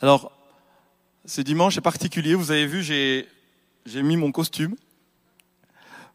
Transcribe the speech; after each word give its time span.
Alors, 0.00 0.32
ce 1.24 1.40
dimanche 1.40 1.76
est 1.78 1.80
particulier. 1.80 2.34
Vous 2.34 2.50
avez 2.50 2.66
vu, 2.66 2.82
j'ai, 2.82 3.28
j'ai 3.86 4.02
mis 4.02 4.16
mon 4.16 4.32
costume 4.32 4.74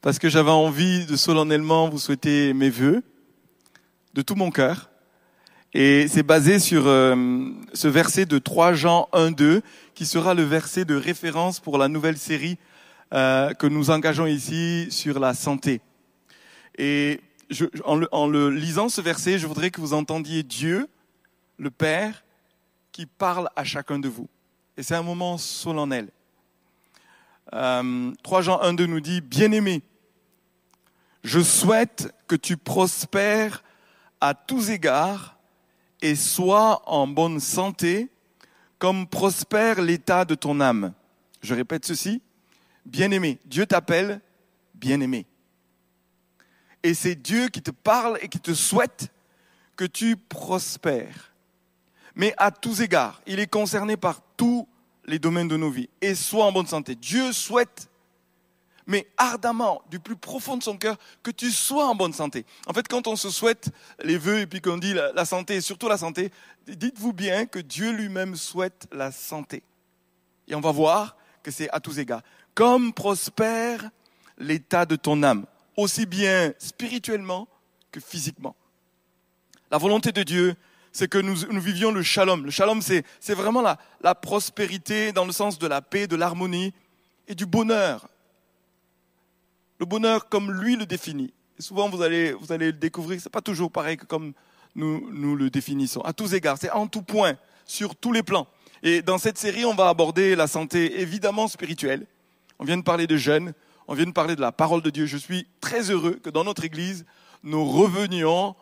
parce 0.02 0.20
que 0.20 0.29
j'avais 0.29 0.52
envie 0.52 1.05
de 1.05 1.15
solennellement 1.15 1.89
vous 1.89 2.00
souhaiter 2.00 2.54
mes 2.54 2.70
vœux 2.70 3.04
de 4.13 4.21
tout 4.21 4.36
mon 4.36 4.52
cœur. 4.52 4.89
Et 5.73 6.07
c'est 6.07 6.23
basé 6.23 6.60
sur 6.60 6.88
euh, 6.88 7.15
ce 7.73 7.88
verset 7.88 8.26
de 8.26 8.38
3 8.38 8.73
Jean 8.73 9.07
1, 9.13 9.31
2, 9.31 9.62
qui 9.93 10.05
sera 10.05 10.33
le 10.33 10.43
verset 10.43 10.83
de 10.83 10.96
référence 10.96 11.59
pour 11.59 11.77
la 11.77 11.87
nouvelle 11.87 12.17
série 12.17 12.57
euh, 13.13 13.53
que 13.53 13.67
nous 13.67 13.91
engageons 13.91 14.25
ici 14.25 14.87
sur 14.89 15.19
la 15.19 15.33
santé. 15.33 15.79
Et 16.77 17.21
je, 17.49 17.66
en, 17.85 17.95
le, 17.95 18.09
en 18.11 18.27
le 18.27 18.49
lisant 18.49 18.89
ce 18.89 18.99
verset, 18.99 19.38
je 19.38 19.48
voudrais 19.48 19.71
que 19.71 19.80
vous 19.80 19.93
entendiez 19.93 20.43
Dieu, 20.43 20.88
le 21.57 21.70
Père, 21.70 22.23
qui 23.00 23.05
parle 23.05 23.50
à 23.55 23.63
chacun 23.63 23.98
de 23.98 24.09
vous. 24.09 24.27
Et 24.76 24.84
c'est 24.84 24.94
un 24.94 25.03
moment 25.03 25.38
solennel. 25.38 26.09
Euh, 27.53 28.12
3 28.23 28.41
Jean 28.41 28.59
1, 28.59 28.73
2 28.73 28.88
nous 28.88 28.99
dit, 28.99 29.21
Bien-aimé, 29.21 29.81
je 31.23 31.40
souhaite 31.40 32.13
que 32.27 32.35
tu 32.35 32.57
prospères 32.57 33.63
à 34.20 34.34
tous 34.34 34.70
égards 34.70 35.38
et 36.02 36.13
sois 36.13 36.81
en 36.91 37.07
bonne 37.07 37.40
santé, 37.40 38.09
comme 38.80 39.07
prospère 39.07 39.81
l'état 39.81 40.26
de 40.26 40.35
ton 40.35 40.59
âme. 40.59 40.91
Je 41.41 41.55
répète 41.55 41.85
ceci, 41.85 42.21
bien-aimé, 42.85 43.40
Dieu 43.45 43.66
t'appelle 43.66 44.20
bien-aimé. 44.73 45.26
Et 46.84 46.93
c'est 46.93 47.16
Dieu 47.16 47.48
qui 47.48 47.62
te 47.62 47.71
parle 47.71 48.20
et 48.21 48.27
qui 48.27 48.41
te 48.41 48.54
souhaite 48.54 49.07
que 49.77 49.85
tu 49.85 50.18
prospères. 50.18 51.28
Mais 52.19 52.33
à 52.35 52.51
tous 52.51 52.81
égards, 52.81 53.21
il 53.27 53.39
est 53.39 53.47
concerné 53.47 53.95
par 53.95 54.19
tous 54.35 54.67
les 55.05 55.19
domaines 55.19 55.47
de 55.47 55.55
nos 55.55 55.69
vies. 55.69 55.87
Et 56.01 56.15
sois 56.15 56.43
en 56.43 56.51
bonne 56.51 56.67
santé. 56.67 56.95
Dieu 56.95 57.31
souhaite 57.31 57.89
mais 58.87 59.07
ardemment, 59.17 59.84
du 59.89 59.99
plus 59.99 60.15
profond 60.15 60.57
de 60.57 60.63
son 60.63 60.76
cœur, 60.76 60.98
que 61.21 61.31
tu 61.31 61.51
sois 61.51 61.85
en 61.85 61.95
bonne 61.95 62.11
santé. 62.11 62.45
En 62.65 62.73
fait, 62.73 62.87
quand 62.87 63.07
on 63.07 63.15
se 63.15 63.29
souhaite 63.29 63.70
les 64.03 64.17
vœux 64.17 64.39
et 64.39 64.48
puis 64.48 64.61
qu'on 64.61 64.80
dit 64.80 64.95
la, 64.95 65.26
santé, 65.26 65.58
et 65.58 65.61
surtout 65.61 65.88
la 65.88 65.98
santé, 66.00 66.31
dites-vous 66.67 67.14
bien 67.14 67.45
que 67.45 67.59
Dieu 67.59 67.92
lui-même 67.92 68.36
souhaite 68.36 68.88
la 68.92 69.11
santé. 69.11 69.61
Et 70.48 70.56
on 70.56 70.59
va 70.59 70.72
voir 70.72 71.16
que 71.44 71.52
c'est 71.52 71.70
à 71.70 71.80
tous 71.80 72.00
égards. 72.00 72.23
Comme 72.56 72.92
prospère 72.92 73.92
l'état 74.39 74.88
de 74.88 74.95
ton 74.95 75.22
âme, 75.22 75.45
aussi 75.78 76.08
bien 76.08 76.52
spirituellement 76.58 77.48
que 77.92 78.00
physiquement. 78.00 78.56
La 79.70 79.78
volonté 79.78 80.11
de 80.11 80.23
Dieu, 80.23 80.56
c'est 80.92 81.08
que 81.08 81.18
nous, 81.18 81.36
vivions 81.62 81.92
le 81.92 82.04
shalom. 82.04 82.45
Le 82.45 82.52
shalom, 82.52 82.82
c'est, 82.82 83.04
vraiment 83.30 83.62
la, 83.62 84.16
prospérité 84.16 85.12
dans 85.12 85.26
le 85.26 85.32
sens 85.32 85.59
de 85.59 85.68
la 85.68 85.82
paix, 85.82 86.08
de 86.08 86.16
l'harmonie 86.16 86.73
et 87.28 87.36
du 87.36 87.45
bonheur 87.45 88.08
le 89.80 89.86
bonheur 89.86 90.28
comme 90.28 90.52
lui 90.52 90.76
le 90.76 90.86
définit. 90.86 91.34
Souvent, 91.58 91.90
vous 91.90 92.02
allez, 92.02 92.34
vous 92.34 92.52
allez 92.52 92.67
le 92.67 92.73
découvrir, 92.73 93.20
c'est 93.20 93.32
pas 93.32 93.42
toujours 93.42 93.72
pareil 93.72 93.98
que 93.98 94.06
comme 94.06 94.34
nous, 94.76 95.10
nous 95.12 95.36
le 95.36 95.50
définissons. 95.50 96.02
À 96.02 96.14
tous 96.14 96.34
égards, 96.34 96.58
c'est 96.60 96.70
en 96.72 96.88
tout 96.88 97.02
point, 97.02 97.36
sur 97.66 97.95
tous 97.95 98.12
les 98.12 98.23
plans. 98.23 98.48
Et 98.84 99.02
dans 99.02 99.17
cette 99.17 99.38
série, 99.38 99.66
on 99.66 99.73
va 99.73 99.90
aborder 99.90 100.36
la 100.36 100.48
santé 100.48 101.02
évidemment 101.02 101.48
spirituelle. 101.48 102.06
On 102.60 102.66
vient 102.66 102.78
de 102.78 102.84
parler 102.84 103.08
de 103.08 103.17
jeûne, 103.17 103.54
on 103.88 103.94
vient 103.94 104.06
de 104.06 104.12
parler 104.12 104.36
de 104.36 104.42
la 104.42 104.52
parole 104.52 104.82
de 104.82 104.90
Dieu. 104.90 105.06
Je 105.06 105.17
suis 105.17 105.48
très 105.62 105.90
heureux 105.92 106.20
que 106.23 106.30
dans 106.30 106.44
notre 106.44 106.64
Église, 106.64 107.06
nous 107.44 107.66
revenions 107.66 108.56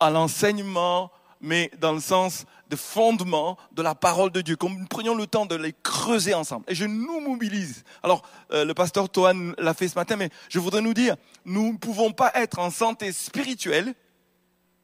à 0.00 0.10
l'enseignement 0.10 1.10
mais 1.42 1.70
dans 1.80 1.92
le 1.92 2.00
sens 2.00 2.46
de 2.70 2.76
fondement 2.76 3.58
de 3.72 3.82
la 3.82 3.94
parole 3.94 4.30
de 4.30 4.40
Dieu, 4.40 4.56
que 4.56 4.66
nous 4.66 4.86
prenions 4.86 5.14
le 5.14 5.26
temps 5.26 5.44
de 5.44 5.56
les 5.56 5.74
creuser 5.82 6.32
ensemble. 6.32 6.64
Et 6.68 6.74
je 6.74 6.86
nous 6.86 7.20
mobilise. 7.20 7.84
Alors, 8.02 8.22
euh, 8.52 8.64
le 8.64 8.72
pasteur 8.72 9.10
Toan 9.10 9.54
l'a 9.58 9.74
fait 9.74 9.88
ce 9.88 9.96
matin, 9.96 10.16
mais 10.16 10.30
je 10.48 10.58
voudrais 10.58 10.80
nous 10.80 10.94
dire, 10.94 11.16
nous 11.44 11.72
ne 11.72 11.76
pouvons 11.76 12.12
pas 12.12 12.30
être 12.34 12.60
en 12.60 12.70
santé 12.70 13.12
spirituelle 13.12 13.94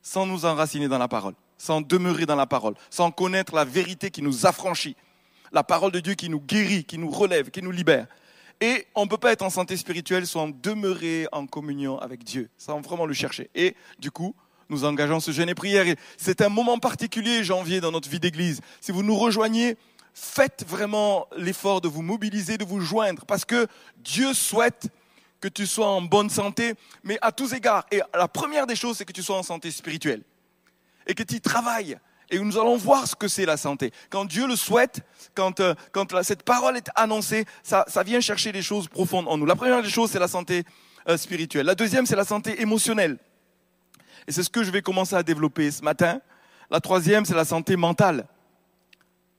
sans 0.02 0.26
nous 0.26 0.44
enraciner 0.44 0.88
dans 0.88 0.98
la 0.98 1.08
parole, 1.08 1.34
sans 1.56 1.80
demeurer 1.80 2.26
dans 2.26 2.36
la 2.36 2.46
parole, 2.46 2.74
sans 2.90 3.10
connaître 3.10 3.54
la 3.54 3.64
vérité 3.64 4.10
qui 4.10 4.22
nous 4.22 4.44
affranchit, 4.46 4.96
la 5.52 5.62
parole 5.62 5.92
de 5.92 6.00
Dieu 6.00 6.14
qui 6.14 6.28
nous 6.28 6.40
guérit, 6.40 6.84
qui 6.84 6.98
nous 6.98 7.10
relève, 7.10 7.50
qui 7.50 7.62
nous 7.62 7.70
libère. 7.70 8.06
Et 8.60 8.86
on 8.94 9.04
ne 9.04 9.08
peut 9.08 9.18
pas 9.18 9.32
être 9.32 9.42
en 9.42 9.50
santé 9.50 9.76
spirituelle 9.76 10.26
sans 10.26 10.48
demeurer 10.48 11.28
en 11.30 11.46
communion 11.46 11.98
avec 11.98 12.24
Dieu, 12.24 12.50
sans 12.58 12.80
vraiment 12.80 13.06
le 13.06 13.14
chercher. 13.14 13.50
Et 13.54 13.76
du 14.00 14.10
coup, 14.10 14.34
nous 14.68 14.84
engageons 14.84 15.20
ce 15.20 15.30
jeûne 15.30 15.48
et 15.48 15.54
prière. 15.54 15.86
C'est 16.16 16.40
un 16.40 16.48
moment 16.48 16.78
particulier, 16.78 17.42
janvier, 17.44 17.80
dans 17.80 17.92
notre 17.92 18.08
vie 18.08 18.20
d'église. 18.20 18.60
Si 18.80 18.92
vous 18.92 19.02
nous 19.02 19.16
rejoignez, 19.16 19.76
faites 20.14 20.64
vraiment 20.66 21.26
l'effort 21.36 21.80
de 21.80 21.88
vous 21.88 22.02
mobiliser, 22.02 22.58
de 22.58 22.64
vous 22.64 22.80
joindre, 22.80 23.24
parce 23.24 23.44
que 23.44 23.66
Dieu 23.98 24.34
souhaite 24.34 24.88
que 25.40 25.48
tu 25.48 25.66
sois 25.66 25.86
en 25.86 26.02
bonne 26.02 26.30
santé, 26.30 26.74
mais 27.04 27.18
à 27.22 27.32
tous 27.32 27.52
égards. 27.52 27.86
Et 27.92 28.02
la 28.12 28.28
première 28.28 28.66
des 28.66 28.76
choses, 28.76 28.96
c'est 28.98 29.04
que 29.04 29.12
tu 29.12 29.22
sois 29.22 29.36
en 29.36 29.42
santé 29.42 29.70
spirituelle. 29.70 30.22
Et 31.06 31.14
que 31.14 31.22
tu 31.22 31.40
travailles. 31.40 31.98
Et 32.30 32.38
nous 32.38 32.58
allons 32.58 32.76
voir 32.76 33.06
ce 33.06 33.14
que 33.14 33.28
c'est 33.28 33.46
la 33.46 33.56
santé. 33.56 33.92
Quand 34.10 34.26
Dieu 34.26 34.46
le 34.46 34.56
souhaite, 34.56 35.00
quand, 35.34 35.60
euh, 35.60 35.74
cette 36.22 36.42
parole 36.42 36.76
est 36.76 36.90
annoncée, 36.94 37.46
ça, 37.62 37.84
ça 37.88 38.02
vient 38.02 38.20
chercher 38.20 38.52
des 38.52 38.60
choses 38.60 38.88
profondes 38.88 39.28
en 39.28 39.38
nous. 39.38 39.46
La 39.46 39.56
première 39.56 39.82
des 39.82 39.88
choses, 39.88 40.10
c'est 40.10 40.18
la 40.18 40.28
santé 40.28 40.64
euh, 41.08 41.16
spirituelle. 41.16 41.64
La 41.64 41.74
deuxième, 41.74 42.04
c'est 42.04 42.16
la 42.16 42.24
santé 42.24 42.60
émotionnelle. 42.60 43.18
Et 44.28 44.32
c'est 44.32 44.42
ce 44.42 44.50
que 44.50 44.62
je 44.62 44.70
vais 44.70 44.82
commencer 44.82 45.14
à 45.14 45.22
développer 45.22 45.70
ce 45.70 45.82
matin. 45.82 46.20
La 46.70 46.80
troisième, 46.80 47.24
c'est 47.24 47.34
la 47.34 47.46
santé 47.46 47.76
mentale. 47.76 48.26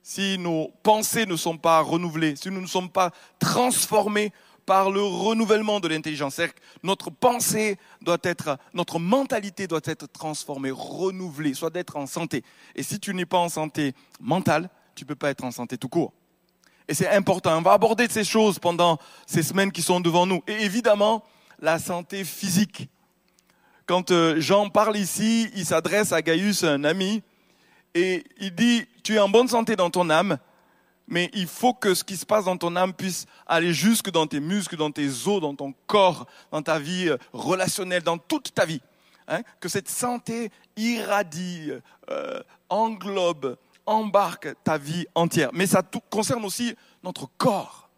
Si 0.02 0.40
nos 0.40 0.70
pensées 0.82 1.28
ne 1.28 1.36
sont 1.36 1.60
pas 1.60 1.80
renouvelées, 1.82 2.36
si 2.36 2.50
nous 2.50 2.60
ne 2.60 2.66
sommes 2.66 2.90
pas 2.90 3.12
transformés 3.38 4.34
par 4.66 4.90
le 4.90 5.04
renouvellement 5.04 5.80
de 5.80 5.88
l'intelligence, 5.88 6.42
notre 6.82 7.12
pensée 7.12 7.78
doit 8.02 8.18
être, 8.24 8.58
notre 8.74 8.98
mentalité 8.98 9.68
doit 9.68 9.82
être 9.84 10.12
transformée, 10.12 10.72
renouvelée, 10.72 11.54
soit 11.54 11.70
d'être 11.70 11.96
en 11.96 12.08
santé. 12.08 12.44
Et 12.76 12.82
si 12.82 13.00
tu 13.00 13.14
n'es 13.14 13.28
pas 13.28 13.38
en 13.38 13.50
santé 13.50 13.94
mentale, 14.20 14.72
tu 14.96 15.04
ne 15.04 15.08
peux 15.08 15.16
pas 15.16 15.30
être 15.30 15.44
en 15.44 15.52
santé 15.52 15.78
tout 15.78 15.90
court. 15.90 16.14
Et 16.88 16.96
c'est 16.96 17.10
important. 17.10 17.56
On 17.56 17.62
va 17.62 17.74
aborder 17.74 18.08
ces 18.10 18.24
choses 18.24 18.58
pendant 18.58 18.98
ces 19.28 19.44
semaines 19.44 19.72
qui 19.72 19.84
sont 19.84 20.00
devant 20.00 20.26
nous. 20.26 20.42
Et 20.48 20.64
évidemment, 20.64 21.24
la 21.60 21.78
santé 21.78 22.24
physique. 22.24 22.90
Quand 23.90 24.12
euh, 24.12 24.40
Jean 24.40 24.70
parle 24.70 24.98
ici, 24.98 25.50
il 25.56 25.66
s'adresse 25.66 26.12
à 26.12 26.22
Gaius, 26.22 26.64
un 26.64 26.84
ami, 26.84 27.24
et 27.96 28.24
il 28.40 28.54
dit, 28.54 28.86
tu 29.02 29.16
es 29.16 29.20
en 29.20 29.30
bonne 29.30 29.48
santé 29.48 29.76
dans 29.76 29.90
ton 29.90 30.12
âme, 30.12 30.38
mais 31.08 31.32
il 31.34 31.48
faut 31.48 31.74
que 31.74 31.96
ce 31.96 32.04
qui 32.04 32.16
se 32.16 32.24
passe 32.24 32.46
dans 32.46 32.56
ton 32.56 32.76
âme 32.76 32.94
puisse 32.94 33.26
aller 33.48 33.74
jusque 33.74 34.12
dans 34.12 34.28
tes 34.28 34.40
muscles, 34.40 34.78
dans 34.78 34.92
tes 34.92 35.08
os, 35.08 35.42
dans 35.42 35.56
ton 35.56 35.74
corps, 35.88 36.28
dans 36.52 36.62
ta 36.62 36.78
vie 36.78 37.10
euh, 37.10 37.18
relationnelle, 37.34 38.04
dans 38.04 38.20
toute 38.20 38.54
ta 38.54 38.64
vie. 38.64 38.80
Hein, 39.28 39.42
que 39.60 39.68
cette 39.68 39.90
santé 39.90 40.52
irradie, 40.78 41.72
euh, 42.12 42.44
englobe, 42.70 43.58
embarque 43.88 44.50
ta 44.64 44.78
vie 44.78 45.08
entière. 45.16 45.50
Mais 45.52 45.66
ça 45.66 45.82
concerne 46.12 46.46
aussi 46.46 46.76
notre 47.02 47.28
corps. 47.40 47.90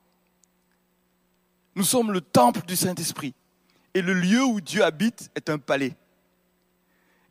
Nous 1.75 1.83
sommes 1.83 2.13
le 2.13 2.21
temple 2.21 2.61
du 2.65 2.77
Saint-Esprit. 2.77 3.33
Et 3.93 4.01
le 4.01 4.13
lieu 4.13 4.43
où 4.43 4.61
Dieu 4.61 4.83
habite 4.83 5.29
est 5.35 5.49
un 5.49 5.57
palais. 5.57 5.95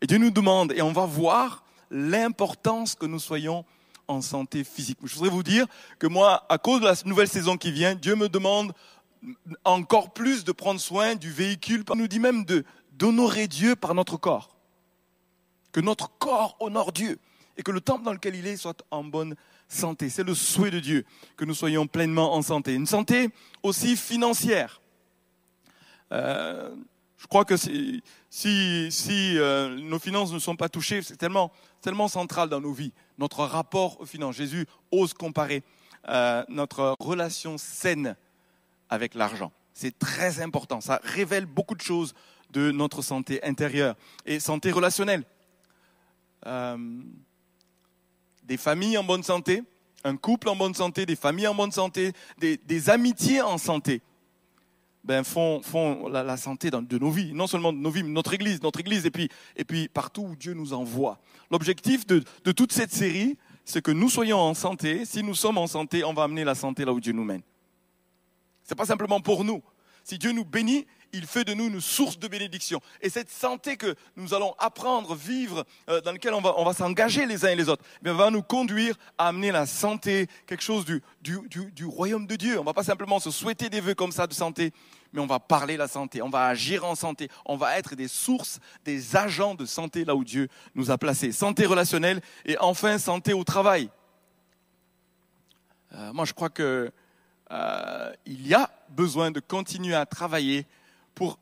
Et 0.01 0.07
Dieu 0.07 0.19
nous 0.19 0.31
demande, 0.31 0.73
et 0.73 0.83
on 0.83 0.93
va 0.93 1.07
voir 1.07 1.65
l'importance 1.91 2.95
que 2.95 3.07
nous 3.07 3.19
soyons 3.19 3.65
en 4.09 4.21
santé 4.23 4.65
physique. 4.65 4.99
Je 5.05 5.15
voudrais 5.15 5.31
vous 5.31 5.43
dire 5.43 5.67
que 5.99 6.07
moi, 6.07 6.45
à 6.49 6.59
cause 6.59 6.81
de 6.81 6.87
la 6.87 6.95
nouvelle 7.05 7.29
saison 7.29 7.57
qui 7.57 7.71
vient, 7.71 7.95
Dieu 7.95 8.17
me 8.17 8.29
demande 8.29 8.73
encore 9.65 10.13
plus 10.13 10.45
de 10.45 10.53
prendre 10.53 10.81
soin 10.81 11.15
du 11.15 11.31
véhicule. 11.31 11.85
Il 11.93 11.99
nous 11.99 12.09
dit 12.09 12.21
même 12.21 12.45
d'honorer 12.93 13.47
Dieu 13.47 13.77
par 13.77 13.95
notre 13.95 14.17
corps. 14.17 14.57
Que 15.73 15.81
notre 15.81 16.11
corps 16.19 16.57
honore 16.61 16.93
Dieu 16.93 17.19
et 17.57 17.63
que 17.63 17.71
le 17.71 17.81
temple 17.81 18.05
dans 18.05 18.13
lequel 18.13 18.35
il 18.35 18.47
est 18.47 18.57
soit 18.57 18.83
en 18.91 19.05
bonne 19.05 19.37
santé. 19.69 20.09
C'est 20.09 20.25
le 20.25 20.35
souhait 20.35 20.71
de 20.71 20.81
Dieu 20.81 21.05
que 21.37 21.45
nous 21.45 21.55
soyons 21.55 21.87
pleinement 21.87 22.35
en 22.35 22.43
santé. 22.43 22.75
Une 22.75 22.87
santé 22.87 23.29
aussi 23.63 23.97
financière. 23.97 24.80
Euh, 26.13 26.75
je 27.17 27.27
crois 27.27 27.45
que 27.45 27.57
si, 27.57 28.03
euh, 29.39 29.77
nos 29.77 29.99
finances 29.99 30.33
ne 30.33 30.39
sont 30.39 30.57
pas 30.57 30.69
touchées, 30.69 31.03
c'est 31.03 31.17
tellement, 31.17 31.53
central 32.09 32.49
dans 32.49 32.61
nos 32.61 32.73
vies, 32.73 32.93
notre 33.19 33.45
rapport 33.45 34.01
aux 34.01 34.07
finances. 34.07 34.37
Jésus 34.37 34.67
ose 34.91 35.13
comparer 35.13 35.63
euh, 36.09 36.43
notre 36.49 36.97
relation 36.99 37.59
saine 37.59 38.17
avec 38.89 39.15
l'argent. 39.15 39.53
C'est 39.75 39.99
très 39.99 40.41
important. 40.41 40.81
Ça 40.81 41.01
révèle 41.05 41.47
beaucoup 41.47 41.75
de 41.75 41.83
choses 41.83 42.15
de 42.51 42.71
notre 42.71 43.03
santé 43.03 43.43
intérieure 43.45 43.97
et 44.27 44.41
santé 44.41 44.73
relationnelle. 44.73 45.25
des 48.45 48.57
familles 48.57 48.99
en 48.99 49.05
bonne 49.05 49.23
santé, 49.23 49.63
un 50.03 50.17
couple 50.17 50.49
en 50.49 50.57
bonne 50.57 50.75
santé, 50.75 51.07
des 51.07 51.17
familles 51.17 51.47
en 51.47 51.55
bonne 51.55 51.71
santé, 51.71 52.13
des 52.39 52.91
amitiés 52.91 53.43
en 53.43 53.59
santé 53.59 54.01
ben, 55.11 55.25
font, 55.25 56.09
la, 56.09 56.37
santé 56.37 56.71
de 56.71 56.99
nos 56.99 57.11
vies, 57.11 57.33
non 57.33 57.49
seulement 57.49 57.73
de 57.73 57.79
nos 57.79 57.91
vies, 57.91 58.05
mais 58.05 58.11
notre 58.11 58.33
Église, 58.33 58.63
notre 58.63 58.79
Église, 58.79 59.05
et 59.05 59.65
puis, 59.65 59.89
partout 59.89 60.23
où 60.23 60.37
Dieu 60.37 60.55
nous 60.55 60.73
envoie. 60.73 61.19
L'objectif 61.51 62.07
de, 62.07 62.23
de 62.45 62.53
toute 62.53 62.71
cette 62.71 62.93
série, 62.93 63.37
c'est 63.65 63.83
que 63.83 63.91
nous 63.91 64.09
soyons 64.09 64.39
en 64.39 64.55
santé. 64.55 65.05
Si 65.05 65.25
nous 65.25 65.35
sommes 65.35 65.59
en 65.59 65.67
santé, 65.67 66.05
on 66.05 66.15
va 66.15 66.23
amener 66.23 66.45
la 66.45 66.55
santé 66.55 66.85
là 66.85 66.93
où 66.93 67.01
Dieu 67.01 67.13
nous 67.13 67.25
mène. 67.25 67.43
C'est 68.63 68.77
pas 68.77 68.87
simplement 68.87 69.21
pour 69.21 69.43
nous. 69.43 69.65
Si 70.05 70.17
Dieu 70.17 70.31
nous 70.31 70.45
bénit, 70.45 70.87
il 71.13 71.27
fait 71.27 71.45
de 71.45 71.55
nous 71.55 71.67
une 71.67 71.81
source 71.81 72.19
de 72.19 72.29
bénédiction. 72.29 72.81
Et 73.01 73.11
cette 73.11 73.31
santé 73.31 73.77
que 73.77 73.95
nous 74.17 74.35
allons 74.35 74.55
apprendre, 74.59 75.15
vivre, 75.15 75.65
euh, 75.89 76.01
dans 76.01 76.13
laquelle 76.13 76.35
on 76.35 76.41
va, 76.41 76.73
s'engager 76.73 77.27
les 77.27 77.45
uns 77.45 77.51
et 77.51 77.57
les 77.57 77.69
autres, 77.69 77.85
eh 78.05 78.11
va 78.11 78.31
nous 78.31 78.43
conduire 78.43 78.97
à 79.19 79.29
amener 79.29 79.51
la 79.51 79.67
santé, 79.67 80.29
quelque 80.47 80.63
chose 80.63 80.85
du, 80.85 81.03
du, 81.21 81.41
du, 81.73 81.85
royaume 81.85 82.27
de 82.27 82.37
Dieu. 82.37 82.59
On 82.59 82.65
va 82.65 82.73
pas 82.73 82.85
simplement 82.85 83.19
se 83.19 83.31
souhaiter 83.31 83.69
des 83.69 83.81
vœux 83.81 83.95
comme 83.95 84.13
ça 84.13 84.27
de 84.27 84.35
santé, 84.35 84.73
mais 85.13 85.21
on 85.21 85.27
va 85.27 85.41
parler 85.41 85.77
la 85.77 85.89
santé, 85.89 86.23
on 86.23 86.31
va 86.31 86.47
agir 86.47 86.85
en 86.85 86.95
santé, 86.95 87.29
on 87.45 87.57
va 87.57 87.79
être 87.79 87.95
des 87.95 88.09
sources, 88.09 88.61
des 88.85 89.17
agents 89.17 89.55
de 89.55 89.67
santé 89.67 90.05
là 90.05 90.15
où 90.15 90.25
Dieu 90.25 90.49
nous 90.75 90.91
a 90.91 90.99
placés. 90.99 91.33
Santé 91.33 91.67
relationnelle 91.67 92.21
et 92.45 92.57
enfin 92.59 92.99
santé 92.99 93.33
au 93.33 93.45
travail. 93.45 93.91
Euh, 95.93 96.13
moi, 96.13 96.25
je 96.25 96.33
crois 96.33 96.51
que 96.51 96.93
euh, 97.51 98.13
il 98.27 98.47
y 98.47 98.55
a 98.55 98.71
besoin 98.91 99.31
de 99.31 99.41
continuer 99.41 99.95
à 99.95 100.07
travailler 100.07 100.67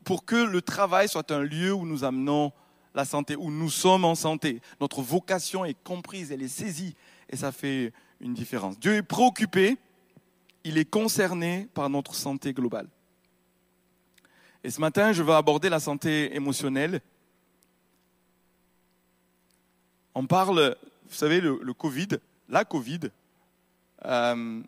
pour, 0.03 0.25
que 0.25 0.35
le 0.35 0.61
travail 0.61 1.07
soit 1.07 1.31
un 1.31 1.39
lieu 1.39 1.73
où 1.73 1.85
nous 1.85 2.03
amenons 2.03 2.51
la 2.93 3.05
santé, 3.05 3.37
où 3.37 3.49
nous 3.49 3.69
sommes 3.69 4.03
en 4.03 4.15
santé. 4.15 4.61
Notre 4.81 5.01
vocation 5.01 5.63
est 5.63 5.77
comprise, 5.83 6.33
elle 6.33 6.41
est 6.41 6.49
saisie, 6.49 6.95
et 7.29 7.37
ça 7.37 7.53
fait 7.53 7.93
une 8.19 8.33
différence. 8.33 8.77
Dieu 8.77 8.95
est 8.95 9.03
préoccupé, 9.03 9.77
il 10.65 10.77
est 10.77 10.89
concerné 10.89 11.69
par 11.73 11.89
notre 11.89 12.13
santé 12.13 12.51
globale. 12.53 12.89
Et 14.65 14.69
ce 14.69 14.81
matin, 14.81 15.13
je 15.13 15.23
vais 15.23 15.33
aborder 15.33 15.69
la 15.69 15.79
santé 15.79 16.35
émotionnelle. 16.35 16.99
On 20.13 20.27
parle, 20.27 20.75
vous 21.07 21.15
savez, 21.15 21.39
le, 21.39 21.57
le 21.63 21.73
Covid, 21.73 22.09
la 22.49 22.65
Covid, 22.65 22.99
euh, 24.03 24.61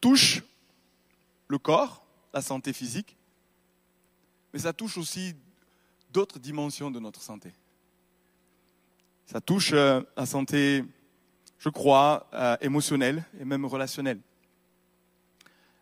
touche 0.00 0.42
le 1.48 1.58
corps, 1.58 2.06
la 2.32 2.40
santé 2.40 2.72
physique, 2.72 3.16
mais 4.54 4.60
ça 4.60 4.72
touche 4.72 4.96
aussi 4.98 5.34
d'autres 6.12 6.38
dimensions 6.38 6.88
de 6.88 7.00
notre 7.00 7.20
santé. 7.20 7.52
Ça 9.26 9.40
touche 9.40 9.72
euh, 9.72 10.00
la 10.16 10.26
santé, 10.26 10.84
je 11.58 11.68
crois, 11.70 12.28
euh, 12.32 12.56
émotionnelle 12.60 13.24
et 13.40 13.44
même 13.44 13.64
relationnelle. 13.64 14.20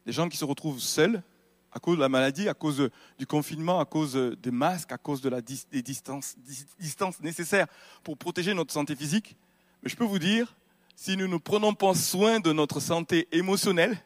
Des 0.07 0.13
gens 0.13 0.27
qui 0.27 0.39
se 0.39 0.47
retrouvent 0.47 0.81
seuls 0.81 1.23
à 1.71 1.81
cause 1.81 1.97
de 1.97 2.01
la 2.01 2.09
maladie, 2.09 2.49
à 2.49 2.55
cause 2.55 2.89
du 3.19 3.27
confinement, 3.27 3.79
à 3.79 3.85
cause 3.85 4.15
des 4.15 4.51
masques, 4.51 4.93
à 4.93 4.99
cause 4.99 5.21
de 5.21 5.29
la 5.29 5.43
des 5.43 5.83
distances, 5.83 6.37
distances 6.81 7.21
nécessaires 7.21 7.67
pour 8.03 8.17
protéger 8.17 8.55
notre 8.55 8.73
santé 8.73 8.97
physique. 8.97 9.37
Mais 9.83 9.91
je 9.91 9.97
peux 9.97 10.05
vous 10.05 10.19
dire, 10.19 10.57
si 10.97 11.19
nous 11.19 11.29
ne 11.29 11.37
prenons 11.37 11.75
pas 11.75 11.95
soin 11.95 12.41
de 12.41 12.53
notre 12.53 12.81
santé 12.81 13.29
émotionnelle, 13.33 13.99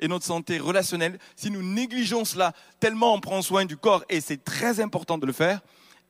et 0.00 0.08
notre 0.08 0.24
santé 0.24 0.58
relationnelle, 0.58 1.18
si 1.36 1.50
nous 1.50 1.62
négligeons 1.62 2.24
cela 2.24 2.52
tellement 2.80 3.14
on 3.14 3.20
prend 3.20 3.42
soin 3.42 3.64
du 3.64 3.76
corps, 3.76 4.04
et 4.08 4.20
c'est 4.20 4.42
très 4.42 4.80
important 4.80 5.18
de 5.18 5.26
le 5.26 5.32
faire, 5.32 5.60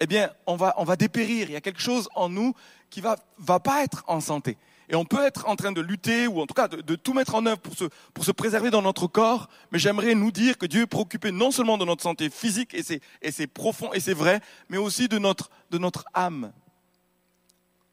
eh 0.01 0.07
bien, 0.07 0.31
on 0.47 0.57
va, 0.57 0.75
on 0.79 0.85
va 0.85 0.97
dépérir. 0.97 1.51
Il 1.51 1.53
y 1.53 1.57
a 1.57 1.61
quelque 1.61 1.83
chose 1.83 2.09
en 2.15 2.29
nous 2.29 2.55
qui 2.89 3.01
va, 3.01 3.17
va 3.39 3.61
pas 3.61 3.85
être 3.85 4.03
en 4.07 4.21
santé. 4.21 4.57
Et 4.89 4.97
on 4.97 5.05
peut 5.05 5.25
être 5.25 5.49
en 5.49 5.55
train 5.55 5.71
de 5.71 5.81
lutter, 5.81 6.27
ou 6.27 6.41
en 6.41 6.47
tout 6.47 6.55
cas 6.55 6.67
de, 6.67 6.97
tout 6.97 7.13
mettre 7.13 7.37
en 7.37 7.47
œuvre 7.47 7.61
pour 7.61 7.75
se, 7.75 7.85
pour 8.13 8.25
se 8.25 8.33
préserver 8.33 8.71
dans 8.71 8.83
notre 8.83 9.07
corps, 9.07 9.49
mais 9.71 9.79
j'aimerais 9.79 10.17
nous 10.17 10.33
dire 10.33 10.59
que 10.59 10.67
Dieu 10.67 10.83
est 10.83 10.87
préoccupé 10.87 11.31
non 11.31 11.53
seulement 11.53 11.79
de 11.79 11.85
notre 11.85 12.03
santé 12.03 12.29
physique, 12.29 12.75
et 12.75 12.83
c'est, 12.83 13.01
et 13.23 13.31
c'est 13.31 13.47
profond, 13.47 13.93
et 13.93 14.01
c'est 14.01 14.15
vrai, 14.15 14.41
mais 14.69 14.79
aussi 14.79 15.07
de 15.07 15.19
notre, 15.19 15.51
de 15.71 15.79
notre 15.79 16.05
âme, 16.13 16.53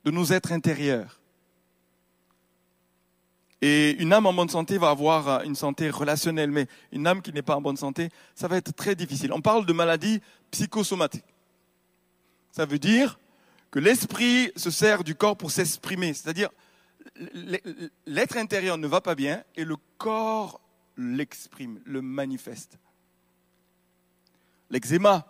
de 0.05 0.11
nos 0.11 0.25
êtres 0.25 0.51
intérieurs. 0.51 1.19
Et 3.61 3.91
une 4.01 4.13
âme 4.13 4.27
en 4.27 4.33
bonne 4.33 4.49
santé 4.49 4.77
va 4.77 4.89
avoir 4.89 5.27
euh, 5.27 5.43
une 5.43 5.55
santé 5.55 5.89
relationnelle, 5.89 6.51
mais 6.51 6.67
une 6.91 7.07
âme 7.07 7.21
qui 7.21 7.33
n'est 7.33 7.41
pas 7.41 7.55
en 7.55 7.61
bonne 7.61 7.77
santé, 7.77 8.09
ça 8.35 8.47
va 8.47 8.57
être 8.57 8.73
très 8.73 8.95
difficile. 8.95 9.33
On 9.33 9.41
parle 9.41 9.65
de 9.65 9.73
maladie 9.73 10.21
psychosomatique. 10.51 11.25
Ça 12.51 12.65
veut 12.65 12.79
dire 12.79 13.19
que 13.71 13.79
l'esprit 13.79 14.51
se 14.55 14.69
sert 14.69 15.03
du 15.03 15.15
corps 15.15 15.37
pour 15.37 15.51
s'exprimer, 15.51 16.13
c'est-à-dire 16.13 16.49
l'être 18.05 18.37
intérieur 18.37 18.77
ne 18.77 18.87
va 18.87 19.01
pas 19.01 19.15
bien 19.15 19.43
et 19.55 19.63
le 19.63 19.75
corps 19.97 20.61
l'exprime, 20.97 21.79
le 21.85 22.01
manifeste. 22.01 22.77
L'eczéma 24.69 25.25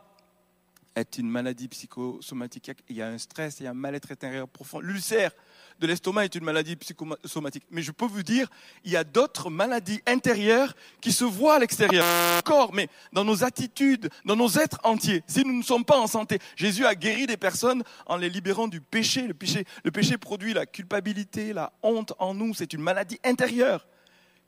est 0.96 1.18
une 1.18 1.30
maladie 1.30 1.68
psychosomatique. 1.68 2.72
Il 2.90 2.96
y 2.96 3.02
a 3.02 3.08
un 3.08 3.18
stress, 3.18 3.60
il 3.60 3.64
y 3.64 3.68
a 3.68 3.72
un 3.72 3.76
mal-être 3.76 4.12
intérieur 4.12 4.48
profond. 4.48 4.80
L'ulcère 4.80 5.32
de 5.80 5.88
l'estomac 5.88 6.26
est 6.26 6.36
une 6.36 6.44
maladie 6.44 6.76
psychosomatique. 6.76 7.64
Mais 7.72 7.82
je 7.82 7.92
peux 7.92 8.06
vous 8.06 8.24
dire, 8.24 8.50
il 8.84 8.92
y 8.92 8.96
a 8.96 9.04
d'autres 9.04 9.50
maladies 9.50 10.02
intérieures 10.06 10.76
qui 11.02 11.12
se 11.12 11.24
voient 11.24 11.56
à 11.56 11.60
l'extérieur. 11.60 12.06
Corps, 12.44 12.74
mais 12.74 12.90
dans 13.14 13.24
nos 13.24 13.44
attitudes, 13.44 14.10
dans 14.26 14.36
nos 14.36 14.50
êtres 14.50 14.80
entiers. 14.84 15.24
Si 15.28 15.44
nous 15.46 15.58
ne 15.58 15.64
sommes 15.64 15.86
pas 15.86 16.00
en 16.00 16.08
santé, 16.08 16.40
Jésus 16.56 16.86
a 16.86 16.96
guéri 16.96 17.28
des 17.28 17.38
personnes 17.38 17.84
en 18.06 18.18
les 18.18 18.30
libérant 18.30 18.68
du 18.68 18.82
péché. 18.82 19.28
Le 19.28 19.34
péché, 19.34 19.66
le 19.84 19.92
péché 19.92 20.18
produit 20.18 20.54
la 20.54 20.66
culpabilité, 20.66 21.54
la 21.54 21.72
honte 21.84 22.14
en 22.20 22.34
nous. 22.34 22.54
C'est 22.54 22.74
une 22.74 22.82
maladie 22.82 23.20
intérieure 23.24 23.88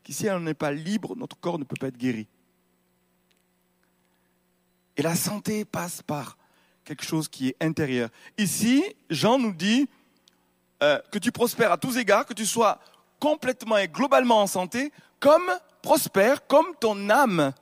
qui, 0.04 0.14
si 0.14 0.26
elle 0.26 0.44
n'est 0.44 0.54
pas 0.54 0.72
libre, 0.72 1.16
notre 1.16 1.38
corps 1.38 1.60
ne 1.60 1.64
peut 1.64 1.78
pas 1.80 1.88
être 1.88 1.98
guéri. 1.98 2.28
Et 4.98 5.02
la 5.02 5.16
santé 5.16 5.64
passe 5.64 6.02
par 6.02 6.38
quelque 6.84 7.06
chose 7.06 7.28
qui 7.28 7.50
est 7.50 7.56
intérieur. 7.62 8.10
Ici, 8.38 8.84
Jean 9.10 9.38
nous 9.38 9.54
dit, 9.54 9.88
euh, 10.82 11.00
que 11.12 11.20
tu 11.20 11.32
prospères 11.32 11.72
à 11.72 11.78
tous 11.78 11.98
égards, 11.98 12.26
que 12.26 12.34
tu 12.34 12.46
sois 12.46 12.80
complètement 13.20 13.78
et 13.78 13.88
globalement 13.88 14.42
en 14.42 14.48
santé, 14.48 14.92
comme 15.20 15.52
prospère, 15.82 16.48
comme 16.48 16.68
ton 16.80 17.10
âme 17.10 17.54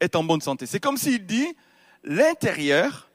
est 0.00 0.14
en 0.16 0.22
bonne 0.22 0.40
santé. 0.40 0.66
C'est 0.66 0.80
comme 0.80 0.96
s'il 0.96 1.26
dit, 1.26 1.56
l'intérieur 2.04 3.08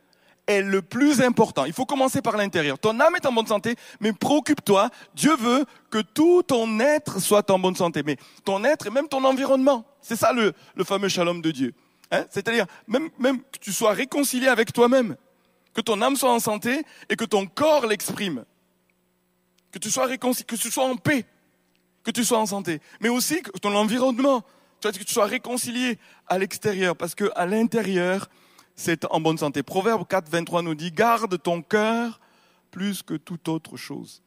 est 0.48 0.62
le 0.62 0.81
plus 0.81 1.22
important. 1.22 1.66
Il 1.66 1.74
faut 1.74 1.86
commencer 1.86 2.22
par 2.22 2.36
l'intérieur. 2.36 2.78
Ton 2.78 3.00
âme 3.00 3.16
est 3.16 3.25
en 3.25 3.31
bonne 3.31 3.48
santé, 3.48 3.75
mais 4.02 4.12
préoccupe-toi. 4.12 4.90
Dieu 5.16 5.36
veut 5.38 5.66
que 5.90 6.00
tout 6.00 6.44
ton 6.44 6.80
être 6.80 7.20
soit 7.20 7.50
en 7.50 7.60
bonne 7.60 7.75
santé. 7.75 8.04
Mais 8.04 8.18
ton 8.44 8.64
être 8.66 8.88
et 8.88 8.90
même 8.90 9.08
ton 9.08 9.24
environnement. 9.24 9.86
C'est 10.02 10.18
ça 10.18 10.34
le, 10.34 10.54
le, 10.75 10.84
fameux 10.84 11.08
shalom 11.08 11.42
de 11.42 11.52
Dieu. 11.52 11.74
Hein? 12.12 12.25
C'est-à-dire, 12.30 12.66
même, 12.88 13.10
même 13.18 13.40
que 13.40 13.60
tu 13.60 13.72
sois 13.72 13.94
réconcilié 13.94 14.48
avec 14.48 14.74
toi-même. 14.74 15.16
Que 15.74 15.81
ton 15.81 16.02
âme 16.02 16.18
soit 16.18 16.31
en 16.31 16.40
santé 16.40 16.84
et 17.10 17.16
que 17.16 17.25
ton 17.25 17.46
corps 17.46 17.88
l'exprime 17.88 18.44
que 19.74 19.80
tu 19.80 19.90
sois 19.90 20.06
réconcilié, 20.06 20.46
que 20.46 20.56
tu 20.56 20.72
sois 20.72 20.86
en 20.86 20.96
paix, 20.96 21.25
que 22.04 22.12
tu 22.12 22.24
sois 22.24 22.40
en 22.40 22.46
santé, 22.46 22.80
mais 23.02 23.10
aussi 23.10 23.42
que 23.42 23.50
ton 23.58 23.75
environnement, 23.75 24.46
que 24.82 24.89
tu 24.89 25.13
sois 25.13 25.25
réconcilié 25.25 25.98
à 26.27 26.38
l'extérieur, 26.38 26.96
parce 26.96 27.15
que 27.15 27.32
à 27.36 27.46
l'intérieur, 27.46 28.30
c'est 28.75 29.06
en 29.06 29.20
bonne 29.20 29.38
santé. 29.38 29.63
Proverbe 29.63 30.08
4, 30.08 30.30
23 30.30 30.62
nous 30.62 30.75
dit, 30.75 30.92
garde 30.92 31.42
ton 31.42 31.62
cœur 31.62 32.20
plus 32.70 33.01
que 33.01 33.15
toute 33.15 33.48
autre 33.48 33.75
chose. 33.75 34.22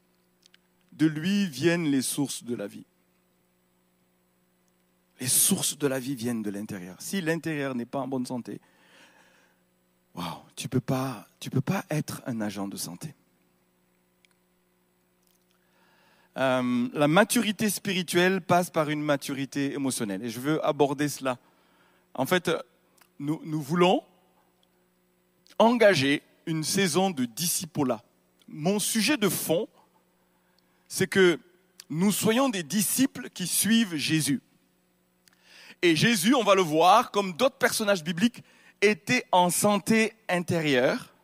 De 0.92 1.06
lui 1.06 1.46
viennent 1.46 1.86
les 1.90 2.02
sources 2.02 2.42
de 2.42 2.54
la 2.54 2.66
vie. 2.66 2.86
Les 5.20 5.28
sources 5.28 5.78
de 5.78 5.86
la 5.86 5.98
vie 5.98 6.14
viennent 6.14 6.42
de 6.42 6.50
l'intérieur. 6.50 6.96
Si 7.00 7.20
l'intérieur 7.20 7.74
n'est 7.74 7.86
pas 7.86 8.00
en 8.00 8.08
bonne 8.08 8.26
santé, 8.26 8.60
wow, 10.14 10.24
tu 10.56 10.68
tu 11.38 11.50
peux 11.50 11.60
pas 11.60 11.84
être 11.90 12.22
un 12.26 12.40
agent 12.40 12.66
de 12.66 12.76
santé. 12.76 13.14
Euh, 16.36 16.88
la 16.92 17.08
maturité 17.08 17.70
spirituelle 17.70 18.42
passe 18.42 18.68
par 18.68 18.90
une 18.90 19.02
maturité 19.02 19.72
émotionnelle. 19.72 20.22
Et 20.22 20.28
je 20.28 20.40
veux 20.40 20.64
aborder 20.64 21.08
cela. 21.08 21.38
En 22.14 22.26
fait, 22.26 22.50
nous, 23.18 23.40
nous 23.44 23.62
voulons 23.62 24.02
engager 25.58 26.22
une 26.44 26.62
saison 26.62 27.10
de 27.10 27.24
discipola. 27.24 28.02
Mon 28.48 28.78
sujet 28.78 29.16
de 29.16 29.28
fond, 29.28 29.66
c'est 30.88 31.06
que 31.06 31.40
nous 31.88 32.12
soyons 32.12 32.48
des 32.48 32.62
disciples 32.62 33.30
qui 33.30 33.46
suivent 33.46 33.96
Jésus. 33.96 34.42
Et 35.82 35.96
Jésus, 35.96 36.34
on 36.34 36.42
va 36.42 36.54
le 36.54 36.62
voir, 36.62 37.10
comme 37.10 37.32
d'autres 37.32 37.56
personnages 37.56 38.04
bibliques, 38.04 38.42
était 38.82 39.24
en 39.32 39.50
santé 39.50 40.12
intérieure 40.28 41.15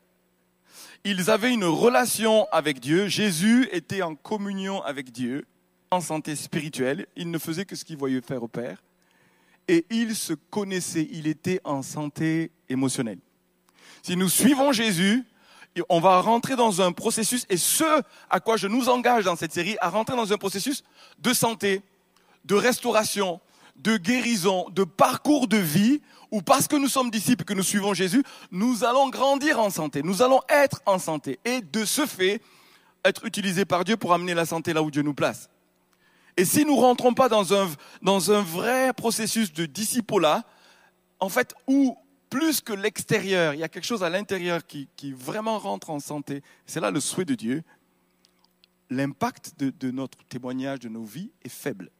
ils 1.05 1.31
avaient 1.31 1.53
une 1.53 1.65
relation 1.65 2.47
avec 2.53 2.81
Dieu. 2.81 3.09
Jésus 3.09 3.69
était 3.73 4.03
en 4.03 4.15
communion 4.15 4.83
avec 4.83 5.11
Dieu, 5.11 5.47
en 5.91 6.01
santé 6.01 6.37
spirituelle. 6.37 7.07
Il 7.17 7.31
ne 7.31 7.39
faisait 7.39 7.65
que 7.65 7.77
ce 7.77 7.85
qu'il 7.85 7.97
voyait 7.97 8.21
faire 8.21 8.43
au 8.43 8.49
Père. 8.49 8.83
Et 9.69 9.85
il 9.91 10.15
se 10.15 10.33
connaissait, 10.33 11.09
il 11.13 11.27
était 11.27 11.61
en 11.65 11.83
santé 11.83 12.51
émotionnelle. 12.69 13.19
Si 14.03 14.17
nous 14.17 14.29
suivons 14.29 14.73
Jésus, 14.73 15.25
on 15.89 16.01
va 16.01 16.21
rentrer 16.21 16.57
dans 16.57 16.83
un 16.83 16.93
processus, 16.93 17.47
et 17.49 17.57
ce 17.57 18.03
à 18.29 18.41
quoi 18.41 18.57
je 18.57 18.67
nous 18.67 18.89
engage 18.89 19.25
dans 19.25 19.37
cette 19.37 19.53
série, 19.53 19.77
à 19.81 19.89
rentrer 19.89 20.17
dans 20.17 20.33
un 20.33 20.37
processus 20.37 20.83
de 21.19 21.33
santé, 21.33 21.83
de 22.45 22.55
restauration, 22.55 23.41
de 23.77 23.97
guérison, 23.97 24.69
de 24.71 24.85
parcours 24.85 25.49
de 25.49 25.57
vie 25.57 26.03
ou 26.33 26.41
parce 26.41 26.67
que 26.67 26.77
nous 26.77 26.89
sommes 26.89 27.11
disciples 27.11 27.43
et 27.43 27.45
que 27.45 27.53
nous 27.53 27.63
suivons 27.63 27.93
Jésus, 27.95 28.25
nous 28.51 28.85
allons 28.85 29.11
grandir 29.11 29.61
en 29.61 29.71
santé, 29.71 30.03
nous 30.03 30.23
allons 30.23 30.41
être 30.49 30.81
en 30.87 30.99
santé. 30.99 31.39
Et 31.45 31.61
de 31.61 31.85
ce 31.85 32.07
fait, 32.07 32.41
être 33.05 33.27
utilisé 33.27 33.65
par 33.67 33.85
Dieu 33.85 33.99
pour 33.99 34.15
amener 34.15 34.33
la 34.33 34.47
santé 34.47 34.73
là 34.73 34.83
où 34.83 34.91
Dieu 34.91 35.03
nous 35.03 35.15
place. 35.15 35.51
Et 36.39 36.47
si 36.47 36.65
nous 36.65 36.77
rentrons 36.77 37.13
pas 37.13 37.29
dans 37.29 37.53
un, 37.53 38.43
vrai 38.43 38.95
processus 38.95 39.53
de 39.53 39.67
discipolat, 39.67 40.43
en 41.21 41.29
fait, 41.29 41.55
où 41.67 41.99
plus 42.31 42.63
que 42.63 42.73
l'extérieur, 42.73 43.53
il 43.53 43.61
y 43.61 43.63
a 43.63 43.69
quelque 43.69 43.85
chose 43.85 44.03
à 44.03 44.09
l'intérieur 44.09 44.67
qui, 44.67 44.89
vraiment 45.13 45.59
rentre 45.59 45.91
en 45.91 46.01
santé, 46.01 46.43
c'est 46.65 46.81
là 46.81 46.91
le 46.91 47.01
souhait 47.01 47.27
de 47.27 47.35
Dieu, 47.35 47.63
l'impact 48.89 49.53
de 49.59 49.91
notre 49.91 50.17
témoignage, 50.25 50.81
de 50.81 50.89
nos 50.89 51.05
vies 51.05 51.31
est 51.45 51.51
faible. 51.51 51.91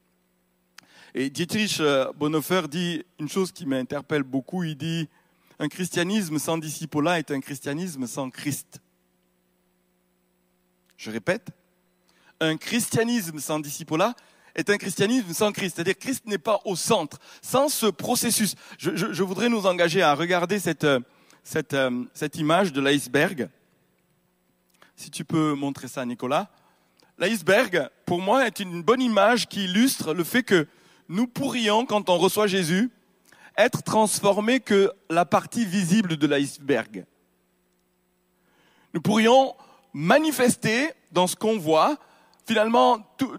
Et 1.15 1.31
Dietrich 1.31 1.79
euh, 1.81 2.13
Bonhoeffer 2.15 2.63
dit 2.69 3.05
une 3.19 3.29
chose 3.29 3.53
qui 3.53 3.67
m'interpelle 3.67 4.23
beaucoup, 4.23 4.65
il 4.65 4.77
dit, 4.77 5.09
un 5.59 5.69
christianisme 5.69 6.39
sans 6.39 6.59
discipolat 6.59 7.19
est 7.19 7.31
un 7.31 7.41
christianisme 7.41 8.07
sans 8.07 8.31
Christ. 8.31 8.81
Je 10.97 11.11
répète, 11.11 11.49
un 12.41 12.57
christianisme 12.57 13.39
sans 13.39 13.61
discipolat 13.61 14.15
est 14.55 14.71
un 14.71 14.77
christianisme 14.77 15.33
sans 15.33 15.53
Christ. 15.53 15.77
C'est-à-dire 15.77 15.99
Christ 15.99 16.27
n'est 16.27 16.39
pas 16.39 16.61
au 16.65 16.77
centre. 16.77 17.19
Sans 17.41 17.69
ce 17.69 17.87
processus, 17.87 18.55
je, 18.79 18.97
je, 18.97 19.23
voudrais 19.23 19.49
nous 19.49 19.67
engager 19.67 20.03
à 20.03 20.15
regarder 20.15 20.59
cette, 20.59 20.87
cette, 21.45 21.77
cette 22.15 22.37
image 22.37 22.73
de 22.73 22.81
l'iceberg. 22.81 23.49
Si 24.97 25.11
tu 25.11 25.25
peux 25.25 25.55
montrer 25.55 25.89
ça, 25.89 26.05
Nicolas. 26.05 26.51
L'iceberg, 27.19 27.89
pour 28.07 28.21
moi, 28.21 28.47
est 28.47 28.61
une 28.61 28.83
bonne 28.83 29.03
image 29.03 29.49
qui 29.49 29.65
illustre 29.65 30.15
le 30.15 30.25
fait 30.25 30.43
que 30.43 30.67
nous 31.13 31.27
pourrions, 31.27 31.85
quand 31.85 32.09
on 32.09 32.17
reçoit 32.17 32.47
Jésus, 32.47 32.91
être 33.59 33.83
transformés 33.83 34.61
que 34.61 34.91
la 35.11 35.27
partie 35.27 35.67
visible 35.67 36.17
de 36.17 36.27
l'iceberg. 36.27 37.05
Nous 38.95 39.03
pourrions 39.03 39.55
manifester 39.93 40.91
dans 41.13 41.27
ce 41.27 41.37
qu'on 41.37 41.59
voit, 41.59 41.99
finalement, 42.47 43.01
tout, 43.19 43.31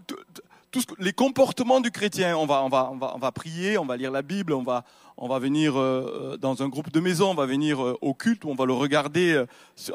les 1.00 1.14
comportements 1.14 1.82
du 1.82 1.90
chrétien. 1.90 2.38
On 2.38 2.46
va, 2.46 3.32
prier, 3.32 3.80
on 3.80 3.86
va 3.86 3.98
lire 3.98 4.12
la 4.12 4.22
Bible, 4.22 4.54
on 4.54 4.62
va, 4.62 5.40
venir 5.40 5.76
euh, 5.76 6.38
dans 6.40 6.62
un 6.62 6.70
groupe 6.70 6.92
de 6.92 7.00
maison, 7.00 7.32
on 7.32 7.36
va 7.36 7.48
venir 7.48 7.84
euh, 7.84 7.98
au 8.02 8.14
culte, 8.14 8.46
on 8.46 8.54
va 8.54 8.66
le 8.66 8.74
regarder 8.74 9.34
euh, 9.34 9.46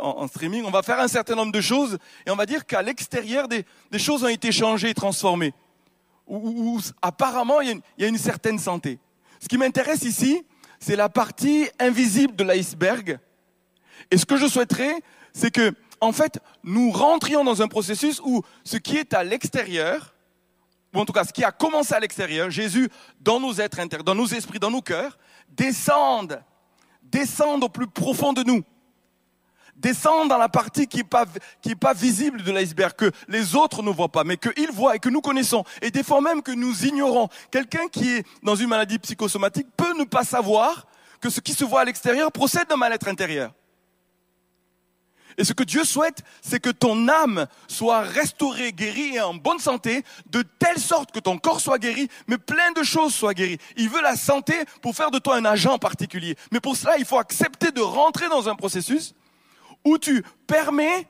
en, 0.00 0.26
streaming, 0.26 0.64
on 0.64 0.72
va 0.72 0.82
faire 0.82 0.98
un 0.98 1.08
certain 1.08 1.36
nombre 1.36 1.52
de 1.52 1.60
choses 1.60 1.98
et 2.26 2.30
on 2.32 2.36
va 2.36 2.46
dire 2.46 2.66
qu'à 2.66 2.82
l'extérieur, 2.82 3.46
des, 3.46 3.64
des, 3.92 3.98
choses 4.00 4.24
ont 4.24 4.28
été 4.28 4.50
changées, 4.50 4.94
transformées. 4.94 5.54
Où, 6.28 6.78
apparemment, 7.00 7.60
il 7.62 7.80
y, 7.96 8.04
a 8.04 8.06
une, 8.06 8.18
certaine 8.18 8.58
santé. 8.58 8.98
Ce 9.40 9.48
qui 9.48 9.56
m'intéresse 9.56 10.02
ici, 10.02 10.44
c'est 10.78 10.96
la 10.96 11.08
partie 11.08 11.68
invisible 11.78 12.36
de 12.36 12.44
l'iceberg. 12.44 13.18
Et 14.10 14.18
ce 14.18 14.26
que 14.26 14.36
je 14.36 14.46
souhaiterais, 14.46 15.02
c'est 15.32 15.50
que, 15.50 15.72
en 16.00 16.12
fait, 16.12 16.38
nous 16.62 16.90
rentrions 16.90 17.44
dans 17.44 17.62
un 17.62 17.68
processus 17.68 18.20
où 18.22 18.42
ce 18.62 18.76
qui 18.76 18.98
est 18.98 19.14
à 19.14 19.24
l'extérieur, 19.24 20.14
ou 20.94 20.98
en 20.98 21.06
tout 21.06 21.12
cas 21.12 21.24
ce 21.24 21.32
qui 21.32 21.44
a 21.44 21.52
commencé 21.52 21.94
à 21.94 22.00
l'extérieur, 22.00 22.50
Jésus, 22.50 22.90
dans 23.20 23.40
nos 23.40 23.54
êtres 23.54 23.80
intérieurs, 23.80 24.04
dans 24.04 24.14
nos 24.14 24.26
esprits, 24.26 24.58
dans 24.58 24.70
nos 24.70 24.82
cœurs, 24.82 25.18
descende, 25.48 26.42
descende 27.02 27.64
au 27.64 27.68
plus 27.68 27.86
profond 27.86 28.32
de 28.32 28.42
nous. 28.42 28.62
Descende 29.78 30.28
dans 30.28 30.38
la 30.38 30.48
partie 30.48 30.86
qui 30.86 30.98
n'est 30.98 31.04
pas, 31.04 31.24
qui 31.62 31.70
est 31.70 31.76
pas 31.76 31.94
visible 31.94 32.42
de 32.42 32.50
l'iceberg, 32.50 32.94
que 32.94 33.12
les 33.28 33.54
autres 33.54 33.82
ne 33.82 33.90
voient 33.90 34.08
pas, 34.08 34.24
mais 34.24 34.36
qu'ils 34.36 34.72
voient 34.72 34.96
et 34.96 34.98
que 34.98 35.08
nous 35.08 35.20
connaissons. 35.20 35.64
Et 35.82 35.90
des 35.90 36.02
fois 36.02 36.20
même 36.20 36.42
que 36.42 36.52
nous 36.52 36.84
ignorons. 36.84 37.28
Quelqu'un 37.50 37.86
qui 37.88 38.10
est 38.10 38.26
dans 38.42 38.56
une 38.56 38.68
maladie 38.68 38.98
psychosomatique 38.98 39.68
peut 39.76 39.96
ne 39.96 40.04
pas 40.04 40.24
savoir 40.24 40.86
que 41.20 41.30
ce 41.30 41.40
qui 41.40 41.52
se 41.52 41.64
voit 41.64 41.82
à 41.82 41.84
l'extérieur 41.84 42.32
procède 42.32 42.68
d'un 42.68 42.76
mal-être 42.76 43.08
intérieur. 43.08 43.52
Et 45.38 45.44
ce 45.44 45.52
que 45.52 45.62
Dieu 45.62 45.84
souhaite, 45.84 46.24
c'est 46.42 46.58
que 46.58 46.70
ton 46.70 47.08
âme 47.08 47.46
soit 47.68 48.00
restaurée, 48.00 48.72
guérie 48.72 49.14
et 49.14 49.20
en 49.20 49.34
bonne 49.34 49.60
santé, 49.60 50.02
de 50.26 50.42
telle 50.42 50.80
sorte 50.80 51.12
que 51.12 51.20
ton 51.20 51.38
corps 51.38 51.60
soit 51.60 51.78
guéri, 51.78 52.08
mais 52.26 52.38
plein 52.38 52.72
de 52.72 52.82
choses 52.82 53.14
soient 53.14 53.34
guéries. 53.34 53.58
Il 53.76 53.88
veut 53.88 54.02
la 54.02 54.16
santé 54.16 54.54
pour 54.82 54.96
faire 54.96 55.12
de 55.12 55.20
toi 55.20 55.36
un 55.36 55.44
agent 55.44 55.78
particulier. 55.78 56.34
Mais 56.50 56.58
pour 56.58 56.76
cela, 56.76 56.98
il 56.98 57.04
faut 57.04 57.18
accepter 57.18 57.70
de 57.70 57.80
rentrer 57.80 58.28
dans 58.28 58.48
un 58.48 58.56
processus 58.56 59.14
où 59.84 59.98
tu 59.98 60.22
permets 60.46 61.06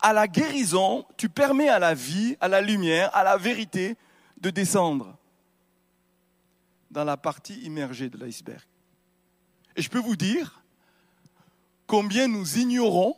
à 0.00 0.12
la 0.12 0.26
guérison, 0.26 1.06
tu 1.16 1.28
permets 1.28 1.68
à 1.68 1.78
la 1.78 1.94
vie, 1.94 2.36
à 2.40 2.48
la 2.48 2.60
lumière, 2.60 3.14
à 3.14 3.22
la 3.22 3.36
vérité 3.36 3.96
de 4.40 4.50
descendre 4.50 5.16
dans 6.90 7.04
la 7.04 7.16
partie 7.16 7.58
immergée 7.60 8.10
de 8.10 8.18
l'iceberg. 8.18 8.62
Et 9.76 9.82
je 9.82 9.88
peux 9.88 10.00
vous 10.00 10.16
dire 10.16 10.62
combien 11.86 12.28
nous 12.28 12.58
ignorons 12.58 13.16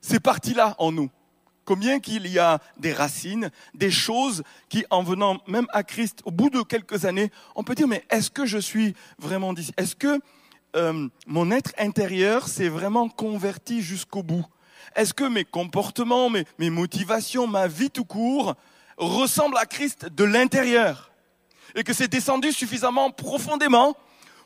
ces 0.00 0.18
parties-là 0.18 0.74
en 0.78 0.92
nous. 0.92 1.10
Combien 1.64 2.00
qu'il 2.00 2.26
y 2.26 2.38
a 2.38 2.58
des 2.78 2.92
racines, 2.92 3.50
des 3.74 3.90
choses 3.90 4.42
qui, 4.68 4.84
en 4.90 5.02
venant 5.02 5.38
même 5.46 5.66
à 5.72 5.84
Christ, 5.84 6.20
au 6.24 6.32
bout 6.32 6.50
de 6.50 6.62
quelques 6.62 7.04
années, 7.04 7.30
on 7.54 7.62
peut 7.62 7.74
dire, 7.74 7.86
mais 7.86 8.04
est-ce 8.10 8.30
que 8.30 8.46
je 8.46 8.58
suis 8.58 8.94
vraiment 9.18 9.52
d'ici 9.52 9.72
Est-ce 9.76 9.94
que 9.94 10.18
euh, 10.76 11.08
mon 11.26 11.50
être 11.50 11.72
intérieur 11.78 12.48
s'est 12.48 12.68
vraiment 12.68 13.08
converti 13.08 13.82
jusqu'au 13.82 14.22
bout 14.22 14.46
Est-ce 14.94 15.14
que 15.14 15.24
mes 15.24 15.44
comportements, 15.44 16.30
mes, 16.30 16.70
motivations, 16.70 17.46
ma 17.46 17.66
vie 17.66 17.90
tout 17.90 18.04
court 18.04 18.54
ressemblent 18.96 19.58
à 19.58 19.66
Christ 19.66 20.06
de 20.06 20.24
l'intérieur 20.24 21.10
Et 21.74 21.82
que 21.82 21.92
c'est 21.92 22.08
descendu 22.08 22.52
suffisamment 22.52 23.10
profondément 23.10 23.96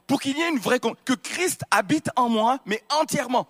pour 0.06 0.20
qu'il 0.20 0.36
y 0.36 0.40
ait 0.40 0.50
une 0.50 0.58
vraie... 0.58 0.80
que 0.80 1.14
Christ 1.14 1.62
habite 1.70 2.10
en 2.16 2.28
moi, 2.28 2.58
mais 2.66 2.82
entièrement. 3.00 3.48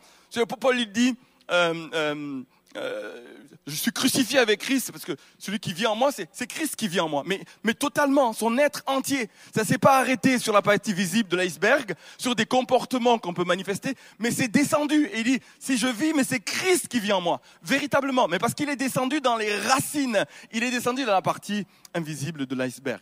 Paul 0.60 0.78
il 0.78 0.90
dit, 0.90 1.16
euh, 1.50 1.88
euh, 1.94 2.42
euh, 2.76 3.34
je 3.66 3.74
suis 3.74 3.92
crucifié 3.92 4.38
avec 4.38 4.60
Christ 4.60 4.92
parce 4.92 5.04
que 5.04 5.12
celui 5.38 5.58
qui 5.58 5.72
vit 5.72 5.86
en 5.86 5.94
moi, 5.94 6.10
c'est 6.12 6.46
Christ 6.46 6.76
qui 6.76 6.88
vit 6.88 7.00
en 7.00 7.08
moi. 7.08 7.24
Mais, 7.24 7.74
totalement, 7.74 8.32
son 8.32 8.58
être 8.58 8.82
entier. 8.86 9.30
Ça 9.54 9.64
s'est 9.64 9.78
pas 9.78 9.98
arrêté 9.98 10.38
sur 10.38 10.52
la 10.52 10.60
partie 10.60 10.92
visible 10.92 11.28
de 11.30 11.36
l'iceberg, 11.36 11.94
sur 12.18 12.34
des 12.34 12.46
comportements 12.46 13.18
qu'on 13.18 13.32
peut 13.32 13.44
manifester, 13.44 13.94
mais 14.18 14.30
c'est 14.30 14.48
descendu. 14.48 15.06
Et 15.06 15.20
il 15.20 15.24
dit, 15.24 15.40
si 15.58 15.78
je 15.78 15.86
vis, 15.86 16.12
mais 16.12 16.24
c'est 16.24 16.40
Christ 16.40 16.88
qui 16.88 17.00
vit 17.00 17.12
en 17.12 17.20
moi. 17.20 17.40
Véritablement. 17.62 18.28
Mais 18.28 18.38
parce 18.38 18.54
qu'il 18.54 18.68
est 18.68 18.76
descendu 18.76 19.20
dans 19.20 19.36
les 19.36 19.56
racines. 19.56 20.24
Il 20.52 20.62
est 20.62 20.70
descendu 20.70 21.04
dans 21.04 21.12
la 21.12 21.22
partie 21.22 21.66
invisible 21.94 22.46
de 22.46 22.54
l'iceberg. 22.54 23.00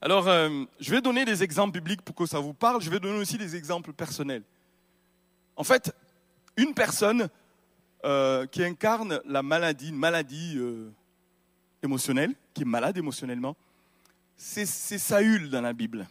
Alors, 0.00 0.28
euh, 0.28 0.64
je 0.80 0.90
vais 0.90 1.00
donner 1.00 1.24
des 1.24 1.42
exemples 1.42 1.78
bibliques 1.78 2.02
pour 2.02 2.14
que 2.14 2.26
ça 2.26 2.38
vous 2.38 2.54
parle. 2.54 2.82
Je 2.82 2.90
vais 2.90 3.00
donner 3.00 3.18
aussi 3.18 3.38
des 3.38 3.56
exemples 3.56 3.92
personnels. 3.92 4.42
En 5.56 5.64
fait, 5.64 5.94
une 6.56 6.74
personne 6.74 7.28
euh, 8.04 8.46
qui 8.46 8.62
incarne 8.62 9.20
la 9.24 9.42
maladie, 9.42 9.88
une 9.88 9.96
maladie 9.96 10.58
euh, 10.58 10.92
émotionnelle, 11.82 12.34
qui 12.52 12.62
est 12.62 12.66
malade 12.66 12.98
émotionnellement, 12.98 13.56
c'est 14.36 14.66
Saül 14.66 15.48
dans 15.48 15.62
la 15.62 15.72
Bible. 15.72 16.06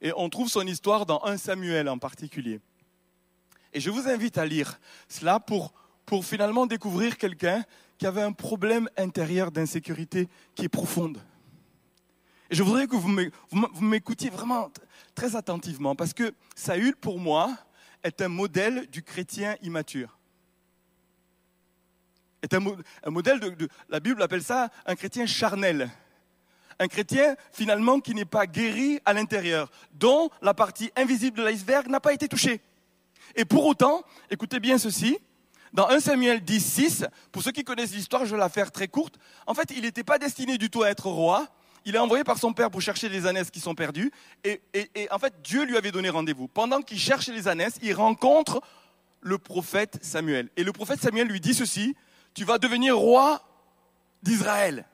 Et 0.00 0.12
on 0.16 0.28
trouve 0.28 0.48
son 0.48 0.66
histoire 0.66 1.04
dans 1.04 1.24
1 1.24 1.36
Samuel 1.36 1.88
en 1.88 1.98
particulier. 1.98 2.60
Et 3.72 3.80
je 3.80 3.90
vous 3.90 4.08
invite 4.08 4.38
à 4.38 4.46
lire 4.46 4.78
cela 5.08 5.40
pour, 5.40 5.72
pour 6.06 6.24
finalement 6.24 6.66
découvrir 6.66 7.18
quelqu'un 7.18 7.64
qui 7.98 8.06
avait 8.06 8.22
un 8.22 8.32
problème 8.32 8.88
intérieur 8.96 9.50
d'insécurité 9.50 10.28
qui 10.54 10.64
est 10.64 10.68
profonde. 10.68 11.18
Et 12.50 12.54
je 12.54 12.62
voudrais 12.62 12.86
que 12.86 12.94
vous 12.94 13.82
m'écoutiez 13.82 14.30
vraiment 14.30 14.70
très 15.14 15.34
attentivement, 15.34 15.96
parce 15.96 16.14
que 16.14 16.32
Saül, 16.54 16.94
pour 16.94 17.18
moi, 17.18 17.56
est 18.04 18.22
un 18.22 18.28
modèle 18.28 18.86
du 18.86 19.02
chrétien 19.02 19.56
immature. 19.62 20.17
Est 22.42 22.54
un, 22.54 22.60
modèle 23.10 23.40
de, 23.40 23.68
la 23.88 24.00
Bible 24.00 24.22
appelle 24.22 24.42
ça 24.42 24.70
un 24.86 24.94
chrétien 24.94 25.26
charnel. 25.26 25.90
Un 26.78 26.86
chrétien 26.86 27.34
finalement 27.52 27.98
qui 27.98 28.14
n'est 28.14 28.24
pas 28.24 28.46
guéri 28.46 29.00
à 29.04 29.12
l'intérieur, 29.12 29.70
dont 29.94 30.30
la 30.42 30.54
partie 30.54 30.92
invisible 30.96 31.38
de 31.38 31.42
l'iceberg 31.42 31.88
n'a 31.88 31.98
pas 31.98 32.12
été 32.12 32.28
touchée. 32.28 32.60
Et 33.34 33.44
pour 33.44 33.66
autant, 33.66 34.04
écoutez 34.30 34.60
bien 34.60 34.78
ceci, 34.78 35.18
dans 35.72 35.88
1 35.88 36.00
Samuel 36.00 36.44
10, 36.44 36.60
6, 36.60 37.06
pour 37.32 37.42
ceux 37.42 37.50
qui 37.50 37.64
connaissent 37.64 37.92
l'histoire, 37.92 38.24
je 38.24 38.30
vais 38.34 38.40
la 38.40 38.48
faire 38.48 38.70
très 38.70 38.86
courte. 38.86 39.18
En 39.46 39.54
fait, 39.54 39.72
il 39.74 39.82
n'était 39.82 40.04
pas 40.04 40.18
destiné 40.18 40.56
du 40.56 40.70
tout 40.70 40.84
à 40.84 40.90
être 40.90 41.08
roi, 41.08 41.46
il 41.84 41.94
est 41.94 41.98
envoyé 41.98 42.22
par 42.22 42.38
son 42.38 42.52
père 42.52 42.70
pour 42.70 42.80
chercher 42.80 43.08
les 43.08 43.26
ânesses 43.26 43.50
qui 43.50 43.60
sont 43.60 43.74
perdues. 43.74 44.12
Et, 44.44 44.60
et, 44.74 44.90
et 44.94 45.10
en 45.10 45.18
fait, 45.18 45.34
Dieu 45.42 45.64
lui 45.64 45.76
avait 45.76 45.90
donné 45.90 46.10
rendez-vous. 46.10 46.46
Pendant 46.46 46.82
qu'il 46.82 46.98
cherche 46.98 47.28
les 47.28 47.48
ânesses, 47.48 47.78
il 47.82 47.94
rencontre 47.94 48.60
le 49.20 49.38
prophète 49.38 49.98
Samuel. 50.02 50.48
Et 50.56 50.64
le 50.64 50.72
prophète 50.72 51.00
Samuel 51.00 51.28
lui 51.28 51.40
dit 51.40 51.54
ceci, 51.54 51.96
tu 52.34 52.44
vas 52.44 52.58
devenir 52.58 52.96
roi 52.96 53.42
d'Israël. 54.22 54.86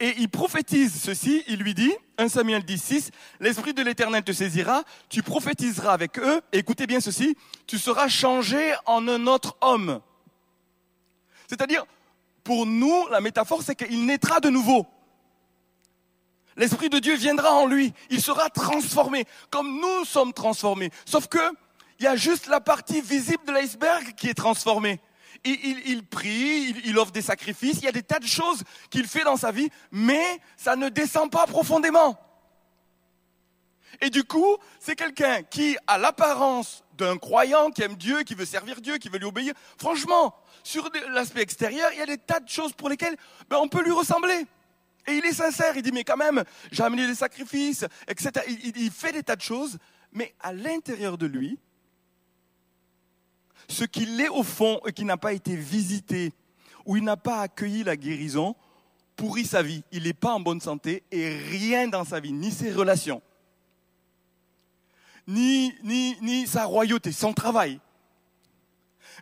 Et 0.00 0.14
il 0.18 0.28
prophétise 0.28 1.00
ceci, 1.00 1.44
il 1.46 1.60
lui 1.60 1.74
dit, 1.74 1.92
1 2.18 2.28
Samuel 2.28 2.64
10, 2.64 2.82
6, 2.82 3.10
l'Esprit 3.38 3.72
de 3.72 3.82
l'Éternel 3.82 4.24
te 4.24 4.32
saisira, 4.32 4.82
tu 5.08 5.22
prophétiseras 5.22 5.92
avec 5.92 6.18
eux, 6.18 6.40
écoutez 6.52 6.88
bien 6.88 7.00
ceci, 7.00 7.36
tu 7.68 7.78
seras 7.78 8.08
changé 8.08 8.74
en 8.86 9.06
un 9.06 9.28
autre 9.28 9.56
homme. 9.60 10.00
C'est-à-dire, 11.46 11.84
pour 12.42 12.66
nous, 12.66 13.06
la 13.08 13.20
métaphore, 13.20 13.62
c'est 13.62 13.76
qu'il 13.76 14.04
naîtra 14.06 14.40
de 14.40 14.48
nouveau. 14.48 14.86
L'Esprit 16.56 16.90
de 16.90 16.98
Dieu 16.98 17.14
viendra 17.16 17.52
en 17.52 17.66
lui. 17.66 17.94
Il 18.10 18.20
sera 18.20 18.50
transformé, 18.50 19.24
comme 19.50 19.80
nous 19.80 20.04
sommes 20.04 20.32
transformés. 20.32 20.90
Sauf 21.06 21.28
que, 21.28 21.38
il 22.02 22.06
y 22.06 22.08
a 22.08 22.16
juste 22.16 22.48
la 22.48 22.60
partie 22.60 23.00
visible 23.00 23.44
de 23.46 23.52
l'iceberg 23.52 24.14
qui 24.16 24.28
est 24.28 24.34
transformée. 24.34 25.00
Il, 25.44 26.04
prie, 26.04 26.74
il, 26.84 26.98
offre 26.98 27.12
des 27.12 27.22
sacrifices, 27.22 27.78
il 27.78 27.84
y 27.84 27.88
a 27.88 27.92
des 27.92 28.02
tas 28.02 28.18
de 28.18 28.26
choses 28.26 28.64
qu'il 28.90 29.06
fait 29.06 29.22
dans 29.22 29.36
sa 29.36 29.52
vie, 29.52 29.68
mais 29.92 30.40
ça 30.56 30.74
ne 30.74 30.88
descend 30.88 31.30
pas 31.30 31.46
profondément. 31.46 32.18
Et 34.00 34.10
du 34.10 34.24
coup, 34.24 34.56
c'est 34.80 34.96
quelqu'un 34.96 35.44
qui 35.44 35.76
a 35.86 35.96
l'apparence 35.96 36.82
d'un 36.94 37.18
croyant, 37.18 37.70
qui 37.70 37.82
aime 37.82 37.94
Dieu, 37.94 38.22
qui 38.24 38.34
veut 38.34 38.46
servir 38.46 38.80
Dieu, 38.80 38.98
qui 38.98 39.08
veut 39.08 39.18
lui 39.18 39.26
obéir. 39.26 39.54
Franchement, 39.78 40.34
sur 40.64 40.90
l'aspect 41.10 41.42
extérieur, 41.42 41.88
il 41.92 41.98
y 42.00 42.02
a 42.02 42.06
des 42.06 42.18
tas 42.18 42.40
de 42.40 42.48
choses 42.48 42.72
pour 42.72 42.88
lesquelles 42.88 43.16
ben, 43.48 43.58
on 43.58 43.68
peut 43.68 43.82
lui 43.84 43.92
ressembler. 43.92 44.44
Et 45.06 45.12
il 45.12 45.24
est 45.24 45.34
sincère, 45.34 45.76
il 45.76 45.82
dit, 45.82 45.92
mais 45.92 46.02
quand 46.02 46.16
même, 46.16 46.42
j'ai 46.72 46.82
amené 46.82 47.06
des 47.06 47.14
sacrifices, 47.14 47.84
etc. 48.08 48.44
Il 48.48 48.90
fait 48.90 49.12
des 49.12 49.22
tas 49.22 49.36
de 49.36 49.40
choses, 49.42 49.78
mais 50.10 50.34
à 50.40 50.52
l'intérieur 50.52 51.16
de 51.16 51.26
lui, 51.26 51.58
ce 53.68 53.84
qu'il 53.84 54.20
est 54.20 54.28
au 54.28 54.42
fond 54.42 54.80
et 54.86 54.92
qui 54.92 55.04
n'a 55.04 55.16
pas 55.16 55.32
été 55.32 55.56
visité, 55.56 56.32
ou 56.84 56.96
il 56.96 57.04
n'a 57.04 57.16
pas 57.16 57.40
accueilli 57.40 57.84
la 57.84 57.96
guérison, 57.96 58.56
pourrit 59.16 59.46
sa 59.46 59.62
vie. 59.62 59.82
Il 59.92 60.04
n'est 60.04 60.12
pas 60.12 60.32
en 60.32 60.40
bonne 60.40 60.60
santé 60.60 61.02
et 61.10 61.28
rien 61.28 61.88
dans 61.88 62.04
sa 62.04 62.20
vie, 62.20 62.32
ni 62.32 62.50
ses 62.50 62.72
relations, 62.72 63.22
ni, 65.26 66.46
sa 66.46 66.64
royauté, 66.64 67.12
son 67.12 67.32
travail. 67.32 67.80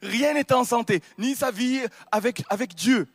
Rien 0.03 0.35
n'est 0.35 0.53
en 0.53 0.65
santé, 0.65 1.03
ni 1.19 1.35
sa 1.35 1.51
vie 1.51 1.81
avec, 2.11 2.43
avec 2.49 2.75
Dieu, 2.75 3.07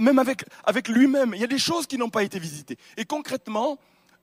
même 0.00 0.18
avec, 0.18 0.44
avec 0.64 0.88
lui-même. 0.88 1.32
Il 1.34 1.40
y 1.40 1.44
a 1.44 1.48
des 1.48 1.58
choses 1.58 1.86
qui 1.86 1.98
n'ont 1.98 2.08
pas 2.08 2.22
été 2.22 2.38
visitées. 2.38 2.78
Et 2.96 3.04
concrètement, 3.04 3.78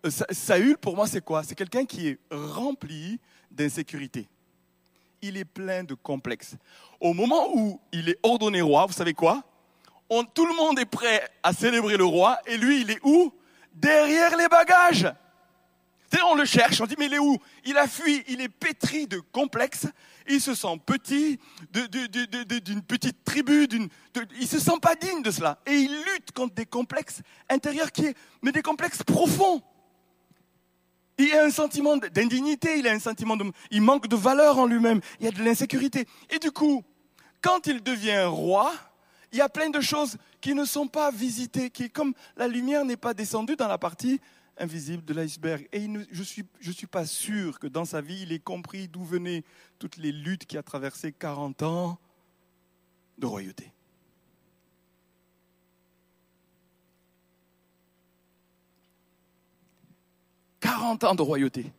euh, 0.06 0.10
Saül, 0.32 0.78
pour 0.78 0.96
moi, 0.96 1.08
c'est 1.08 1.24
quoi? 1.24 1.44
C'est 1.44 1.56
quelqu'un 1.56 1.86
qui 1.86 2.08
est 2.08 2.20
rempli 2.32 3.20
d'insécurité. 3.52 4.28
Il 5.22 5.38
est 5.38 5.46
plein 5.46 5.84
de 5.84 5.94
complexes. 5.94 6.56
Au 7.00 7.14
moment 7.14 7.50
où 7.54 7.80
il 7.92 8.10
est 8.10 8.20
ordonné 8.24 8.62
roi, 8.62 8.86
vous 8.86 8.94
savez 8.94 9.14
quoi? 9.14 9.44
Tout 10.34 10.46
le 10.46 10.56
monde 10.56 10.80
est 10.80 10.86
prêt 10.86 11.30
à 11.44 11.54
célébrer 11.54 11.98
le 11.98 12.06
roi, 12.06 12.40
et 12.48 12.58
lui, 12.58 12.82
il 12.82 12.92
est 12.92 13.00
où? 13.04 13.34
Derrière 13.74 14.36
les 14.38 14.48
bagages. 14.48 15.14
On 16.26 16.34
le 16.36 16.46
cherche, 16.46 16.82
on 16.82 16.86
dit 16.86 16.96
mais 16.98 17.06
il 17.06 17.14
est 17.14 17.20
où? 17.20 17.38
Il 17.66 17.78
a 17.78 17.88
fui, 17.88 18.24
il 18.28 18.42
est 18.42 18.50
pétri 18.50 19.06
de 19.06 19.20
complexes, 19.20 19.86
il 20.28 20.42
se 20.42 20.56
sent 20.56 20.80
petit, 20.86 21.40
d'une 21.72 22.82
petite 22.82 23.24
tribu, 23.24 23.68
d'une, 23.68 23.88
il 24.40 24.48
se 24.48 24.60
sent 24.60 24.80
pas 24.82 24.96
digne 24.96 25.22
de 25.22 25.30
cela. 25.30 25.60
Et 25.68 25.74
il 25.74 25.92
lutte 25.92 26.32
contre 26.34 26.56
des 26.56 26.66
complexes 26.66 27.22
intérieurs 27.48 27.92
qui 27.92 28.12
mais 28.42 28.52
des 28.52 28.64
complexes 28.64 29.04
profonds. 29.04 29.62
Il 31.20 31.34
a 31.34 31.44
un 31.44 31.52
sentiment 31.52 31.98
d'indignité, 31.98 32.80
il 32.80 32.88
a 32.88 32.92
un 32.92 33.00
sentiment 33.00 33.36
de, 33.36 33.46
il 33.72 33.82
manque 33.82 34.08
de 34.08 34.16
valeur 34.16 34.58
en 34.58 34.66
lui-même, 34.66 35.02
il 35.20 35.26
y 35.26 35.28
a 35.28 35.32
de 35.32 35.44
l'insécurité. 35.44 36.08
Et 36.30 36.40
du 36.40 36.50
coup, 36.52 36.82
quand 37.42 37.68
il 37.68 37.84
devient 37.84 38.24
roi, 38.26 38.74
il 39.34 39.38
y 39.38 39.42
a 39.42 39.50
plein 39.50 39.70
de 39.70 39.82
choses 39.82 40.18
qui 40.40 40.56
ne 40.56 40.64
sont 40.64 40.88
pas 40.88 41.12
visitées, 41.12 41.70
qui 41.70 41.90
comme 41.90 42.14
la 42.38 42.48
lumière 42.48 42.86
n'est 42.86 42.98
pas 42.98 43.14
descendue 43.14 43.58
dans 43.58 43.68
la 43.68 43.78
partie 43.78 44.22
invisible 44.58 45.04
de 45.04 45.14
l'iceberg. 45.14 45.68
Et 45.74 45.82
je 46.12 46.20
ne 46.20 46.24
suis, 46.24 46.88
pas 46.88 47.06
sûr 47.06 47.60
que 47.60 47.68
dans 47.68 47.86
sa 47.86 48.00
vie, 48.00 48.22
il 48.24 48.32
ait 48.32 48.40
compris 48.40 48.88
d'où 48.88 49.04
venaient 49.04 49.44
toutes 49.78 49.98
les 49.98 50.14
luttes 50.14 50.46
qui 50.46 50.58
a 50.58 50.64
traversé 50.64 51.12
40 51.12 51.64
ans 51.64 52.00
de 53.18 53.26
royauté. 53.26 53.74
«40 60.70 61.04
ans 61.04 61.16
de 61.16 61.22
royauté, 61.24 61.72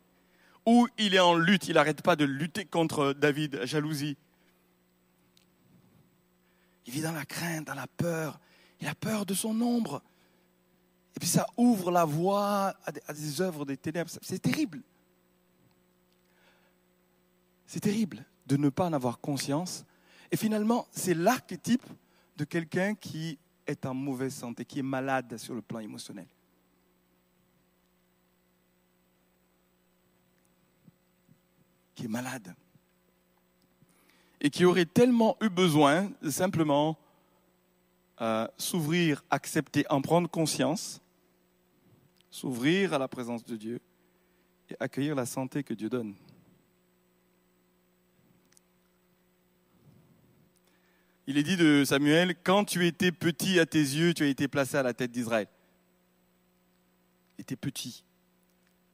où 0.66 0.88
il 0.98 1.14
est 1.14 1.20
en 1.20 1.36
lutte, 1.36 1.68
il 1.68 1.74
n'arrête 1.74 2.02
pas 2.02 2.16
de 2.16 2.24
lutter 2.24 2.64
contre 2.64 3.12
David, 3.12 3.64
jalousie. 3.64 4.16
Il 6.86 6.92
vit 6.92 7.00
dans 7.00 7.12
la 7.12 7.24
crainte, 7.24 7.68
dans 7.68 7.74
la 7.74 7.86
peur, 7.86 8.40
il 8.80 8.88
a 8.88 8.94
peur 8.96 9.26
de 9.26 9.34
son 9.34 9.60
ombre. 9.60 10.02
Et 11.14 11.20
puis 11.20 11.28
ça 11.28 11.46
ouvre 11.56 11.92
la 11.92 12.04
voie 12.04 12.74
à 13.06 13.12
des, 13.12 13.40
œuvres 13.40 13.64
des 13.64 13.76
ténèbres. 13.76 14.10
C'est 14.22 14.40
terrible. 14.40 14.82
C'est 17.66 17.80
terrible 17.80 18.24
de 18.46 18.56
ne 18.56 18.70
pas 18.70 18.86
en 18.86 18.92
avoir 18.92 19.20
conscience. 19.20 19.84
Et 20.32 20.36
finalement, 20.36 20.88
c'est 20.90 21.14
l'archétype 21.14 21.86
de 22.36 22.44
quelqu'un 22.44 22.96
qui 22.96 23.38
est 23.68 23.86
en 23.86 23.94
mauvaise 23.94 24.34
santé, 24.34 24.64
qui 24.64 24.80
est 24.80 24.82
malade 24.82 25.36
sur 25.36 25.54
le 25.54 25.62
plan 25.62 25.78
émotionnel. 25.78 26.26
Qui 32.00 32.06
est 32.06 32.08
malade. 32.08 32.54
Et 34.40 34.48
qui 34.48 34.64
aurait 34.64 34.86
tellement 34.86 35.36
eu 35.42 35.50
besoin 35.50 36.10
de 36.22 36.30
simplement 36.30 36.96
euh, 38.22 38.48
s'ouvrir, 38.56 39.22
accepter, 39.28 39.84
en 39.90 40.00
prendre 40.00 40.26
conscience, 40.26 41.02
s'ouvrir 42.30 42.94
à 42.94 42.98
la 42.98 43.06
présence 43.06 43.44
de 43.44 43.54
Dieu 43.54 43.82
et 44.70 44.76
accueillir 44.80 45.14
la 45.14 45.26
santé 45.26 45.62
que 45.62 45.74
Dieu 45.74 45.90
donne. 45.90 46.14
Il 51.26 51.36
est 51.36 51.42
dit 51.42 51.58
de 51.58 51.84
Samuel, 51.84 52.34
quand 52.42 52.64
tu 52.64 52.86
étais 52.86 53.12
petit 53.12 53.60
à 53.60 53.66
tes 53.66 53.78
yeux, 53.78 54.14
tu 54.14 54.22
as 54.22 54.28
été 54.28 54.48
placé 54.48 54.78
à 54.78 54.82
la 54.82 54.94
tête 54.94 55.10
d'Israël. 55.10 55.48
Il 57.36 57.42
était 57.42 57.56
petit. 57.56 58.06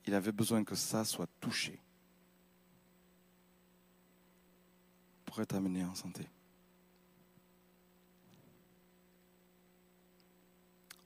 Il 0.09 0.14
avait 0.14 0.33
besoin 0.33 0.64
que 0.64 0.75
ça 0.75 1.05
soit 1.05 1.29
touché 1.38 1.79
pour 5.37 5.42
être 5.42 5.55
amené 5.55 5.85
en 5.85 5.94
santé. 5.94 6.22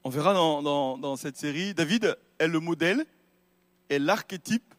On 0.04 0.08
verra 0.08 0.32
dans, 0.34 1.16
cette 1.16 1.36
série, 1.36 1.74
David 1.74 2.16
est 2.38 2.46
le 2.46 2.60
modèle, 2.60 3.04
est 3.88 3.98
l'archétype 3.98 4.72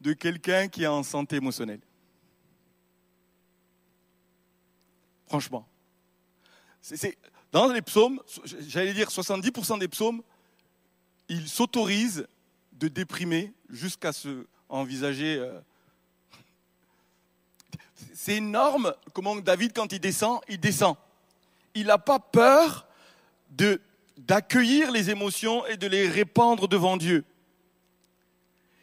de 0.00 0.12
quelqu'un 0.14 0.66
qui 0.66 0.82
est 0.82 0.88
en 0.88 1.04
santé 1.04 1.36
émotionnelle. 1.36 1.78
Franchement. 5.28 5.64
Dans 7.52 7.72
les 7.72 7.82
psaumes, 7.82 8.20
j'allais 8.66 8.94
dire 8.94 9.10
70% 9.10 9.78
des 9.78 9.86
psaumes, 9.86 10.22
il 11.28 11.48
s'autorise 11.48 12.26
de 12.72 12.88
déprimer 12.88 13.52
jusqu'à 13.70 14.12
se 14.12 14.44
envisager. 14.68 15.40
C'est 18.14 18.36
énorme 18.36 18.94
comment 19.12 19.36
David, 19.36 19.72
quand 19.74 19.92
il 19.92 20.00
descend, 20.00 20.40
il 20.48 20.60
descend. 20.60 20.96
Il 21.74 21.86
n'a 21.86 21.98
pas 21.98 22.18
peur 22.18 22.86
d'accueillir 24.16 24.90
les 24.90 25.10
émotions 25.10 25.66
et 25.66 25.76
de 25.76 25.86
les 25.86 26.08
répandre 26.08 26.68
devant 26.68 26.96
Dieu. 26.96 27.24